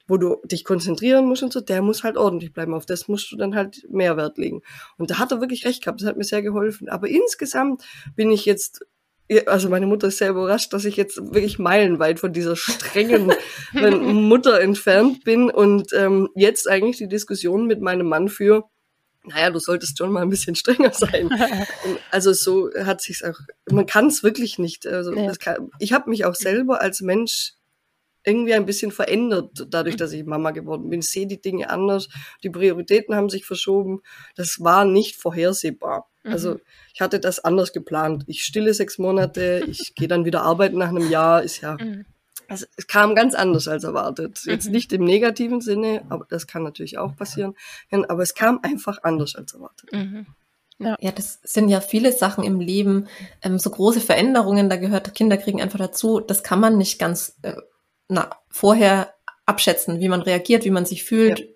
wo 0.06 0.16
du 0.16 0.36
dich 0.44 0.64
konzentrieren 0.64 1.26
musst 1.26 1.42
und 1.42 1.52
so, 1.52 1.60
der 1.60 1.82
muss 1.82 2.02
halt 2.02 2.16
ordentlich 2.16 2.52
bleiben. 2.52 2.74
Auf 2.74 2.86
das 2.86 3.08
musst 3.08 3.30
du 3.32 3.36
dann 3.36 3.54
halt 3.54 3.86
mehr 3.90 4.16
Wert 4.16 4.38
legen. 4.38 4.62
Und 4.98 5.10
da 5.10 5.18
hat 5.18 5.32
er 5.32 5.40
wirklich 5.40 5.64
recht 5.64 5.82
gehabt. 5.82 6.00
Das 6.00 6.08
hat 6.08 6.16
mir 6.16 6.24
sehr 6.24 6.42
geholfen. 6.42 6.88
Aber 6.88 7.08
insgesamt 7.08 7.82
bin 8.16 8.30
ich 8.30 8.44
jetzt 8.44 8.84
also 9.46 9.68
meine 9.68 9.86
Mutter 9.86 10.08
ist 10.08 10.18
sehr 10.18 10.30
überrascht, 10.30 10.72
dass 10.72 10.84
ich 10.84 10.96
jetzt 10.96 11.16
wirklich 11.16 11.58
meilenweit 11.58 12.20
von 12.20 12.32
dieser 12.32 12.56
strengen 12.56 13.32
Mutter 14.28 14.60
entfernt 14.60 15.24
bin 15.24 15.50
und 15.50 15.92
ähm, 15.92 16.28
jetzt 16.34 16.68
eigentlich 16.68 16.98
die 16.98 17.08
Diskussion 17.08 17.66
mit 17.66 17.80
meinem 17.80 18.08
Mann 18.08 18.28
für, 18.28 18.64
naja, 19.24 19.50
du 19.50 19.58
solltest 19.58 19.98
schon 19.98 20.12
mal 20.12 20.22
ein 20.22 20.28
bisschen 20.28 20.54
strenger 20.54 20.92
sein. 20.92 21.30
also 22.10 22.32
so 22.32 22.70
hat 22.84 23.00
sich's 23.00 23.22
auch, 23.22 23.38
man 23.70 23.86
kann 23.86 24.06
es 24.06 24.22
wirklich 24.22 24.58
nicht. 24.58 24.86
Also 24.86 25.14
ja. 25.14 25.32
kann, 25.36 25.70
ich 25.78 25.92
habe 25.92 26.10
mich 26.10 26.24
auch 26.24 26.34
selber 26.34 26.80
als 26.80 27.00
Mensch 27.00 27.54
irgendwie 28.24 28.54
ein 28.54 28.66
bisschen 28.66 28.92
verändert, 28.92 29.66
dadurch, 29.68 29.96
dass 29.96 30.12
ich 30.12 30.24
Mama 30.24 30.52
geworden 30.52 30.88
bin. 30.88 31.00
Ich 31.00 31.10
sehe 31.10 31.26
die 31.26 31.40
Dinge 31.40 31.70
anders, 31.70 32.08
die 32.42 32.50
Prioritäten 32.50 33.14
haben 33.14 33.28
sich 33.28 33.44
verschoben. 33.44 34.02
Das 34.36 34.60
war 34.60 34.84
nicht 34.84 35.16
vorhersehbar. 35.16 36.08
Mhm. 36.22 36.32
Also 36.32 36.60
ich 36.94 37.00
hatte 37.00 37.20
das 37.20 37.40
anders 37.40 37.72
geplant. 37.72 38.24
Ich 38.26 38.42
stille 38.42 38.74
sechs 38.74 38.98
Monate, 38.98 39.64
ich 39.66 39.94
gehe 39.94 40.08
dann 40.08 40.24
wieder 40.24 40.42
arbeiten 40.42 40.78
nach 40.78 40.88
einem 40.88 41.10
Jahr, 41.10 41.42
ist 41.42 41.60
ja, 41.60 41.76
mhm. 41.80 42.04
also 42.48 42.66
es 42.76 42.86
kam 42.86 43.14
ganz 43.14 43.34
anders 43.34 43.66
als 43.68 43.84
erwartet. 43.84 44.40
Jetzt 44.44 44.66
mhm. 44.66 44.72
nicht 44.72 44.92
im 44.92 45.04
negativen 45.04 45.60
Sinne, 45.60 46.04
aber 46.08 46.26
das 46.28 46.46
kann 46.46 46.62
natürlich 46.62 46.98
auch 46.98 47.16
passieren. 47.16 47.54
Aber 47.90 48.22
es 48.22 48.34
kam 48.34 48.60
einfach 48.62 48.98
anders 49.02 49.34
als 49.34 49.54
erwartet. 49.54 49.92
Mhm. 49.92 50.26
Ja. 50.78 50.96
ja, 51.00 51.12
das 51.12 51.38
sind 51.44 51.68
ja 51.68 51.80
viele 51.80 52.12
Sachen 52.12 52.42
im 52.42 52.58
Leben, 52.58 53.06
ähm, 53.42 53.58
so 53.58 53.70
große 53.70 54.00
Veränderungen, 54.00 54.68
da 54.68 54.76
gehört 54.76 55.14
Kinder 55.14 55.36
kriegen 55.36 55.62
einfach 55.62 55.78
dazu, 55.78 56.18
das 56.18 56.42
kann 56.42 56.58
man 56.58 56.76
nicht 56.76 56.98
ganz 56.98 57.36
äh, 57.42 57.54
na, 58.12 58.30
vorher 58.50 59.14
abschätzen, 59.46 60.00
wie 60.00 60.08
man 60.08 60.22
reagiert, 60.22 60.64
wie 60.64 60.70
man 60.70 60.84
sich 60.84 61.04
fühlt. 61.04 61.40
Ja. 61.40 61.46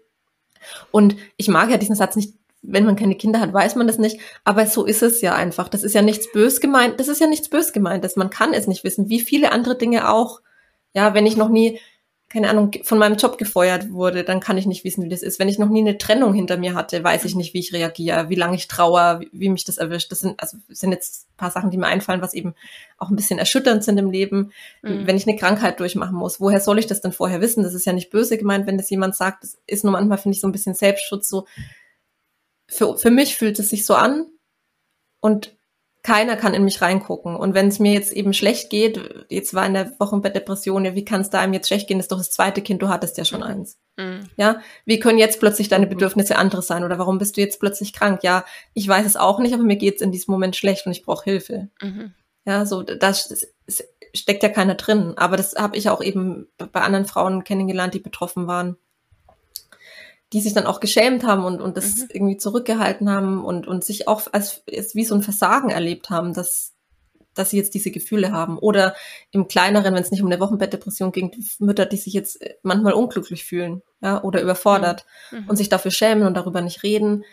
Und 0.91 1.17
ich 1.37 1.49
mag 1.49 1.71
ja 1.71 1.77
diesen 1.77 1.95
Satz 1.95 2.17
nicht, 2.17 2.35
wenn 2.63 2.85
man 2.85 2.97
keine 2.97 3.15
Kinder 3.15 3.39
hat, 3.39 3.53
weiß 3.53 3.77
man 3.77 3.87
das 3.87 3.99
nicht, 3.99 4.19
aber 4.43 4.67
so 4.67 4.85
ist 4.85 5.03
es 5.03 5.21
ja 5.21 5.35
einfach. 5.35 5.69
Das 5.69 5.85
ist 5.85 5.95
ja 5.95 6.03
nichts 6.03 6.33
bös 6.33 6.61
gemeint, 6.61 6.99
das 6.99 7.09
ist 7.09 7.21
ja 7.21 7.29
nichts 7.29 7.49
bös 7.49 7.73
gemeint, 7.73 8.03
dass 8.03 8.17
man 8.17 8.31
kann 8.31 8.53
es 8.53 8.67
nicht 8.67 8.83
wissen, 8.83 9.09
wie 9.09 9.21
viele 9.21 9.53
andere 9.53 9.77
Dinge 9.77 10.11
auch. 10.11 10.41
Ja, 10.93 11.15
wenn 11.15 11.27
ich 11.27 11.37
noch 11.37 11.51
nie 11.51 11.79
keine 12.29 12.51
Ahnung, 12.51 12.73
von 12.83 12.99
meinem 12.99 13.17
Job 13.17 13.39
gefeuert 13.39 13.93
wurde, 13.93 14.25
dann 14.25 14.41
kann 14.41 14.59
ich 14.59 14.67
nicht 14.67 14.83
wissen, 14.83 15.05
wie 15.05 15.09
das 15.09 15.23
ist. 15.23 15.39
Wenn 15.39 15.49
ich 15.49 15.61
noch 15.61 15.69
nie 15.69 15.81
eine 15.81 15.97
Trennung 15.97 16.35
hinter 16.35 16.57
mir 16.57 16.75
hatte, 16.75 17.03
weiß 17.03 17.25
ich 17.25 17.37
nicht, 17.37 17.55
wie 17.55 17.61
ich 17.61 17.73
reagiere, 17.73 18.29
wie 18.29 18.35
lange 18.35 18.57
ich 18.57 18.67
trauere, 18.67 19.21
wie, 19.21 19.31
wie 19.33 19.49
mich 19.49 19.65
das 19.65 19.79
erwischt. 19.79 20.11
Das 20.11 20.21
sind, 20.21 20.41
also 20.41 20.57
sind 20.69 20.91
jetzt 20.91 21.29
ein 21.31 21.37
paar 21.37 21.53
Sachen, 21.53 21.71
die 21.71 21.79
mir 21.79 21.87
einfallen, 21.87 22.23
was 22.23 22.35
eben 22.35 22.55
auch 22.99 23.11
ein 23.11 23.17
bisschen 23.17 23.39
erschütternd 23.39 23.85
sind 23.85 23.99
im 23.99 24.11
Leben. 24.11 24.53
Mhm. 24.83 25.07
Wenn 25.07 25.17
ich 25.17 25.29
eine 25.29 25.37
Krankheit 25.37 25.79
durchmachen 25.79 26.17
muss, 26.17 26.41
woher 26.41 26.61
soll 26.61 26.81
ich 26.81 26.89
das 26.89 27.01
denn 27.01 27.13
vorher 27.13 27.41
wissen? 27.41 27.63
Das 27.63 27.75
ist 27.75 27.87
ja 27.87 27.93
nicht 27.93 28.11
böse 28.11 28.39
gemeint, 28.39 28.67
wenn 28.67 28.77
das 28.77 28.91
jemand 28.91 29.15
sagt. 29.15 29.45
Das 29.45 29.59
ist 29.69 29.85
nur 29.85 29.93
manchmal, 29.93 30.19
finde 30.19 30.35
ich, 30.35 30.41
so 30.41 30.49
ein 30.49 30.53
bisschen 30.53 30.75
Selbstschutz. 30.75 31.29
So, 31.29 31.47
für, 32.69 32.99
für 32.99 33.11
mich 33.13 33.37
fühlt 33.37 33.59
es 33.61 33.69
sich 33.69 33.87
so 33.87 33.95
an. 33.95 34.27
Und 35.21 35.56
keiner 36.07 36.37
kann 36.37 36.55
in 36.55 36.63
mich 36.63 36.81
reingucken. 36.81 37.35
Und 37.35 37.55
wenn 37.55 37.67
es 37.67 37.81
mir 37.81 37.93
jetzt 37.93 38.13
eben 38.13 38.33
schlecht 38.33 38.71
geht, 38.71 39.27
jetzt 39.29 39.55
war 39.55 39.67
in 39.67 39.75
der 39.75 39.91
Wochenbettdepression, 39.99 40.85
ja, 40.85 40.95
wie 40.95 41.05
kann 41.05 41.21
es 41.21 41.31
da 41.31 41.41
einem 41.41 41.53
jetzt 41.53 41.67
schlecht 41.67 41.89
gehen? 41.89 41.99
Das 41.99 42.05
ist 42.05 42.13
doch 42.13 42.19
das 42.19 42.31
zweite 42.31 42.63
Kind, 42.63 42.81
du 42.81 42.89
hattest 42.89 43.19
ja 43.19 43.25
schon 43.25 43.41
mhm. 43.41 43.47
eins. 43.47 43.79
Mhm. 43.97 44.29
Ja, 44.37 44.61
wie 44.85 45.01
können 45.01 45.19
jetzt 45.19 45.41
plötzlich 45.41 45.69
deine 45.69 45.89
Bedürfnisse 45.89 46.37
andere 46.37 46.63
sein? 46.63 46.85
Oder 46.85 47.01
warum 47.01 47.19
bist 47.19 47.37
du 47.37 47.41
jetzt 47.41 47.59
plötzlich 47.59 47.93
krank? 47.93 48.23
Ja, 48.23 48.45
ich 48.73 48.87
weiß 48.87 49.05
es 49.05 49.17
auch 49.17 49.41
nicht, 49.41 49.53
aber 49.53 49.65
mir 49.65 49.75
geht 49.75 49.97
es 49.97 50.01
in 50.01 50.13
diesem 50.13 50.31
Moment 50.31 50.55
schlecht 50.55 50.87
und 50.87 50.93
ich 50.93 51.03
brauche 51.05 51.25
Hilfe. 51.25 51.71
Mhm. 51.83 52.15
Ja, 52.47 52.67
so 52.67 52.85
das, 52.85 53.29
das 53.67 53.85
steckt 54.15 54.45
ja 54.45 54.49
keiner 54.49 54.77
drin. 54.77 55.15
Aber 55.17 55.37
das 55.37 55.57
habe 55.57 55.77
ich 55.77 55.91
auch 55.91 56.01
eben 56.01 56.47
bei 56.57 56.83
anderen 56.83 57.07
Frauen 57.07 57.43
kennengelernt, 57.43 57.95
die 57.95 57.99
betroffen 57.99 58.47
waren 58.47 58.77
die 60.33 60.41
sich 60.41 60.55
dann 60.55 60.67
auch 60.67 60.81
geschämt 60.81 61.25
haben 61.25 61.45
und, 61.45 61.61
und 61.61 61.77
das 61.77 61.97
mhm. 61.97 62.09
irgendwie 62.13 62.37
zurückgehalten 62.37 63.11
haben 63.11 63.45
und, 63.45 63.67
und 63.67 63.85
sich 63.85 64.09
auch 64.09 64.23
als, 64.33 64.63
als 64.73 64.95
wie 64.95 65.05
so 65.05 65.15
ein 65.15 65.23
Versagen 65.23 65.71
erlebt 65.71 66.11
haben, 66.11 66.35
dass, 66.35 66.75
dass 67.35 67.51
sie 67.51 67.57
jetzt 67.57 67.75
diese 67.75 67.93
Gefühle 67.93 68.33
haben. 68.33 68.59
Oder 68.59 68.97
im 69.31 69.47
kleineren, 69.47 69.95
wenn 69.95 70.03
es 70.03 70.11
nicht 70.11 70.23
um 70.23 70.27
eine 70.27 70.41
Wochenbettdepression 70.41 71.13
ging, 71.13 71.31
Mütter, 71.61 71.87
die 71.87 71.97
sich 71.97 72.13
jetzt 72.13 72.41
manchmal 72.63 72.95
unglücklich 72.95 73.45
fühlen, 73.45 73.83
ja, 74.01 74.23
oder 74.23 74.43
überfordert 74.43 75.07
mhm. 75.31 75.49
und 75.49 75.57
sich 75.57 75.69
dafür 75.69 75.93
schämen 75.93 76.27
und 76.27 76.35
darüber 76.35 76.61
nicht 76.61 76.83
reden. 76.83 77.25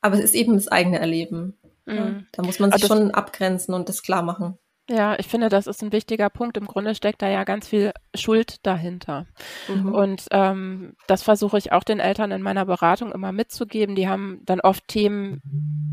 Aber 0.00 0.16
es 0.16 0.22
ist 0.22 0.34
eben 0.34 0.54
das 0.54 0.68
eigene 0.68 1.00
Erleben. 1.00 1.58
Mhm. 1.84 1.96
Ja. 1.96 2.22
Da 2.30 2.42
muss 2.42 2.60
man 2.60 2.70
sich 2.70 2.84
also 2.84 2.94
schon 2.94 3.10
abgrenzen 3.10 3.74
und 3.74 3.88
das 3.88 4.02
klar 4.02 4.22
machen. 4.22 4.56
Ja, 4.88 5.18
ich 5.18 5.26
finde, 5.26 5.48
das 5.48 5.66
ist 5.66 5.82
ein 5.82 5.90
wichtiger 5.90 6.30
Punkt. 6.30 6.56
Im 6.56 6.66
Grunde 6.66 6.94
steckt 6.94 7.20
da 7.20 7.28
ja 7.28 7.42
ganz 7.42 7.66
viel 7.66 7.92
Schuld 8.14 8.64
dahinter. 8.64 9.26
Mhm. 9.66 9.92
Und 9.92 10.26
ähm, 10.30 10.94
das 11.08 11.24
versuche 11.24 11.58
ich 11.58 11.72
auch 11.72 11.82
den 11.82 11.98
Eltern 11.98 12.30
in 12.30 12.40
meiner 12.40 12.66
Beratung 12.66 13.10
immer 13.10 13.32
mitzugeben. 13.32 13.96
Die 13.96 14.08
haben 14.08 14.42
dann 14.44 14.60
oft 14.60 14.86
Themen, 14.86 15.42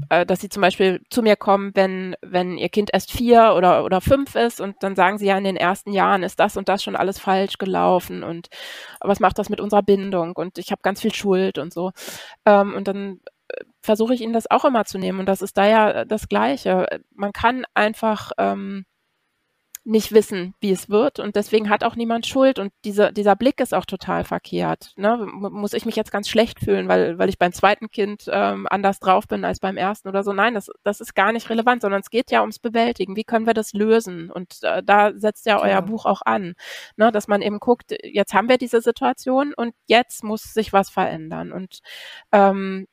äh, 0.09 0.27
dass 0.27 0.41
sie 0.41 0.49
zum 0.49 0.61
Beispiel 0.61 1.01
zu 1.09 1.23
mir 1.23 1.35
kommen, 1.35 1.71
wenn, 1.73 2.15
wenn 2.21 2.59
ihr 2.59 2.69
Kind 2.69 2.91
erst 2.93 3.11
vier 3.11 3.55
oder, 3.57 3.83
oder 3.83 3.99
fünf 3.99 4.35
ist 4.35 4.61
und 4.61 4.75
dann 4.81 4.95
sagen 4.95 5.17
sie 5.17 5.25
ja, 5.25 5.39
in 5.39 5.43
den 5.43 5.57
ersten 5.57 5.91
Jahren 5.91 6.21
ist 6.21 6.39
das 6.39 6.55
und 6.55 6.69
das 6.69 6.83
schon 6.83 6.95
alles 6.95 7.17
falsch 7.17 7.57
gelaufen 7.57 8.21
und 8.21 8.49
was 8.99 9.19
macht 9.19 9.39
das 9.39 9.49
mit 9.49 9.59
unserer 9.59 9.81
Bindung 9.81 10.33
und 10.33 10.59
ich 10.59 10.71
habe 10.71 10.81
ganz 10.83 11.01
viel 11.01 11.13
Schuld 11.13 11.57
und 11.57 11.73
so. 11.73 11.93
Ähm, 12.45 12.75
und 12.75 12.87
dann 12.87 13.21
versuche 13.81 14.13
ich 14.13 14.21
ihnen 14.21 14.33
das 14.33 14.49
auch 14.49 14.65
immer 14.65 14.85
zu 14.85 14.97
nehmen. 14.97 15.19
Und 15.19 15.27
das 15.27 15.41
ist 15.41 15.57
da 15.57 15.67
ja 15.67 16.05
das 16.05 16.27
Gleiche. 16.27 17.01
Man 17.13 17.33
kann 17.33 17.65
einfach 17.73 18.31
ähm, 18.37 18.85
nicht 19.85 20.13
wissen, 20.13 20.53
wie 20.61 20.71
es 20.71 20.89
wird. 20.89 21.19
Und 21.19 21.35
deswegen 21.35 21.69
hat 21.69 21.83
auch 21.83 21.95
niemand 21.95 22.25
Schuld. 22.25 22.57
Und 22.57 22.71
diese, 22.85 23.11
dieser 23.11 23.35
Blick 23.35 23.59
ist 23.59 23.73
auch 23.73 23.85
total 23.85 24.23
verkehrt. 24.23 24.93
Ne? 24.95 25.17
Muss 25.17 25.73
ich 25.73 25.85
mich 25.85 25.95
jetzt 25.95 26.11
ganz 26.11 26.29
schlecht 26.29 26.59
fühlen, 26.59 26.87
weil, 26.87 27.17
weil 27.17 27.27
ich 27.27 27.37
beim 27.37 27.51
zweiten 27.51 27.89
Kind 27.89 28.29
ähm, 28.31 28.65
anders 28.69 28.99
drauf 28.99 29.27
bin 29.27 29.43
als 29.43 29.59
beim 29.59 29.75
ersten 29.75 30.07
oder 30.07 30.23
so? 30.23 30.31
Nein, 30.31 30.53
das, 30.53 30.69
das 30.83 31.01
ist 31.01 31.15
gar 31.15 31.33
nicht 31.33 31.49
relevant, 31.49 31.81
sondern 31.81 31.99
es 31.99 32.09
geht 32.09 32.31
ja 32.31 32.41
ums 32.41 32.59
Bewältigen. 32.59 33.17
Wie 33.17 33.25
können 33.25 33.45
wir 33.45 33.53
das 33.53 33.73
lösen? 33.73 34.31
Und 34.31 34.59
äh, 34.63 34.81
da 34.83 35.11
setzt 35.15 35.45
ja 35.45 35.59
euer 35.59 35.69
ja. 35.69 35.81
Buch 35.81 36.05
auch 36.05 36.21
an, 36.23 36.53
ne? 36.95 37.11
dass 37.11 37.27
man 37.27 37.41
eben 37.41 37.59
guckt, 37.59 37.93
jetzt 38.03 38.33
haben 38.33 38.47
wir 38.47 38.57
diese 38.57 38.81
Situation 38.81 39.53
und 39.53 39.73
jetzt 39.87 40.23
muss 40.23 40.43
sich 40.53 40.71
was 40.71 40.89
verändern. 40.89 41.51
Und 41.51 41.79
ähm, 42.31 42.87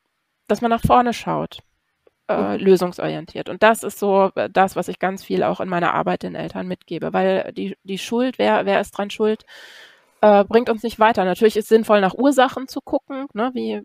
dass 0.50 0.60
man 0.60 0.70
nach 0.70 0.82
vorne 0.84 1.12
schaut, 1.12 1.60
äh, 2.28 2.56
mhm. 2.56 2.64
lösungsorientiert. 2.64 3.48
Und 3.48 3.62
das 3.62 3.82
ist 3.82 3.98
so 3.98 4.30
äh, 4.34 4.48
das, 4.50 4.76
was 4.76 4.88
ich 4.88 4.98
ganz 4.98 5.24
viel 5.24 5.42
auch 5.42 5.60
in 5.60 5.68
meiner 5.68 5.94
Arbeit 5.94 6.22
den 6.22 6.34
Eltern 6.34 6.66
mitgebe, 6.66 7.12
weil 7.12 7.52
die, 7.52 7.76
die 7.84 7.98
Schuld, 7.98 8.38
wer, 8.38 8.66
wer 8.66 8.80
ist 8.80 8.92
dran 8.92 9.10
schuld, 9.10 9.44
äh, 10.20 10.44
bringt 10.44 10.68
uns 10.68 10.82
nicht 10.82 10.98
weiter. 10.98 11.24
Natürlich 11.24 11.56
ist 11.56 11.64
es 11.64 11.68
sinnvoll, 11.68 12.00
nach 12.00 12.14
Ursachen 12.14 12.68
zu 12.68 12.80
gucken, 12.80 13.26
ne? 13.32 13.50
wie, 13.54 13.80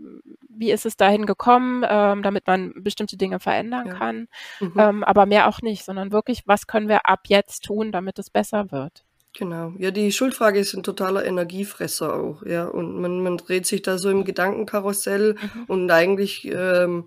wie 0.50 0.72
ist 0.72 0.86
es 0.86 0.98
dahin 0.98 1.26
gekommen, 1.26 1.86
ähm, 1.88 2.24
damit 2.24 2.46
man 2.48 2.74
bestimmte 2.76 3.18
Dinge 3.18 3.40
verändern 3.40 3.88
ja. 3.88 3.94
kann, 3.94 4.28
mhm. 4.60 4.74
ähm, 4.78 5.04
aber 5.04 5.26
mehr 5.26 5.48
auch 5.48 5.62
nicht, 5.62 5.86
sondern 5.86 6.12
wirklich, 6.12 6.44
was 6.46 6.68
können 6.68 6.90
wir 6.90 7.08
ab 7.08 7.22
jetzt 7.28 7.64
tun, 7.64 7.92
damit 7.92 8.20
es 8.20 8.30
besser 8.30 8.72
wird. 8.72 9.06
Genau. 9.38 9.74
Ja, 9.78 9.92
die 9.92 10.14
Schuldfrage 10.14 10.60
ist 10.60 10.74
ein 10.74 10.84
totaler 10.84 11.26
Energiefresser 11.26 12.14
auch, 12.14 12.44
ja. 12.46 12.66
Und 12.66 13.00
man, 13.02 13.22
man 13.22 13.38
dreht 13.38 13.66
sich 13.66 13.82
da 13.82 13.98
so 13.98 14.10
im 14.10 14.24
Gedankenkarussell 14.24 15.34
mhm. 15.34 15.64
und 15.68 15.92
eigentlich 15.92 16.46
ähm, 16.46 17.06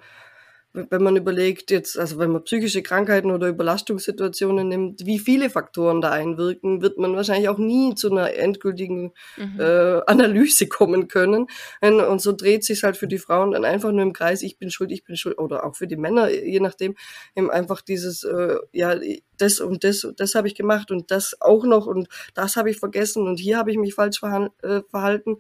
wenn 0.73 1.03
man 1.03 1.17
überlegt 1.17 1.71
jetzt, 1.71 1.99
also 1.99 2.19
wenn 2.19 2.31
man 2.31 2.45
psychische 2.45 2.83
Krankheiten 2.83 3.31
oder 3.31 3.49
Überlastungssituationen 3.49 4.69
nimmt, 4.69 5.07
wie 5.07 5.19
viele 5.19 5.49
Faktoren 5.49 6.01
da 6.01 6.11
einwirken, 6.11 6.83
wird 6.83 6.99
man 6.99 7.17
wahrscheinlich 7.17 7.49
auch 7.49 7.59
nie 7.59 7.95
zu 7.95 8.11
einer 8.11 8.35
endgültigen 8.35 9.13
mhm. 9.37 9.59
äh, 9.59 10.01
Analyse 10.07 10.67
kommen 10.69 11.09
können. 11.09 11.47
Und 11.81 12.21
so 12.21 12.33
dreht 12.33 12.65
sich 12.65 12.83
halt 12.83 12.97
für 12.97 13.09
die 13.09 13.19
Frauen 13.19 13.53
dann 13.53 13.65
einfach 13.65 13.91
nur 13.93 14.03
im 14.03 14.13
Kreis, 14.13 14.43
ich 14.43 14.59
bin 14.59 14.71
schuld, 14.71 14.93
ich 14.93 15.05
bin 15.05 15.17
schuld, 15.17 15.39
oder 15.39 15.65
auch 15.65 15.75
für 15.75 15.87
die 15.87 15.97
Männer, 15.97 16.31
je 16.31 16.61
nachdem, 16.61 16.97
eben 17.35 17.51
einfach 17.51 17.81
dieses, 17.81 18.25
äh, 18.25 18.57
ja, 18.73 18.95
das 19.39 19.61
und 19.61 19.85
das, 19.85 20.07
das 20.17 20.35
habe 20.35 20.49
ich 20.49 20.55
gemacht 20.55 20.91
und 20.91 21.11
das 21.11 21.41
auch 21.41 21.65
noch 21.65 21.87
und 21.87 22.09
das 22.35 22.57
habe 22.57 22.71
ich 22.71 22.79
vergessen 22.79 23.27
und 23.27 23.39
hier 23.39 23.57
habe 23.57 23.71
ich 23.71 23.79
mich 23.79 23.95
falsch 23.95 24.21
äh, 24.23 24.83
verhalten 24.91 25.39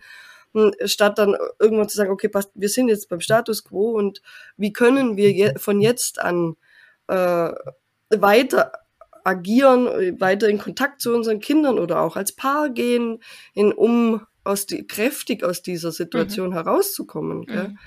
statt 0.85 1.19
dann 1.19 1.37
irgendwann 1.59 1.89
zu 1.89 1.97
sagen, 1.97 2.11
okay, 2.11 2.29
passt, 2.29 2.51
wir 2.55 2.69
sind 2.69 2.89
jetzt 2.89 3.09
beim 3.09 3.21
Status 3.21 3.65
quo 3.65 3.91
und 3.93 4.23
wie 4.57 4.73
können 4.73 5.17
wir 5.17 5.33
je, 5.33 5.59
von 5.59 5.81
jetzt 5.81 6.21
an 6.21 6.57
äh, 7.09 7.51
weiter 8.11 8.73
agieren, 9.25 10.21
weiter 10.21 10.49
in 10.49 10.59
Kontakt 10.59 11.01
zu 11.01 11.15
unseren 11.15 11.41
Kindern 11.41 11.79
oder 11.79 12.01
auch 12.01 12.17
als 12.17 12.33
Paar 12.33 12.71
gehen, 12.71 13.23
in, 13.55 13.73
um 13.73 14.23
aus 14.45 14.67
die, 14.67 14.87
kräftig 14.87 15.45
aus 15.45 15.63
dieser 15.63 15.93
Situation 15.93 16.51
mhm. 16.51 16.55
herauszukommen. 16.55 17.41
Mhm 17.41 17.79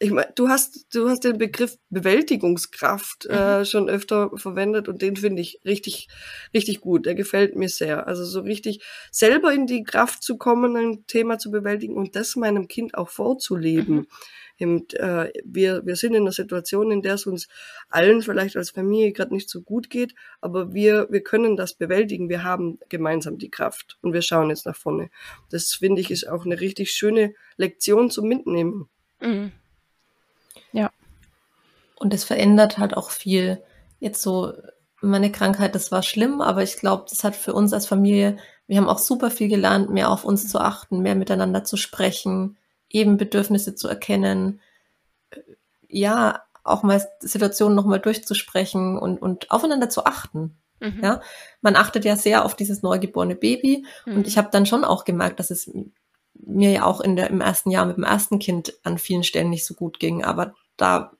ich 0.00 0.12
meine, 0.12 0.30
du 0.36 0.48
hast, 0.48 0.94
du 0.94 1.08
hast 1.08 1.24
den 1.24 1.38
Begriff 1.38 1.76
Bewältigungskraft 1.90 3.26
äh, 3.28 3.60
mhm. 3.60 3.64
schon 3.64 3.88
öfter 3.88 4.30
verwendet 4.36 4.88
und 4.88 5.02
den 5.02 5.16
finde 5.16 5.42
ich 5.42 5.60
richtig, 5.64 6.08
richtig 6.54 6.80
gut. 6.80 7.04
Der 7.04 7.16
gefällt 7.16 7.56
mir 7.56 7.68
sehr. 7.68 8.06
Also 8.06 8.24
so 8.24 8.40
richtig 8.40 8.84
selber 9.10 9.52
in 9.52 9.66
die 9.66 9.82
Kraft 9.82 10.22
zu 10.22 10.36
kommen, 10.38 10.76
ein 10.76 11.06
Thema 11.06 11.38
zu 11.38 11.50
bewältigen 11.50 11.96
und 11.96 12.14
das 12.14 12.36
meinem 12.36 12.68
Kind 12.68 12.94
auch 12.96 13.08
vorzuleben. 13.08 13.96
Mhm. 13.96 14.06
Und, 14.60 14.94
äh, 14.94 15.32
wir, 15.44 15.86
wir 15.86 15.96
sind 15.96 16.14
in 16.14 16.22
einer 16.22 16.32
Situation, 16.32 16.90
in 16.90 17.02
der 17.02 17.14
es 17.14 17.26
uns 17.26 17.48
allen 17.88 18.22
vielleicht 18.22 18.56
als 18.56 18.70
Familie 18.70 19.12
gerade 19.12 19.34
nicht 19.34 19.48
so 19.48 19.62
gut 19.62 19.88
geht, 19.88 20.14
aber 20.40 20.74
wir, 20.74 21.06
wir 21.10 21.22
können 21.22 21.56
das 21.56 21.74
bewältigen. 21.74 22.28
Wir 22.28 22.42
haben 22.42 22.78
gemeinsam 22.88 23.38
die 23.38 23.50
Kraft 23.50 23.98
und 24.00 24.12
wir 24.12 24.22
schauen 24.22 24.50
jetzt 24.50 24.66
nach 24.66 24.76
vorne. 24.76 25.10
Das 25.50 25.74
finde 25.74 26.00
ich 26.00 26.10
ist 26.10 26.28
auch 26.28 26.44
eine 26.44 26.60
richtig 26.60 26.92
schöne 26.92 27.34
Lektion 27.56 28.10
zum 28.10 28.28
Mitnehmen. 28.28 28.88
Mhm. 29.20 29.52
Ja. 30.72 30.90
Und 31.96 32.14
es 32.14 32.24
verändert 32.24 32.78
halt 32.78 32.96
auch 32.96 33.10
viel. 33.10 33.62
Jetzt 34.00 34.22
so, 34.22 34.52
meine 35.00 35.32
Krankheit, 35.32 35.74
das 35.74 35.90
war 35.92 36.02
schlimm, 36.02 36.40
aber 36.40 36.62
ich 36.62 36.76
glaube, 36.76 37.06
das 37.08 37.24
hat 37.24 37.36
für 37.36 37.52
uns 37.52 37.72
als 37.72 37.86
Familie, 37.86 38.36
wir 38.66 38.76
haben 38.76 38.88
auch 38.88 38.98
super 38.98 39.30
viel 39.30 39.48
gelernt, 39.48 39.90
mehr 39.90 40.10
auf 40.10 40.24
uns 40.24 40.48
zu 40.48 40.60
achten, 40.60 41.00
mehr 41.00 41.14
miteinander 41.14 41.64
zu 41.64 41.76
sprechen, 41.76 42.56
eben 42.88 43.16
Bedürfnisse 43.16 43.74
zu 43.74 43.88
erkennen, 43.88 44.60
ja, 45.88 46.42
auch 46.64 46.82
mal 46.82 47.02
Situationen 47.20 47.74
nochmal 47.74 48.00
durchzusprechen 48.00 48.98
und, 48.98 49.22
und 49.22 49.50
aufeinander 49.50 49.88
zu 49.88 50.04
achten. 50.04 50.58
Mhm. 50.80 51.00
Ja, 51.02 51.20
man 51.60 51.76
achtet 51.76 52.04
ja 52.04 52.14
sehr 52.16 52.44
auf 52.44 52.54
dieses 52.54 52.82
neugeborene 52.82 53.34
Baby 53.34 53.84
mhm. 54.04 54.18
und 54.18 54.26
ich 54.26 54.38
habe 54.38 54.48
dann 54.52 54.66
schon 54.66 54.84
auch 54.84 55.04
gemerkt, 55.04 55.40
dass 55.40 55.50
es 55.50 55.70
mir 56.48 56.70
ja 56.72 56.84
auch 56.84 57.00
in 57.00 57.14
der, 57.14 57.30
im 57.30 57.40
ersten 57.40 57.70
Jahr 57.70 57.84
mit 57.84 57.96
dem 57.96 58.04
ersten 58.04 58.38
Kind 58.38 58.74
an 58.82 58.98
vielen 58.98 59.22
Stellen 59.22 59.50
nicht 59.50 59.66
so 59.66 59.74
gut 59.74 60.00
ging. 60.00 60.24
Aber 60.24 60.54
da 60.76 61.12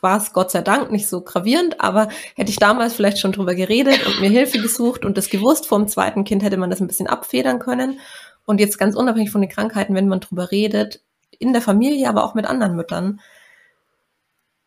war 0.00 0.18
es 0.18 0.32
Gott 0.32 0.50
sei 0.50 0.62
Dank 0.62 0.90
nicht 0.90 1.06
so 1.06 1.20
gravierend, 1.20 1.80
aber 1.80 2.08
hätte 2.34 2.50
ich 2.50 2.58
damals 2.58 2.94
vielleicht 2.94 3.18
schon 3.18 3.32
drüber 3.32 3.54
geredet 3.54 4.06
und 4.06 4.20
mir 4.20 4.30
Hilfe 4.30 4.60
gesucht 4.60 5.04
und 5.04 5.16
das 5.16 5.28
gewusst, 5.28 5.66
vor 5.66 5.78
dem 5.78 5.88
zweiten 5.88 6.24
Kind 6.24 6.42
hätte 6.42 6.56
man 6.56 6.70
das 6.70 6.80
ein 6.80 6.86
bisschen 6.86 7.06
abfedern 7.06 7.58
können. 7.58 8.00
Und 8.46 8.60
jetzt 8.60 8.78
ganz 8.78 8.96
unabhängig 8.96 9.30
von 9.30 9.40
den 9.40 9.50
Krankheiten, 9.50 9.94
wenn 9.94 10.08
man 10.08 10.20
drüber 10.20 10.50
redet, 10.50 11.00
in 11.38 11.52
der 11.52 11.62
Familie, 11.62 12.08
aber 12.08 12.24
auch 12.24 12.34
mit 12.34 12.46
anderen 12.46 12.76
Müttern, 12.76 13.20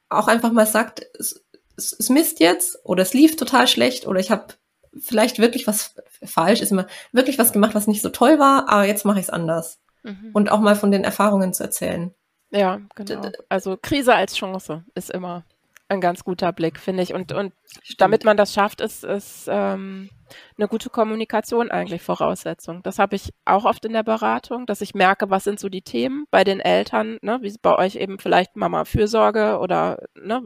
auch 0.09 0.27
einfach 0.27 0.51
mal 0.51 0.65
sagt, 0.65 1.05
es, 1.19 1.43
es, 1.75 1.95
es 1.97 2.09
misst 2.09 2.39
jetzt 2.39 2.79
oder 2.83 3.03
es 3.03 3.13
lief 3.13 3.35
total 3.35 3.67
schlecht 3.67 4.07
oder 4.07 4.19
ich 4.19 4.31
habe 4.31 4.53
vielleicht 4.99 5.39
wirklich 5.39 5.67
was 5.67 5.95
falsch, 6.23 6.61
ist 6.61 6.71
immer 6.71 6.87
wirklich 7.11 7.37
was 7.37 7.53
gemacht, 7.53 7.75
was 7.75 7.87
nicht 7.87 8.01
so 8.01 8.09
toll 8.09 8.39
war, 8.39 8.69
aber 8.69 8.85
jetzt 8.85 9.05
mache 9.05 9.19
ich 9.19 9.25
es 9.25 9.29
anders. 9.29 9.79
Mhm. 10.03 10.31
Und 10.33 10.51
auch 10.51 10.59
mal 10.59 10.75
von 10.75 10.91
den 10.91 11.03
Erfahrungen 11.03 11.53
zu 11.53 11.63
erzählen. 11.63 12.13
Ja, 12.49 12.79
genau. 12.95 13.29
Also 13.49 13.77
Krise 13.81 14.15
als 14.15 14.35
Chance 14.35 14.85
ist 14.95 15.11
immer 15.11 15.43
ein 15.89 16.01
ganz 16.01 16.23
guter 16.23 16.51
Blick, 16.51 16.79
finde 16.79 17.03
ich. 17.03 17.13
Und, 17.13 17.31
und 17.31 17.53
damit 17.97 18.25
man 18.25 18.37
das 18.37 18.53
schafft, 18.53 18.81
ist, 18.81 19.03
ist 19.03 19.47
ähm, 19.49 20.09
eine 20.57 20.67
gute 20.67 20.89
Kommunikation 20.89 21.71
eigentlich 21.71 22.01
Voraussetzung. 22.01 22.83
Das 22.83 22.99
habe 22.99 23.15
ich 23.15 23.33
auch 23.45 23.65
oft 23.65 23.85
in 23.85 23.93
der 23.93 24.03
Beratung, 24.03 24.65
dass 24.65 24.81
ich 24.81 24.95
merke, 24.95 25.29
was 25.29 25.43
sind 25.43 25.59
so 25.59 25.69
die 25.69 25.81
Themen 25.81 26.25
bei 26.29 26.43
den 26.43 26.59
Eltern, 26.59 27.17
ne, 27.21 27.39
wie 27.41 27.55
bei 27.61 27.75
euch 27.75 27.95
eben 27.95 28.19
vielleicht 28.19 28.55
Mama 28.55 28.85
Fürsorge 28.85 29.59
oder 29.59 30.03
ne, 30.15 30.41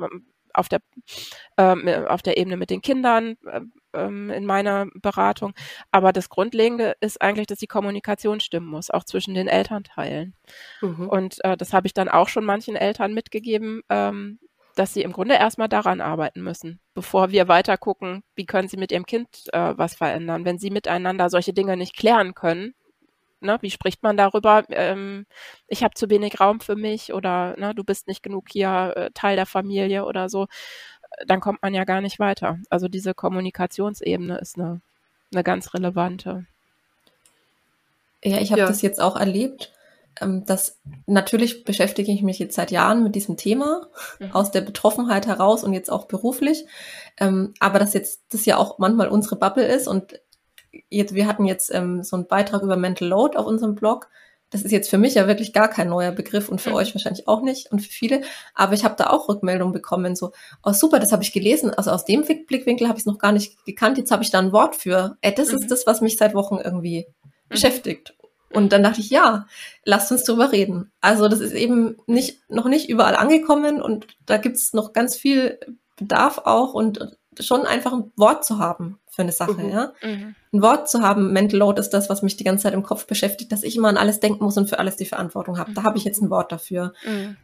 auf 0.54 0.70
der 0.70 0.82
ähm, 1.58 1.88
auf 2.08 2.22
der 2.22 2.38
Ebene 2.38 2.58
mit 2.58 2.70
den 2.70 2.82
Kindern 2.82 3.38
ähm, 3.94 4.30
in 4.30 4.46
meiner 4.46 4.88
Beratung. 4.96 5.54
Aber 5.92 6.14
das 6.14 6.30
Grundlegende 6.30 6.96
ist 7.00 7.22
eigentlich, 7.22 7.48
dass 7.48 7.60
die 7.60 7.68
Kommunikation 7.68 8.40
stimmen 8.40 8.68
muss, 8.68 8.90
auch 8.90 9.04
zwischen 9.04 9.34
den 9.34 9.48
Elternteilen. 9.48 10.36
Mhm. 10.82 11.10
Und 11.10 11.44
äh, 11.44 11.58
das 11.58 11.74
habe 11.74 11.88
ich 11.88 11.94
dann 11.94 12.10
auch 12.10 12.30
schon 12.30 12.46
manchen 12.46 12.76
Eltern 12.76 13.14
mitgegeben, 13.14 13.82
ähm, 13.90 14.40
dass 14.76 14.94
sie 14.94 15.02
im 15.02 15.12
Grunde 15.12 15.36
erstmal 15.36 15.68
daran 15.68 16.02
arbeiten 16.02 16.42
müssen, 16.42 16.80
bevor 16.94 17.32
wir 17.32 17.48
weiter 17.48 17.78
gucken, 17.78 18.24
wie 18.36 18.46
können 18.46 18.68
sie 18.68 18.78
mit 18.78 18.92
ihrem 18.92 19.06
Kind 19.06 19.28
äh, 19.54 19.74
was 19.78 19.96
verändern. 19.96 20.46
Wenn 20.46 20.60
sie 20.60 20.70
miteinander 20.70 21.30
solche 21.30 21.54
Dinge 21.54 21.76
nicht 21.76 21.98
klären 21.98 22.34
können, 22.34 22.74
ne, 23.42 23.58
wie 23.62 23.72
spricht 23.72 24.04
man 24.04 24.18
darüber? 24.18 24.64
Ähm, 24.70 25.26
ich 25.68 25.84
habe 25.84 25.94
zu 25.96 26.10
wenig 26.10 26.40
Raum 26.40 26.62
für 26.62 26.76
mich 26.76 27.14
oder 27.14 27.56
ne, 27.58 27.76
du 27.76 27.84
bist 27.84 28.08
nicht 28.08 28.24
genug 28.24 28.48
hier 28.52 28.94
äh, 28.96 29.12
Teil 29.14 29.36
der 29.36 29.46
Familie 29.46 30.06
oder 30.06 30.30
so, 30.30 30.48
dann 31.26 31.40
kommt 31.40 31.62
man 31.62 31.74
ja 31.74 31.84
gar 31.84 32.02
nicht 32.02 32.20
weiter. 32.20 32.60
Also 32.70 32.88
diese 32.88 33.14
Kommunikationsebene 33.14 34.38
ist 34.40 34.58
eine, 34.58 34.82
eine 35.34 35.44
ganz 35.44 35.74
relevante. 35.74 36.46
Ja, 38.24 38.38
ich 38.38 38.52
habe 38.52 38.62
ja. 38.62 38.68
das 38.68 38.82
jetzt 38.82 39.02
auch 39.02 39.16
erlebt. 39.16 39.72
Ähm, 40.20 40.46
dass 40.46 40.78
natürlich 41.06 41.64
beschäftige 41.64 42.12
ich 42.12 42.22
mich 42.22 42.38
jetzt 42.38 42.56
seit 42.56 42.70
Jahren 42.70 43.02
mit 43.02 43.16
diesem 43.16 43.38
Thema 43.38 43.88
mhm. 44.20 44.34
aus 44.34 44.52
der 44.52 44.60
Betroffenheit 44.60 45.26
heraus 45.26 45.64
und 45.64 45.72
jetzt 45.72 45.90
auch 45.90 46.06
beruflich. 46.06 46.66
Ähm, 47.18 47.54
aber 47.60 47.80
dass 47.80 47.94
jetzt 47.94 48.22
das 48.30 48.46
ja 48.46 48.58
auch 48.58 48.78
manchmal 48.78 49.08
unsere 49.08 49.38
Bubble 49.38 49.66
ist 49.66 49.88
und 49.88 50.20
jetzt, 50.90 51.14
wir 51.14 51.28
hatten 51.28 51.46
jetzt 51.46 51.74
ähm, 51.74 52.04
so 52.04 52.18
einen 52.18 52.28
Beitrag 52.28 52.62
über 52.62 52.76
Mental 52.76 53.08
Load 53.08 53.38
auf 53.38 53.46
unserem 53.46 53.76
Blog. 53.76 54.10
Das 54.52 54.62
ist 54.62 54.72
jetzt 54.72 54.90
für 54.90 54.98
mich 54.98 55.16
ja 55.16 55.28
wirklich 55.28 55.54
gar 55.54 55.70
kein 55.70 55.90
neuer 55.90 56.12
Begriff 56.12 56.50
und 56.50 56.62
für 56.62 56.70
mhm. 56.72 56.76
euch 56.76 56.94
wahrscheinlich 56.94 57.28
auch 57.28 57.42
nicht 57.42 57.72
und 57.72 57.80
für 57.80 57.90
viele. 57.90 58.22
Aber 58.54 58.74
ich 58.74 58.84
habe 58.84 58.96
da 58.98 59.10
auch 59.10 59.30
Rückmeldungen 59.30 59.74
bekommen, 59.74 60.16
so, 60.16 60.32
oh 60.64 60.74
super, 60.74 61.00
das 61.00 61.12
habe 61.12 61.24
ich 61.24 61.34
gelesen. 61.34 61.74
Also 61.74 61.92
aus 61.92 62.06
dem 62.06 62.24
Blickwinkel 62.24 62.88
habe 62.88 62.98
ich 62.98 63.04
es 63.04 63.06
noch 63.06 63.18
gar 63.18 63.32
nicht 63.32 63.66
gekannt. 63.66 63.98
Jetzt 63.98 64.12
habe 64.12 64.24
ich 64.24 64.30
da 64.30 64.40
ein 64.40 64.52
Wort 64.52 64.76
für. 64.76 65.18
Ey, 65.22 65.34
das 65.34 65.52
mhm. 65.52 65.60
ist 65.60 65.72
das, 65.72 65.88
was 65.88 66.02
mich 66.02 66.18
seit 66.18 66.36
Wochen 66.36 66.60
irgendwie 66.64 67.08
mhm. 67.24 67.30
beschäftigt. 67.50 68.14
Und 68.54 68.74
dann 68.74 68.84
dachte 68.84 69.00
ich, 69.00 69.10
ja, 69.10 69.48
lasst 69.86 70.12
uns 70.12 70.24
drüber 70.24 70.52
reden. 70.52 70.92
Also 71.00 71.30
das 71.30 71.40
ist 71.40 71.54
eben 71.54 71.98
nicht, 72.06 72.42
noch 72.50 72.66
nicht 72.68 72.90
überall 72.90 73.16
angekommen 73.16 73.82
und 73.82 74.08
da 74.26 74.38
gibt's 74.38 74.74
noch 74.74 74.92
ganz 74.92 75.16
viel 75.16 75.58
Bedarf 75.96 76.40
auch 76.40 76.74
und 76.74 77.18
schon 77.40 77.66
einfach 77.66 77.94
ein 77.94 78.12
Wort 78.16 78.46
zu 78.46 78.60
haben 78.60 79.00
für 79.08 79.22
eine 79.22 79.32
Sache, 79.32 79.62
mhm. 79.62 79.70
ja. 79.70 79.94
Mhm. 80.04 80.36
Ein 80.54 80.62
Wort 80.62 80.90
zu 80.90 81.02
haben, 81.02 81.32
Mental 81.32 81.60
Load 81.60 81.80
ist 81.80 81.92
das, 81.92 82.10
was 82.10 82.22
mich 82.22 82.38
die 82.38 82.44
ganze 82.44 82.64
Zeit 82.64 82.74
im 82.74 82.84
Kopf 82.84 83.08
beschäftigt, 83.08 83.52
dass 83.52 83.64
ich 83.64 83.76
immer 83.76 83.88
an 83.90 83.98
alles 83.98 84.20
denken 84.20 84.44
muss 84.44 84.58
und 84.58 84.70
für 84.70 84.80
alles 84.80 84.98
die 84.98 85.06
Verantwortung 85.06 85.58
habe. 85.58 85.74
Da 85.74 85.84
habe 85.84 85.98
ich 85.98 86.04
jetzt 86.04 86.22
ein 86.22 86.30
Wort 86.30 86.52
dafür. 86.52 86.94
Mhm. 87.06 87.38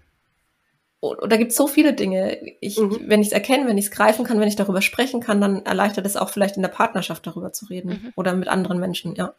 Und 0.99 1.31
da 1.31 1.37
gibt 1.37 1.51
es 1.51 1.57
so 1.57 1.67
viele 1.67 1.93
Dinge. 1.93 2.39
Ich, 2.59 2.79
mhm. 2.79 3.01
Wenn 3.05 3.21
ich 3.21 3.27
es 3.27 3.33
erkenne, 3.33 3.67
wenn 3.67 3.77
ich 3.77 3.85
es 3.85 3.91
greifen 3.91 4.25
kann, 4.25 4.39
wenn 4.39 4.47
ich 4.47 4.55
darüber 4.55 4.81
sprechen 4.81 5.21
kann, 5.21 5.39
dann 5.39 5.65
erleichtert 5.65 6.05
es 6.05 6.17
auch 6.17 6.29
vielleicht 6.29 6.55
in 6.55 6.63
der 6.63 6.69
Partnerschaft 6.69 7.25
darüber 7.27 7.53
zu 7.53 7.65
reden 7.65 7.89
mhm. 7.89 8.13
oder 8.15 8.33
mit 8.33 8.47
anderen 8.47 8.79
Menschen, 8.79 9.15
ja. 9.15 9.33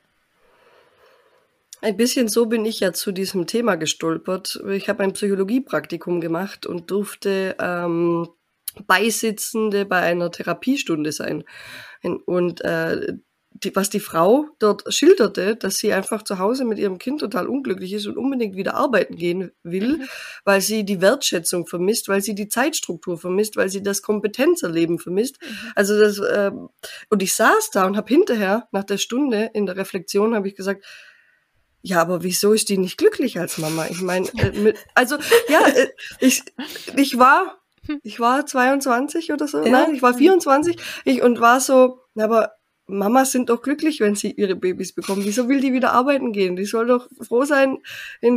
Ein 1.80 1.96
bisschen 1.96 2.26
so 2.26 2.46
bin 2.46 2.64
ich 2.64 2.80
ja 2.80 2.92
zu 2.92 3.12
diesem 3.12 3.46
Thema 3.46 3.76
gestolpert. 3.76 4.60
Ich 4.68 4.88
habe 4.88 5.04
ein 5.04 5.12
Psychologiepraktikum 5.12 6.20
gemacht 6.20 6.66
und 6.66 6.90
durfte 6.90 7.54
ähm, 7.60 8.28
Beisitzende 8.86 9.84
bei 9.84 10.00
einer 10.00 10.30
Therapiestunde 10.30 11.12
sein. 11.12 11.44
Und 12.26 12.60
äh, 12.62 13.14
die, 13.64 13.74
was 13.74 13.90
die 13.90 14.00
Frau 14.00 14.46
dort 14.58 14.92
schilderte, 14.92 15.56
dass 15.56 15.78
sie 15.78 15.92
einfach 15.92 16.22
zu 16.22 16.38
Hause 16.38 16.64
mit 16.64 16.78
ihrem 16.78 16.98
Kind 16.98 17.20
total 17.20 17.46
unglücklich 17.46 17.92
ist 17.92 18.06
und 18.06 18.16
unbedingt 18.16 18.56
wieder 18.56 18.74
arbeiten 18.74 19.16
gehen 19.16 19.50
will, 19.62 19.98
mhm. 19.98 20.08
weil 20.44 20.60
sie 20.60 20.84
die 20.84 21.00
Wertschätzung 21.00 21.66
vermisst, 21.66 22.08
weil 22.08 22.20
sie 22.20 22.34
die 22.34 22.48
Zeitstruktur 22.48 23.18
vermisst, 23.18 23.56
weil 23.56 23.68
sie 23.68 23.82
das 23.82 24.02
Kompetenzerleben 24.02 24.98
vermisst. 24.98 25.38
Mhm. 25.40 25.72
Also 25.74 25.98
das 25.98 26.18
äh, 26.18 26.50
und 27.08 27.22
ich 27.22 27.34
saß 27.34 27.70
da 27.72 27.86
und 27.86 27.96
habe 27.96 28.08
hinterher 28.08 28.68
nach 28.70 28.84
der 28.84 28.98
Stunde 28.98 29.50
in 29.54 29.66
der 29.66 29.76
Reflexion 29.76 30.34
habe 30.34 30.48
ich 30.48 30.54
gesagt, 30.54 30.84
ja, 31.80 32.00
aber 32.00 32.22
wieso 32.22 32.52
ist 32.52 32.68
die 32.68 32.78
nicht 32.78 32.98
glücklich 32.98 33.38
als 33.38 33.58
Mama? 33.58 33.86
Ich 33.88 34.02
meine, 34.02 34.28
äh, 34.36 34.74
also 34.94 35.16
ja, 35.48 35.66
äh, 35.68 35.88
ich 36.20 36.42
ich 36.96 37.18
war 37.18 37.58
ich 38.02 38.20
war 38.20 38.46
22 38.46 39.32
oder 39.32 39.46
so, 39.48 39.62
ja. 39.62 39.70
nein, 39.70 39.94
ich 39.94 40.02
war 40.02 40.14
24 40.14 40.76
ich, 41.04 41.22
und 41.22 41.40
war 41.40 41.60
so, 41.60 42.00
aber 42.16 42.52
Mamas 42.88 43.32
sind 43.32 43.50
doch 43.50 43.60
glücklich, 43.60 44.00
wenn 44.00 44.14
sie 44.14 44.32
ihre 44.32 44.56
Babys 44.56 44.94
bekommen. 44.94 45.24
Wieso 45.24 45.48
will 45.48 45.60
die 45.60 45.74
wieder 45.74 45.92
arbeiten 45.92 46.32
gehen? 46.32 46.56
Die 46.56 46.64
soll 46.64 46.86
doch 46.86 47.06
froh 47.20 47.44
sein, 47.44 47.78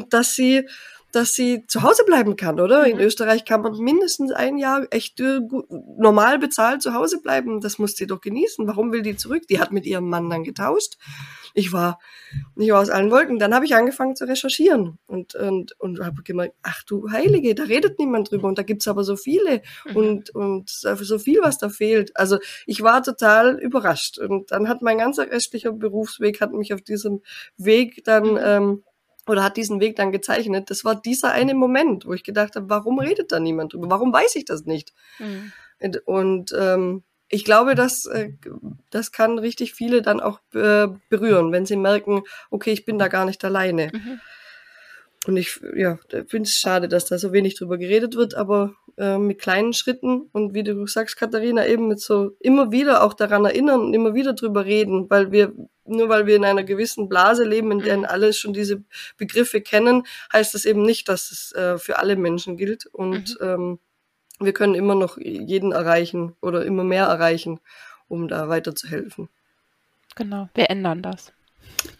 dass 0.09 0.35
sie 0.35 0.67
dass 1.11 1.33
sie 1.33 1.65
zu 1.67 1.83
Hause 1.83 2.03
bleiben 2.05 2.35
kann, 2.35 2.59
oder? 2.59 2.81
Mhm. 2.81 2.91
In 2.93 2.99
Österreich 2.99 3.45
kann 3.45 3.61
man 3.61 3.77
mindestens 3.77 4.31
ein 4.31 4.57
Jahr 4.57 4.87
echt 4.91 5.19
äh, 5.19 5.39
normal 5.97 6.39
bezahlt 6.39 6.81
zu 6.81 6.93
Hause 6.93 7.21
bleiben. 7.21 7.61
Das 7.61 7.79
muss 7.79 7.95
sie 7.95 8.07
doch 8.07 8.21
genießen. 8.21 8.67
Warum 8.67 8.91
will 8.91 9.01
die 9.01 9.15
zurück? 9.15 9.43
Die 9.49 9.59
hat 9.59 9.71
mit 9.71 9.85
ihrem 9.85 10.09
Mann 10.09 10.29
dann 10.29 10.43
getauscht. 10.43 10.97
Ich 11.53 11.73
war, 11.73 11.99
ich 12.55 12.71
war 12.71 12.81
aus 12.81 12.89
allen 12.89 13.11
Wolken. 13.11 13.39
Dann 13.39 13.53
habe 13.53 13.65
ich 13.65 13.75
angefangen 13.75 14.15
zu 14.15 14.25
recherchieren 14.25 14.97
und, 15.07 15.35
und, 15.35 15.79
und 15.79 15.99
habe 16.03 16.23
gemerkt, 16.23 16.55
ach 16.61 16.83
du 16.83 17.11
Heilige, 17.11 17.55
da 17.55 17.63
redet 17.63 17.99
niemand 17.99 18.31
drüber 18.31 18.47
und 18.47 18.57
da 18.57 18.63
gibt's 18.63 18.87
aber 18.87 19.03
so 19.03 19.15
viele 19.15 19.61
mhm. 19.85 19.95
und, 19.95 20.29
und 20.31 20.69
so 20.69 21.19
viel, 21.19 21.39
was 21.41 21.57
da 21.57 21.69
fehlt. 21.69 22.15
Also 22.15 22.39
ich 22.65 22.81
war 22.81 23.03
total 23.03 23.59
überrascht. 23.59 24.17
Und 24.17 24.51
dann 24.51 24.69
hat 24.69 24.81
mein 24.81 24.97
ganzer 24.97 25.29
restlicher 25.29 25.71
Berufsweg 25.73 26.41
hat 26.41 26.53
mich 26.53 26.73
auf 26.73 26.81
diesem 26.81 27.21
Weg 27.57 28.03
dann 28.05 28.31
mhm. 28.31 28.39
ähm, 28.43 28.83
oder 29.31 29.43
hat 29.43 29.57
diesen 29.57 29.79
Weg 29.79 29.95
dann 29.95 30.11
gezeichnet. 30.11 30.69
Das 30.69 30.83
war 30.83 30.99
dieser 30.99 31.31
eine 31.31 31.53
Moment, 31.53 32.05
wo 32.05 32.13
ich 32.13 32.23
gedacht 32.23 32.55
habe, 32.55 32.69
warum 32.69 32.99
redet 32.99 33.31
da 33.31 33.39
niemand 33.39 33.73
drüber? 33.73 33.89
Warum 33.89 34.13
weiß 34.13 34.35
ich 34.35 34.45
das 34.45 34.65
nicht? 34.65 34.93
Mhm. 35.19 35.51
Und, 35.79 36.07
und 36.07 36.55
ähm, 36.57 37.03
ich 37.29 37.45
glaube, 37.45 37.75
dass 37.75 38.05
äh, 38.05 38.31
das 38.89 39.11
kann 39.11 39.39
richtig 39.39 39.73
viele 39.73 40.01
dann 40.01 40.19
auch 40.19 40.39
äh, 40.53 40.87
berühren, 41.09 41.51
wenn 41.51 41.65
sie 41.65 41.77
merken, 41.77 42.23
okay, 42.49 42.71
ich 42.71 42.85
bin 42.85 42.99
da 42.99 43.07
gar 43.07 43.25
nicht 43.25 43.43
alleine. 43.43 43.89
Mhm. 43.93 44.19
Und 45.27 45.37
ich 45.37 45.59
ja, 45.75 45.99
finde 46.09 46.47
es 46.47 46.55
schade, 46.55 46.87
dass 46.87 47.05
da 47.05 47.17
so 47.17 47.31
wenig 47.31 47.55
drüber 47.55 47.77
geredet 47.77 48.15
wird, 48.15 48.33
aber 48.33 48.73
äh, 48.97 49.19
mit 49.19 49.39
kleinen 49.39 49.71
Schritten 49.73 50.29
und 50.31 50.55
wie 50.55 50.63
du 50.63 50.87
sagst, 50.87 51.15
Katharina, 51.15 51.65
eben 51.67 51.87
mit 51.87 51.99
so 51.99 52.35
immer 52.39 52.71
wieder 52.71 53.03
auch 53.03 53.13
daran 53.13 53.45
erinnern 53.45 53.81
und 53.81 53.93
immer 53.93 54.15
wieder 54.15 54.33
drüber 54.33 54.65
reden, 54.65 55.09
weil 55.09 55.31
wir, 55.31 55.53
nur 55.85 56.09
weil 56.09 56.25
wir 56.25 56.35
in 56.35 56.45
einer 56.45 56.63
gewissen 56.63 57.09
Blase 57.09 57.43
leben, 57.43 57.71
in 57.71 57.79
der 57.79 57.97
mhm. 57.97 58.05
alle 58.05 58.33
schon 58.33 58.53
diese 58.53 58.83
Begriffe 59.17 59.61
kennen, 59.61 60.03
heißt 60.31 60.53
das 60.53 60.65
eben 60.65 60.83
nicht, 60.83 61.09
dass 61.09 61.31
es 61.31 61.51
äh, 61.53 61.77
für 61.77 61.99
alle 61.99 62.15
Menschen 62.15 62.57
gilt. 62.57 62.85
Und 62.85 63.39
mhm. 63.39 63.47
ähm, 63.47 63.79
wir 64.39 64.53
können 64.53 64.75
immer 64.75 64.95
noch 64.95 65.17
jeden 65.17 65.71
erreichen 65.71 66.35
oder 66.41 66.65
immer 66.65 66.83
mehr 66.83 67.05
erreichen, 67.05 67.59
um 68.07 68.27
da 68.27 68.49
weiterzuhelfen. 68.49 69.29
Genau, 70.15 70.49
wir 70.53 70.69
ändern 70.69 71.01
das. 71.01 71.31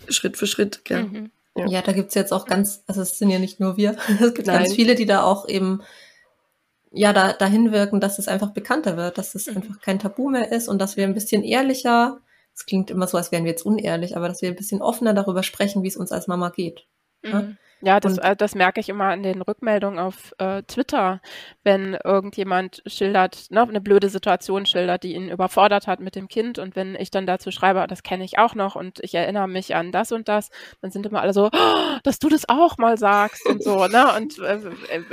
Schritt 0.10 0.38
für 0.38 0.48
Schritt, 0.48 0.84
gell. 0.86 1.04
Mhm. 1.04 1.32
Ja. 1.56 1.68
ja, 1.68 1.82
da 1.82 1.92
gibt's 1.92 2.16
jetzt 2.16 2.32
auch 2.32 2.46
ganz, 2.46 2.84
also 2.88 3.02
es 3.02 3.18
sind 3.18 3.30
ja 3.30 3.38
nicht 3.38 3.60
nur 3.60 3.76
wir, 3.76 3.98
es 4.22 4.34
gibt 4.34 4.48
Nein. 4.48 4.64
ganz 4.64 4.74
viele, 4.74 4.96
die 4.96 5.06
da 5.06 5.24
auch 5.24 5.48
eben 5.50 5.82
ja 6.92 7.14
da 7.14 7.34
dahin 7.34 7.72
wirken, 7.72 8.00
dass 8.00 8.20
es 8.20 8.28
einfach 8.28 8.52
bekannter 8.52 8.98
wird, 8.98 9.18
dass 9.18 9.36
es 9.36 9.48
mhm. 9.48 9.58
einfach 9.58 9.82
kein 9.82 10.00
Tabu 10.00 10.30
mehr 10.30 10.52
ist 10.52 10.68
und 10.68 10.80
dass 10.80 10.98
wir 10.98 11.04
ein 11.06 11.14
bisschen 11.14 11.44
ehrlicher, 11.44 12.20
es 12.56 12.66
klingt 12.66 12.92
immer 12.92 13.08
so, 13.08 13.18
als 13.18 13.32
wären 13.32 13.44
wir 13.44 13.52
jetzt 13.52 13.66
unehrlich, 13.66 14.16
aber 14.18 14.28
dass 14.28 14.42
wir 14.42 14.50
ein 14.50 14.56
bisschen 14.56 14.82
offener 14.82 15.14
darüber 15.14 15.44
sprechen, 15.44 15.84
wie 15.84 15.88
es 15.88 15.98
uns 15.98 16.12
als 16.12 16.28
Mama 16.28 16.50
geht. 16.50 16.88
Mhm. 17.24 17.58
Ja, 17.84 18.00
das, 18.00 18.20
äh, 18.20 18.36
das 18.36 18.54
merke 18.54 18.80
ich 18.80 18.90
immer 18.90 19.06
an 19.06 19.24
den 19.24 19.42
Rückmeldungen 19.42 19.98
auf 19.98 20.34
äh, 20.38 20.62
Twitter, 20.64 21.20
wenn 21.64 21.96
irgendjemand 22.04 22.84
schildert, 22.86 23.50
ne, 23.50 23.62
eine 23.64 23.82
blöde 23.82 24.10
Situation 24.10 24.68
schildert, 24.68 25.02
die 25.02 25.16
ihn 25.16 25.30
überfordert 25.30 25.88
hat 25.88 26.00
mit 26.00 26.16
dem 26.16 26.28
Kind 26.28 26.60
und 26.60 26.76
wenn 26.76 26.94
ich 26.96 27.10
dann 27.10 27.26
dazu 27.26 27.50
schreibe, 27.50 27.86
das 27.88 28.04
kenne 28.04 28.24
ich 28.24 28.38
auch 28.38 28.54
noch 28.54 28.76
und 28.76 29.00
ich 29.02 29.16
erinnere 29.16 29.48
mich 29.48 29.74
an 29.76 29.92
das 29.92 30.12
und 30.12 30.28
das, 30.28 30.52
dann 30.82 30.92
sind 30.92 31.08
immer 31.08 31.22
alle 31.22 31.34
so, 31.34 31.50
oh, 31.52 31.98
dass 32.04 32.20
du 32.20 32.30
das 32.30 32.48
auch 32.48 32.78
mal 32.78 33.00
sagst 33.00 33.48
und 33.48 33.64
so, 33.64 33.88
ne? 33.88 34.06
Und 34.22 34.38
äh, 34.40 34.60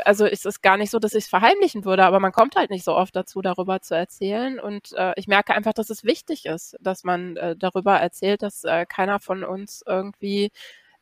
also 0.05 0.27
ist 0.27 0.45
es 0.45 0.61
gar 0.61 0.77
nicht 0.77 0.91
so, 0.91 0.99
dass 0.99 1.15
ich 1.15 1.25
es 1.25 1.31
verheimlichen 1.31 1.85
würde, 1.85 2.05
aber 2.05 2.21
man 2.21 2.33
kommt 2.33 2.57
halt 2.57 2.71
nicht 2.71 2.85
so 2.85 2.95
oft 2.95 3.15
dazu, 3.17 3.41
darüber 3.41 3.81
zu 3.81 3.95
erzählen 3.95 4.59
und 4.61 4.93
äh, 4.93 5.13
ich 5.17 5.27
merke 5.27 5.55
einfach, 5.55 5.73
dass 5.73 5.89
es 5.89 6.05
wichtig 6.05 6.45
ist, 6.47 6.77
dass 6.81 7.05
man 7.05 7.37
äh, 7.37 7.57
darüber 7.57 7.97
erzählt, 7.97 8.43
dass 8.43 8.65
äh, 8.65 8.85
keiner 8.87 9.21
von 9.21 9.45
uns 9.45 9.83
irgendwie 9.87 10.51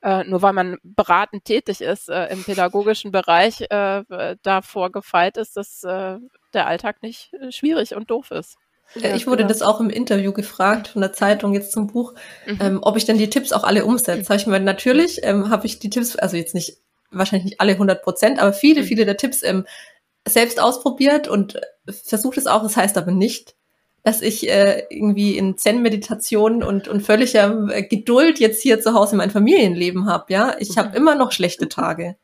äh, 0.06 0.22
nur 0.22 0.40
weil 0.40 0.52
man 0.52 0.78
beratend 0.84 1.44
tätig 1.44 1.80
ist 1.80 2.08
äh, 2.08 2.26
im 2.26 2.44
pädagogischen 2.44 3.10
Bereich, 3.10 3.60
äh, 3.68 4.36
davor 4.42 4.92
gefeit 4.92 5.36
ist, 5.36 5.56
dass 5.56 5.82
äh, 5.82 6.18
der 6.54 6.66
Alltag 6.68 7.02
nicht 7.02 7.32
äh, 7.34 7.50
schwierig 7.50 7.96
und 7.96 8.08
doof 8.08 8.30
ist. 8.30 8.56
Ich 8.94 9.26
wurde 9.26 9.44
das 9.44 9.62
auch 9.62 9.80
im 9.80 9.90
Interview 9.90 10.32
gefragt 10.32 10.86
von 10.86 11.02
der 11.02 11.12
Zeitung 11.12 11.54
jetzt 11.54 11.72
zum 11.72 11.88
Buch, 11.88 12.14
mhm. 12.46 12.58
ähm, 12.60 12.78
ob 12.82 12.96
ich 12.96 13.04
denn 13.04 13.18
die 13.18 13.28
Tipps 13.28 13.52
auch 13.52 13.64
alle 13.64 13.84
umsetze. 13.84 14.20
Mhm. 14.20 14.28
Habe 14.28 14.36
ich 14.36 14.46
mir 14.46 14.60
natürlich 14.60 15.24
ähm, 15.24 15.50
habe 15.50 15.66
ich 15.66 15.80
die 15.80 15.90
Tipps, 15.90 16.14
also 16.14 16.36
jetzt 16.36 16.54
nicht 16.54 16.76
wahrscheinlich 17.10 17.46
nicht 17.46 17.60
alle 17.60 17.72
100 17.72 18.00
Prozent, 18.04 18.38
aber 18.38 18.52
viele, 18.52 18.82
mhm. 18.82 18.86
viele 18.86 19.04
der 19.06 19.16
Tipps 19.16 19.42
ähm, 19.42 19.66
selbst 20.24 20.60
ausprobiert 20.60 21.26
und 21.26 21.60
versucht 21.88 22.38
es 22.38 22.46
auch. 22.46 22.62
Das 22.62 22.76
heißt 22.76 22.96
aber 22.96 23.10
nicht, 23.10 23.56
dass 24.06 24.22
ich 24.22 24.48
äh, 24.48 24.84
irgendwie 24.88 25.36
in 25.36 25.58
Zen-Meditation 25.58 26.62
und, 26.62 26.86
und 26.86 27.00
völliger 27.00 27.66
äh, 27.72 27.82
Geduld 27.82 28.38
jetzt 28.38 28.62
hier 28.62 28.80
zu 28.80 28.94
Hause 28.94 29.16
mein 29.16 29.32
Familienleben 29.32 30.06
habe. 30.06 30.32
Ja, 30.32 30.54
ich 30.60 30.78
habe 30.78 30.96
immer 30.96 31.16
noch 31.16 31.32
schlechte 31.32 31.68
Tage. 31.68 32.14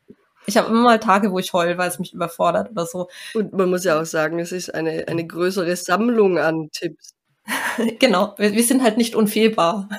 Ich 0.45 0.55
habe 0.55 0.69
immer 0.69 0.81
mal 0.81 0.99
Tage, 1.01 1.33
wo 1.33 1.39
ich 1.39 1.51
heul, 1.51 1.77
weil 1.77 1.89
es 1.89 1.99
mich 1.99 2.13
überfordert 2.13 2.71
oder 2.71 2.85
so. 2.85 3.09
Und 3.33 3.51
man 3.51 3.69
muss 3.69 3.83
ja 3.83 3.99
auch 3.99 4.05
sagen, 4.05 4.39
es 4.39 4.53
ist 4.53 4.73
eine, 4.73 5.09
eine 5.09 5.27
größere 5.27 5.75
Sammlung 5.75 6.39
an 6.39 6.69
Tipps. 6.71 7.15
genau, 7.99 8.33
wir, 8.37 8.53
wir, 8.53 8.63
sind 8.63 8.81
halt 8.81 8.95
nicht 8.95 9.13
unfehlbar. 9.13 9.89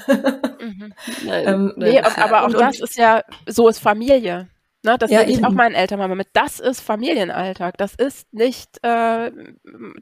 mhm. 0.59 0.94
Nein, 1.27 1.44
ähm, 1.47 1.73
nee, 1.77 2.01
aber 2.01 2.44
auch 2.44 2.47
und, 2.47 2.55
das 2.55 2.81
ist 2.81 2.97
ja, 2.97 3.20
so 3.47 3.68
ist 3.68 3.81
Familie. 3.81 4.49
Ne, 4.85 4.99
das 4.99 5.11
ja, 5.11 5.23
ich 5.23 5.42
auch 5.42 5.51
meinen 5.51 5.75
Eltern 5.75 5.99
mal 5.99 6.14
mit. 6.14 6.29
Das 6.35 6.61
ist 6.61 6.81
Familienalltag. 6.81 7.79
Das 7.79 7.94
ist 7.94 8.31
nicht, 8.35 8.85
äh, 8.85 9.33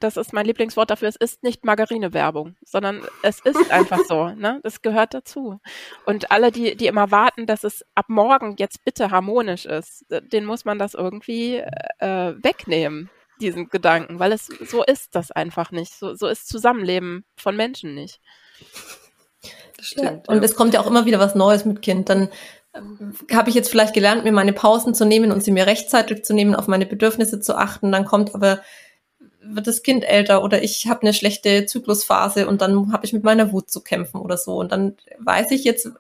das 0.01 0.17
ist 0.17 0.33
mein 0.33 0.45
Lieblingswort 0.45 0.91
dafür, 0.91 1.09
es 1.09 1.15
ist 1.15 1.45
nicht 1.45 1.65
Margarine-Werbung, 1.65 2.57
sondern 2.65 3.01
es 3.23 3.39
ist 3.39 3.57
einfach 3.71 4.01
so. 4.09 4.31
Ne? 4.31 4.59
Das 4.65 4.83
gehört 4.83 5.15
dazu. 5.15 5.61
Und 6.05 6.33
alle, 6.33 6.51
die, 6.51 6.77
die 6.77 6.89
immer 6.89 7.13
warten, 7.13 7.47
dass 7.47 7.63
es 7.63 7.85
ab 7.95 8.07
morgen 8.09 8.57
jetzt 8.59 8.85
bitte 8.85 9.13
harmonisch 9.13 9.67
ist, 9.67 10.05
den 10.11 10.45
muss 10.45 10.65
man 10.65 10.81
das 10.81 10.95
irgendwie 10.95 11.59
äh, 12.01 12.35
wegnehmen, 12.43 13.09
diesen 13.41 13.69
Gedanken, 13.69 14.19
weil 14.19 14.33
es 14.33 14.47
so 14.47 14.83
ist 14.83 15.15
das 15.15 15.31
einfach 15.31 15.71
nicht. 15.71 15.93
So, 15.93 16.15
so 16.15 16.27
ist 16.27 16.49
Zusammenleben 16.49 17.25
von 17.37 17.55
Menschen 17.55 17.95
nicht. 17.95 18.21
Das 19.77 19.87
stimmt. 19.87 20.27
Ja, 20.27 20.35
und 20.35 20.39
ja. 20.39 20.43
es 20.43 20.57
kommt 20.57 20.75
ja 20.75 20.81
auch 20.81 20.89
immer 20.89 21.07
wieder 21.07 21.21
was 21.21 21.37
Neues 21.37 21.65
mit 21.65 21.83
Kind. 21.83 22.09
Dann 22.09 22.31
habe 23.31 23.51
ich 23.51 23.55
jetzt 23.55 23.71
vielleicht 23.71 23.95
gelernt, 23.95 24.25
mir 24.25 24.33
meine 24.33 24.53
Pausen 24.53 24.95
zu 24.95 25.05
nehmen 25.05 25.31
und 25.31 25.45
sie 25.45 25.51
mir 25.51 25.67
rechtzeitig 25.67 26.25
zu 26.25 26.33
nehmen, 26.33 26.55
auf 26.55 26.69
meine 26.69 26.87
Bedürfnisse 26.87 27.41
zu 27.41 27.57
achten. 27.57 27.93
Dann 27.93 28.05
kommt 28.05 28.35
aber 28.35 28.61
wird 29.45 29.67
das 29.67 29.83
Kind 29.83 30.05
älter 30.05 30.43
oder 30.43 30.63
ich 30.63 30.87
habe 30.87 31.03
eine 31.03 31.13
schlechte 31.13 31.67
Zyklusphase 31.67 32.47
und 32.47 32.63
dann 32.63 32.93
habe 32.93 33.05
ich 33.05 33.13
mit 33.13 33.25
meiner 33.25 33.53
Wut 33.53 33.71
zu 33.71 33.81
kämpfen 33.81 34.21
oder 34.21 34.37
so. 34.37 34.57
Und 34.57 34.73
dann 34.73 34.97
weiß 35.19 35.51
ich 35.51 35.65
jetzt, 35.65 35.91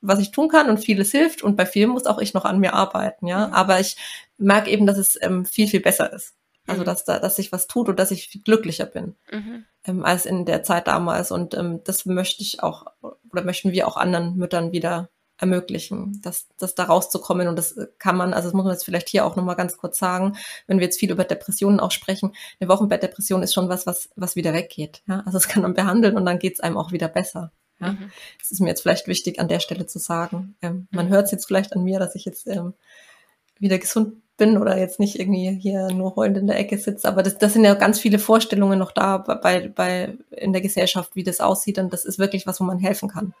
was 0.00 0.18
ich 0.18 0.30
tun 0.30 0.48
kann 0.48 0.68
und 0.68 0.78
vieles 0.78 1.10
hilft 1.10 1.42
und 1.42 1.56
bei 1.56 1.66
vielen 1.66 1.90
muss 1.90 2.06
auch 2.06 2.18
ich 2.18 2.34
noch 2.34 2.44
an 2.44 2.60
mir 2.60 2.74
arbeiten, 2.74 3.26
ja. 3.26 3.48
Mhm. 3.48 3.54
Aber 3.54 3.80
ich 3.80 3.96
merke 4.36 4.70
eben, 4.70 4.86
dass 4.86 4.98
es 4.98 5.18
ähm, 5.20 5.46
viel, 5.46 5.66
viel 5.66 5.80
besser 5.80 6.12
ist. 6.12 6.34
Also 6.66 6.82
mhm. 6.82 6.86
dass 6.86 7.04
da, 7.04 7.18
dass 7.18 7.36
sich 7.36 7.52
was 7.52 7.66
tut 7.66 7.88
und 7.88 7.98
dass 7.98 8.10
ich 8.10 8.28
viel 8.28 8.42
glücklicher 8.42 8.86
bin 8.86 9.16
mhm. 9.30 9.64
ähm, 9.86 10.04
als 10.04 10.26
in 10.26 10.44
der 10.44 10.62
Zeit 10.62 10.86
damals. 10.86 11.30
Und 11.30 11.54
ähm, 11.54 11.80
das 11.84 12.06
möchte 12.06 12.42
ich 12.42 12.62
auch 12.62 12.86
oder 13.30 13.44
möchten 13.44 13.72
wir 13.72 13.88
auch 13.88 13.96
anderen 13.96 14.36
Müttern 14.36 14.72
wieder 14.72 15.08
ermöglichen, 15.38 16.20
das, 16.22 16.46
das 16.58 16.74
da 16.74 16.84
rauszukommen. 16.84 17.48
Und 17.48 17.56
das 17.56 17.76
kann 17.98 18.16
man, 18.16 18.32
also 18.32 18.48
das 18.48 18.54
muss 18.54 18.64
man 18.64 18.72
jetzt 18.72 18.84
vielleicht 18.84 19.08
hier 19.08 19.24
auch 19.24 19.36
nochmal 19.36 19.56
ganz 19.56 19.76
kurz 19.76 19.98
sagen, 19.98 20.36
wenn 20.66 20.78
wir 20.78 20.84
jetzt 20.84 20.98
viel 20.98 21.10
über 21.10 21.24
Depressionen 21.24 21.80
auch 21.80 21.90
sprechen, 21.90 22.32
eine 22.60 22.68
Wochenbettdepression 22.68 23.42
ist 23.42 23.54
schon 23.54 23.68
was, 23.68 23.86
was, 23.86 24.10
was 24.16 24.36
wieder 24.36 24.52
weggeht. 24.52 25.02
Ja? 25.06 25.18
Also 25.26 25.32
das 25.32 25.48
kann 25.48 25.62
man 25.62 25.74
behandeln 25.74 26.16
und 26.16 26.24
dann 26.24 26.38
geht 26.38 26.54
es 26.54 26.60
einem 26.60 26.76
auch 26.76 26.92
wieder 26.92 27.08
besser. 27.08 27.50
Ja? 27.80 27.92
Mhm. 27.92 28.10
Das 28.38 28.50
ist 28.50 28.60
mir 28.60 28.68
jetzt 28.68 28.82
vielleicht 28.82 29.08
wichtig 29.08 29.40
an 29.40 29.48
der 29.48 29.60
Stelle 29.60 29.86
zu 29.86 29.98
sagen. 29.98 30.56
Ähm, 30.62 30.86
man 30.90 31.06
mhm. 31.06 31.10
hört 31.10 31.26
es 31.26 31.32
jetzt 31.32 31.46
vielleicht 31.46 31.74
an 31.74 31.82
mir, 31.82 31.98
dass 31.98 32.14
ich 32.14 32.24
jetzt 32.24 32.46
ähm, 32.46 32.74
wieder 33.58 33.78
gesund 33.78 34.14
bin 34.36 34.58
oder 34.58 34.78
jetzt 34.78 34.98
nicht 34.98 35.18
irgendwie 35.18 35.58
hier 35.60 35.88
nur 35.92 36.16
heulend 36.16 36.38
in 36.38 36.46
der 36.46 36.58
Ecke 36.58 36.78
sitze. 36.78 37.08
Aber 37.08 37.22
das, 37.22 37.38
das 37.38 37.52
sind 37.52 37.64
ja 37.64 37.74
ganz 37.74 38.00
viele 38.00 38.18
Vorstellungen 38.18 38.78
noch 38.78 38.90
da 38.92 39.18
bei, 39.18 39.68
bei 39.68 40.16
in 40.30 40.52
der 40.52 40.62
Gesellschaft, 40.62 41.14
wie 41.14 41.22
das 41.22 41.40
aussieht. 41.40 41.78
Und 41.78 41.92
das 41.92 42.04
ist 42.04 42.18
wirklich 42.18 42.46
was, 42.46 42.60
wo 42.60 42.64
man 42.64 42.78
helfen 42.78 43.08
kann. 43.08 43.34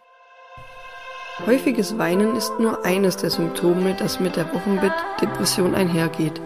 Häufiges 1.46 1.98
Weinen 1.98 2.36
ist 2.36 2.52
nur 2.60 2.84
eines 2.84 3.16
der 3.16 3.28
Symptome, 3.28 3.94
das 3.98 4.20
mit 4.20 4.36
der 4.36 4.54
Wochenbettdepression 4.54 5.74
einhergeht. 5.74 6.40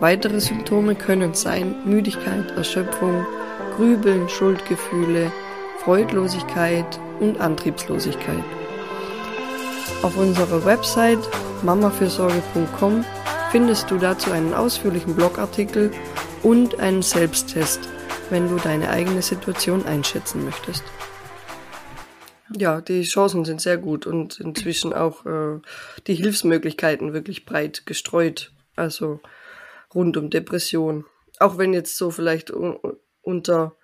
Weitere 0.00 0.40
Symptome 0.40 0.96
können 0.96 1.34
sein 1.34 1.76
Müdigkeit, 1.84 2.50
Erschöpfung, 2.56 3.24
Grübeln, 3.76 4.28
Schuldgefühle, 4.28 5.30
Freudlosigkeit 5.78 6.98
und 7.20 7.40
Antriebslosigkeit. 7.40 8.42
Auf 10.02 10.16
unserer 10.16 10.64
Website 10.64 11.26
mamafürsorge.com 11.62 13.04
findest 13.52 13.88
du 13.90 13.98
dazu 13.98 14.32
einen 14.32 14.52
ausführlichen 14.52 15.14
Blogartikel 15.14 15.92
und 16.42 16.80
einen 16.80 17.02
Selbsttest, 17.02 17.80
wenn 18.30 18.48
du 18.48 18.56
deine 18.56 18.90
eigene 18.90 19.22
Situation 19.22 19.86
einschätzen 19.86 20.44
möchtest. 20.44 20.82
Ja, 22.50 22.80
die 22.80 23.02
Chancen 23.02 23.44
sind 23.44 23.60
sehr 23.60 23.78
gut 23.78 24.06
und 24.06 24.38
inzwischen 24.38 24.92
auch 24.92 25.24
äh, 25.24 25.60
die 26.06 26.14
Hilfsmöglichkeiten 26.14 27.14
wirklich 27.14 27.46
breit 27.46 27.86
gestreut. 27.86 28.52
Also 28.76 29.20
rund 29.94 30.16
um 30.16 30.30
Depression. 30.30 31.06
Auch 31.38 31.58
wenn 31.58 31.72
jetzt 31.72 31.96
so 31.96 32.10
vielleicht 32.10 32.52
unter 33.22 33.76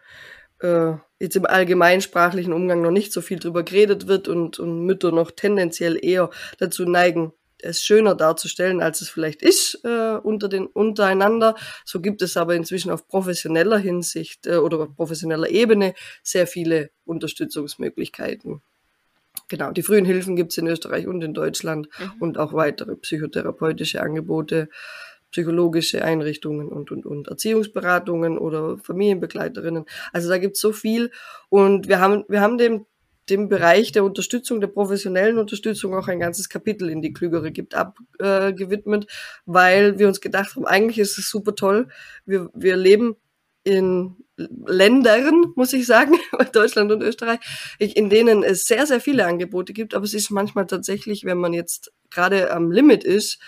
äh, 0.60 0.92
jetzt 1.18 1.36
im 1.36 1.46
allgemeinsprachlichen 1.46 2.52
Umgang 2.52 2.82
noch 2.82 2.90
nicht 2.90 3.12
so 3.12 3.20
viel 3.20 3.38
drüber 3.38 3.62
geredet 3.62 4.06
wird 4.06 4.28
und, 4.28 4.58
und 4.58 4.84
Mütter 4.84 5.12
noch 5.12 5.30
tendenziell 5.30 5.98
eher 6.02 6.30
dazu 6.58 6.84
neigen, 6.84 7.32
es 7.64 7.84
schöner 7.84 8.14
darzustellen, 8.14 8.80
als 8.80 9.00
es 9.00 9.08
vielleicht 9.08 9.42
ist 9.42 9.80
äh, 9.84 10.16
unter 10.22 10.48
den 10.48 10.66
untereinander. 10.66 11.54
So 11.84 12.00
gibt 12.00 12.22
es 12.22 12.36
aber 12.36 12.54
inzwischen 12.54 12.90
auf 12.90 13.08
professioneller 13.08 13.78
Hinsicht 13.78 14.46
äh, 14.46 14.56
oder 14.56 14.80
auf 14.80 14.96
professioneller 14.96 15.48
Ebene 15.48 15.94
sehr 16.22 16.46
viele 16.46 16.90
Unterstützungsmöglichkeiten. 17.04 18.62
Genau, 19.48 19.72
die 19.72 19.82
frühen 19.82 20.04
Hilfen 20.04 20.36
gibt 20.36 20.52
es 20.52 20.58
in 20.58 20.66
Österreich 20.66 21.06
und 21.06 21.22
in 21.22 21.34
Deutschland 21.34 21.88
mhm. 21.98 22.12
und 22.20 22.38
auch 22.38 22.52
weitere 22.52 22.96
psychotherapeutische 22.96 24.00
Angebote, 24.00 24.68
psychologische 25.30 26.04
Einrichtungen 26.04 26.68
und, 26.68 26.90
und, 26.90 27.06
und 27.06 27.28
Erziehungsberatungen 27.28 28.38
oder 28.38 28.78
Familienbegleiterinnen. 28.78 29.86
Also 30.12 30.28
da 30.28 30.38
gibt 30.38 30.56
es 30.56 30.60
so 30.60 30.72
viel 30.72 31.10
und 31.48 31.88
wir 31.88 32.00
haben, 32.00 32.24
wir 32.28 32.40
haben 32.40 32.58
dem 32.58 32.86
dem 33.30 33.48
Bereich 33.48 33.92
der 33.92 34.04
Unterstützung, 34.04 34.60
der 34.60 34.68
professionellen 34.68 35.38
Unterstützung 35.38 35.94
auch 35.94 36.08
ein 36.08 36.20
ganzes 36.20 36.48
Kapitel 36.48 36.90
in 36.90 37.00
die 37.00 37.12
Klügere 37.12 37.52
gibt 37.52 37.74
abgewidmet, 37.74 39.04
äh, 39.04 39.08
weil 39.46 39.98
wir 39.98 40.08
uns 40.08 40.20
gedacht 40.20 40.56
haben, 40.56 40.66
eigentlich 40.66 40.98
ist 40.98 41.18
es 41.18 41.30
super 41.30 41.54
toll. 41.54 41.88
Wir, 42.26 42.50
wir 42.54 42.76
leben 42.76 43.16
in 43.62 44.16
Ländern, 44.36 45.52
muss 45.54 45.72
ich 45.72 45.86
sagen, 45.86 46.16
Deutschland 46.52 46.90
und 46.92 47.02
Österreich, 47.02 47.40
in 47.78 48.08
denen 48.10 48.42
es 48.42 48.64
sehr, 48.64 48.86
sehr 48.86 49.00
viele 49.00 49.26
Angebote 49.26 49.72
gibt, 49.72 49.94
aber 49.94 50.04
es 50.04 50.14
ist 50.14 50.30
manchmal 50.30 50.66
tatsächlich, 50.66 51.24
wenn 51.24 51.38
man 51.38 51.52
jetzt 51.52 51.92
gerade 52.10 52.50
am 52.50 52.70
Limit 52.70 53.04
ist 53.04 53.38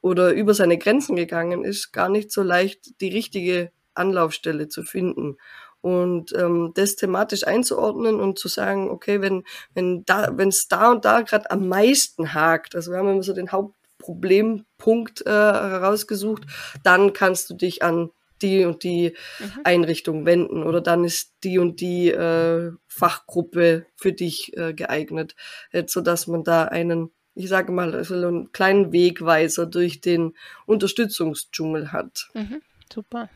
oder 0.00 0.32
über 0.32 0.54
seine 0.54 0.78
Grenzen 0.78 1.14
gegangen 1.14 1.64
ist, 1.64 1.92
gar 1.92 2.08
nicht 2.08 2.32
so 2.32 2.42
leicht 2.42 3.00
die 3.00 3.10
richtige 3.10 3.70
Anlaufstelle 3.94 4.68
zu 4.68 4.82
finden 4.82 5.36
und 5.80 6.32
ähm, 6.34 6.72
das 6.74 6.96
thematisch 6.96 7.46
einzuordnen 7.46 8.20
und 8.20 8.38
zu 8.38 8.48
sagen, 8.48 8.90
okay, 8.90 9.20
wenn 9.20 9.44
wenn 9.74 10.04
da 10.04 10.36
wenn 10.36 10.48
es 10.48 10.68
da 10.68 10.90
und 10.90 11.04
da 11.04 11.22
gerade 11.22 11.50
am 11.50 11.68
meisten 11.68 12.34
hakt, 12.34 12.74
also 12.74 12.92
wir 12.92 12.98
haben 12.98 13.08
immer 13.08 13.22
so 13.22 13.32
den 13.32 13.52
Hauptproblempunkt 13.52 15.26
äh, 15.26 15.30
herausgesucht, 15.30 16.44
dann 16.82 17.12
kannst 17.12 17.50
du 17.50 17.54
dich 17.54 17.82
an 17.82 18.10
die 18.42 18.64
und 18.64 18.84
die 18.84 19.14
mhm. 19.38 19.60
Einrichtung 19.64 20.24
wenden 20.24 20.62
oder 20.62 20.80
dann 20.80 21.04
ist 21.04 21.34
die 21.44 21.58
und 21.58 21.80
die 21.80 22.10
äh, 22.10 22.72
Fachgruppe 22.86 23.86
für 23.96 24.12
dich 24.12 24.56
äh, 24.56 24.72
geeignet, 24.72 25.34
äh, 25.72 25.84
so 25.86 26.00
dass 26.00 26.26
man 26.26 26.44
da 26.44 26.64
einen 26.64 27.10
ich 27.34 27.48
sage 27.48 27.72
mal, 27.72 28.04
so 28.04 28.14
einen 28.14 28.52
kleinen 28.52 28.92
Wegweiser 28.92 29.64
durch 29.64 30.00
den 30.00 30.34
Unterstützungsdschungel 30.66 31.92
hat. 31.92 32.28
Mhm, 32.34 32.60
super. 32.92 33.30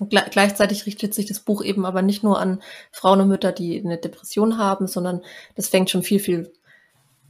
Und 0.00 0.10
gleichzeitig 0.10 0.86
richtet 0.86 1.12
sich 1.12 1.26
das 1.26 1.40
Buch 1.40 1.62
eben 1.62 1.84
aber 1.84 2.00
nicht 2.00 2.22
nur 2.22 2.40
an 2.40 2.62
Frauen 2.92 3.20
und 3.20 3.28
Mütter, 3.28 3.52
die 3.52 3.78
eine 3.78 3.98
Depression 3.98 4.56
haben, 4.56 4.86
sondern 4.86 5.22
das 5.54 5.68
fängt 5.68 5.90
schon 5.90 6.02
viel, 6.02 6.18
viel 6.18 6.52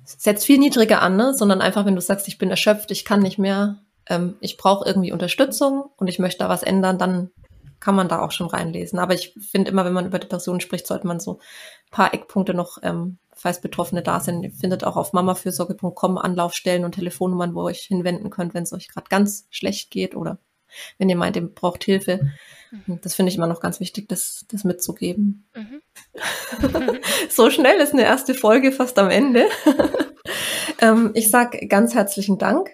setzt 0.05 0.47
viel 0.47 0.59
niedriger 0.59 1.03
an, 1.03 1.17
ne? 1.17 1.35
sondern 1.35 1.61
einfach, 1.61 1.85
wenn 1.85 1.97
du 1.97 2.01
sagst, 2.01 2.29
ich 2.29 2.39
bin 2.39 2.51
erschöpft, 2.51 2.93
ich 2.93 3.05
kann 3.05 3.21
nicht 3.21 3.39
mehr, 3.39 3.79
ähm, 4.09 4.37
ich 4.41 4.57
brauche 4.57 4.87
irgendwie 4.87 5.13
Unterstützung 5.13 5.91
und 5.97 6.07
ich 6.07 6.21
möchte 6.21 6.39
da 6.39 6.49
was 6.49 6.63
ändern, 6.63 6.99
dann 6.99 7.31
kann 7.81 7.97
man 7.97 8.09
da 8.09 8.21
auch 8.21 8.31
schon 8.31 8.47
reinlesen. 8.47 8.99
Aber 8.99 9.15
ich 9.15 9.35
finde 9.51 9.71
immer, 9.71 9.85
wenn 9.85 9.93
man 9.93 10.07
über 10.07 10.19
die 10.19 10.29
Person 10.29 10.61
spricht, 10.61 10.87
sollte 10.87 11.07
man 11.07 11.21
so 11.21 11.35
ein 11.35 11.91
paar 11.91 12.15
Eckpunkte 12.15 12.55
noch, 12.55 12.79
ähm, 12.83 13.19
falls 13.35 13.61
Betroffene 13.61 14.03
da 14.03 14.21
sind, 14.21 14.43
ihr 14.45 14.53
findet 14.53 14.85
auch 14.85 14.97
auf 14.97 15.13
mamafürsorge.com 15.13 16.19
Anlaufstellen 16.19 16.85
und 16.85 16.95
Telefonnummern, 16.95 17.55
wo 17.55 17.63
ihr 17.63 17.73
euch 17.73 17.81
hinwenden 17.81 18.31
könnt, 18.31 18.55
wenn 18.55 18.63
es 18.63 18.73
euch 18.73 18.89
gerade 18.89 19.09
ganz 19.11 19.47
schlecht 19.51 19.91
geht 19.91 20.15
oder 20.15 20.39
wenn 20.99 21.09
ihr 21.09 21.17
meint, 21.17 21.37
ihr 21.37 21.47
braucht 21.47 21.85
Hilfe. 21.85 22.31
Mhm. 22.71 23.01
Das 23.03 23.15
finde 23.15 23.31
ich 23.31 23.37
immer 23.37 23.47
noch 23.47 23.61
ganz 23.61 23.81
wichtig, 23.81 24.09
das, 24.09 24.45
das 24.49 24.65
mitzugeben. 24.65 25.49
Mhm. 25.55 25.83
so 27.29 27.51
schnell 27.51 27.79
ist 27.79 27.93
eine 27.93 28.05
erste 28.05 28.35
Folge 28.35 28.73
fast 28.73 28.99
am 28.99 29.11
Ende. 29.11 29.47
ähm, 30.81 31.11
ich 31.15 31.31
sage 31.31 31.67
ganz 31.69 31.95
herzlichen 31.95 32.39
Dank 32.39 32.71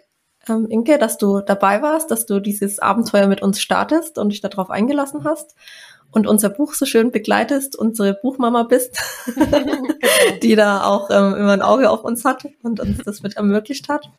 ähm, 0.48 0.66
Inke, 0.68 0.98
dass 0.98 1.18
du 1.18 1.40
dabei 1.40 1.82
warst, 1.82 2.11
dass 2.11 2.26
du 2.26 2.40
dieses 2.40 2.78
Abenteuer 2.78 3.26
mit 3.26 3.42
uns 3.42 3.61
startest 3.61 4.18
und 4.18 4.30
dich 4.30 4.40
darauf 4.40 4.70
eingelassen 4.70 5.24
hast 5.24 5.55
und 6.11 6.26
unser 6.26 6.50
Buch 6.50 6.74
so 6.74 6.84
schön 6.84 7.11
begleitest, 7.11 7.76
unsere 7.76 8.14
Buchmama 8.14 8.64
bist, 8.64 8.98
die 10.42 10.55
da 10.57 10.84
auch 10.84 11.11
ähm, 11.11 11.34
immer 11.34 11.53
ein 11.53 11.62
Auge 11.62 11.90
auf 11.90 12.05
uns 12.05 12.24
hat 12.24 12.46
und 12.62 12.80
uns 12.80 12.98
das 13.05 13.22
mit 13.22 13.36
ermöglicht 13.36 13.88
hat. 13.88 14.11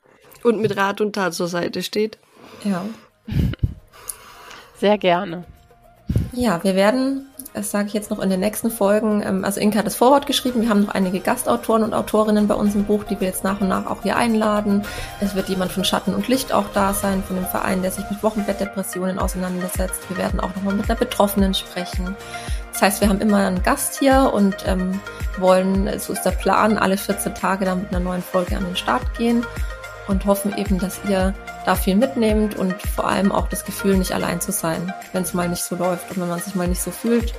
Und 0.43 0.59
mit 0.59 0.75
Rat 0.75 0.99
und 0.99 1.13
Tat 1.13 1.33
zur 1.33 1.47
Seite 1.47 1.83
steht. 1.83 2.17
Ja. 2.65 2.83
Sehr 4.83 4.97
gerne. 4.97 5.45
Ja, 6.33 6.61
wir 6.61 6.75
werden 6.75 7.27
das 7.53 7.69
sage 7.69 7.87
ich 7.87 7.93
jetzt 7.93 8.09
noch 8.09 8.19
in 8.19 8.29
den 8.29 8.39
nächsten 8.39 8.71
Folgen. 8.71 9.23
Ähm, 9.25 9.45
also 9.45 9.59
Inka 9.59 9.79
hat 9.79 9.85
das 9.85 9.95
Vorwort 9.95 10.25
geschrieben. 10.25 10.61
Wir 10.61 10.69
haben 10.69 10.81
noch 10.81 10.93
einige 10.93 11.19
Gastautoren 11.19 11.83
und 11.83 11.93
Autorinnen 11.93 12.47
bei 12.47 12.55
uns 12.55 12.75
im 12.75 12.85
Buch, 12.85 13.03
die 13.03 13.19
wir 13.19 13.27
jetzt 13.27 13.43
nach 13.43 13.61
und 13.61 13.67
nach 13.67 13.85
auch 13.85 14.01
hier 14.03 14.17
einladen. 14.17 14.83
Es 15.21 15.35
wird 15.35 15.49
jemand 15.49 15.71
von 15.71 15.85
Schatten 15.85 16.13
und 16.13 16.27
Licht 16.27 16.51
auch 16.51 16.65
da 16.73 16.93
sein, 16.93 17.23
von 17.23 17.35
dem 17.35 17.45
Verein, 17.45 17.81
der 17.81 17.91
sich 17.91 18.09
mit 18.09 18.23
Wochenbettdepressionen 18.23 19.19
auseinandersetzt. 19.19 20.09
Wir 20.09 20.17
werden 20.17 20.39
auch 20.39 20.55
nochmal 20.55 20.75
mit 20.75 20.89
einer 20.89 20.99
Betroffenen 20.99 21.53
sprechen. 21.53 22.15
Das 22.71 22.81
heißt, 22.81 23.01
wir 23.01 23.09
haben 23.09 23.21
immer 23.21 23.37
einen 23.37 23.61
Gast 23.61 23.99
hier 23.99 24.31
und 24.33 24.55
ähm, 24.65 24.99
wollen, 25.37 25.99
so 25.99 26.13
ist 26.13 26.23
der 26.23 26.31
Plan, 26.31 26.77
alle 26.77 26.97
14 26.97 27.35
Tage 27.35 27.65
dann 27.65 27.81
mit 27.81 27.89
einer 27.89 27.99
neuen 27.99 28.23
Folge 28.23 28.57
an 28.57 28.65
den 28.65 28.75
Start 28.75 29.13
gehen 29.15 29.45
und 30.07 30.25
hoffen 30.25 30.57
eben, 30.57 30.79
dass 30.79 30.99
ihr 31.07 31.33
da 31.65 31.75
viel 31.75 31.95
mitnehmt 31.95 32.55
und 32.55 32.73
vor 32.81 33.07
allem 33.07 33.31
auch 33.31 33.47
das 33.47 33.65
Gefühl, 33.65 33.97
nicht 33.97 34.13
allein 34.13 34.41
zu 34.41 34.51
sein, 34.51 34.93
wenn 35.13 35.23
es 35.23 35.33
mal 35.33 35.49
nicht 35.49 35.63
so 35.63 35.75
läuft 35.75 36.11
und 36.11 36.21
wenn 36.21 36.29
man 36.29 36.39
sich 36.39 36.55
mal 36.55 36.67
nicht 36.67 36.81
so 36.81 36.91
fühlt, 36.91 37.33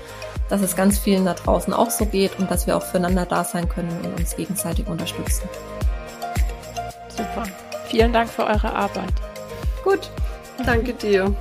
dass 0.48 0.60
es 0.60 0.76
ganz 0.76 0.98
vielen 0.98 1.24
da 1.24 1.34
draußen 1.34 1.72
auch 1.72 1.90
so 1.90 2.06
geht 2.06 2.38
und 2.38 2.50
dass 2.50 2.66
wir 2.66 2.76
auch 2.76 2.82
füreinander 2.82 3.26
da 3.26 3.44
sein 3.44 3.68
können 3.68 3.96
und 4.02 4.18
uns 4.18 4.36
gegenseitig 4.36 4.86
unterstützen. 4.86 5.48
Super. 7.08 7.44
Vielen 7.88 8.12
Dank 8.12 8.28
für 8.28 8.44
eure 8.44 8.74
Arbeit. 8.74 9.12
Gut. 9.82 10.10
Danke 10.64 10.92
dir. 10.94 11.34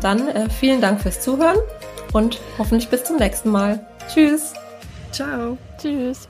Dann 0.00 0.28
äh, 0.28 0.48
vielen 0.48 0.80
Dank 0.80 1.00
fürs 1.00 1.20
Zuhören 1.20 1.58
und 2.12 2.40
hoffentlich 2.58 2.88
bis 2.88 3.04
zum 3.04 3.16
nächsten 3.16 3.50
Mal. 3.50 3.84
Tschüss. 4.08 4.54
Ciao. 5.12 5.58
Tschüss. 5.78 6.28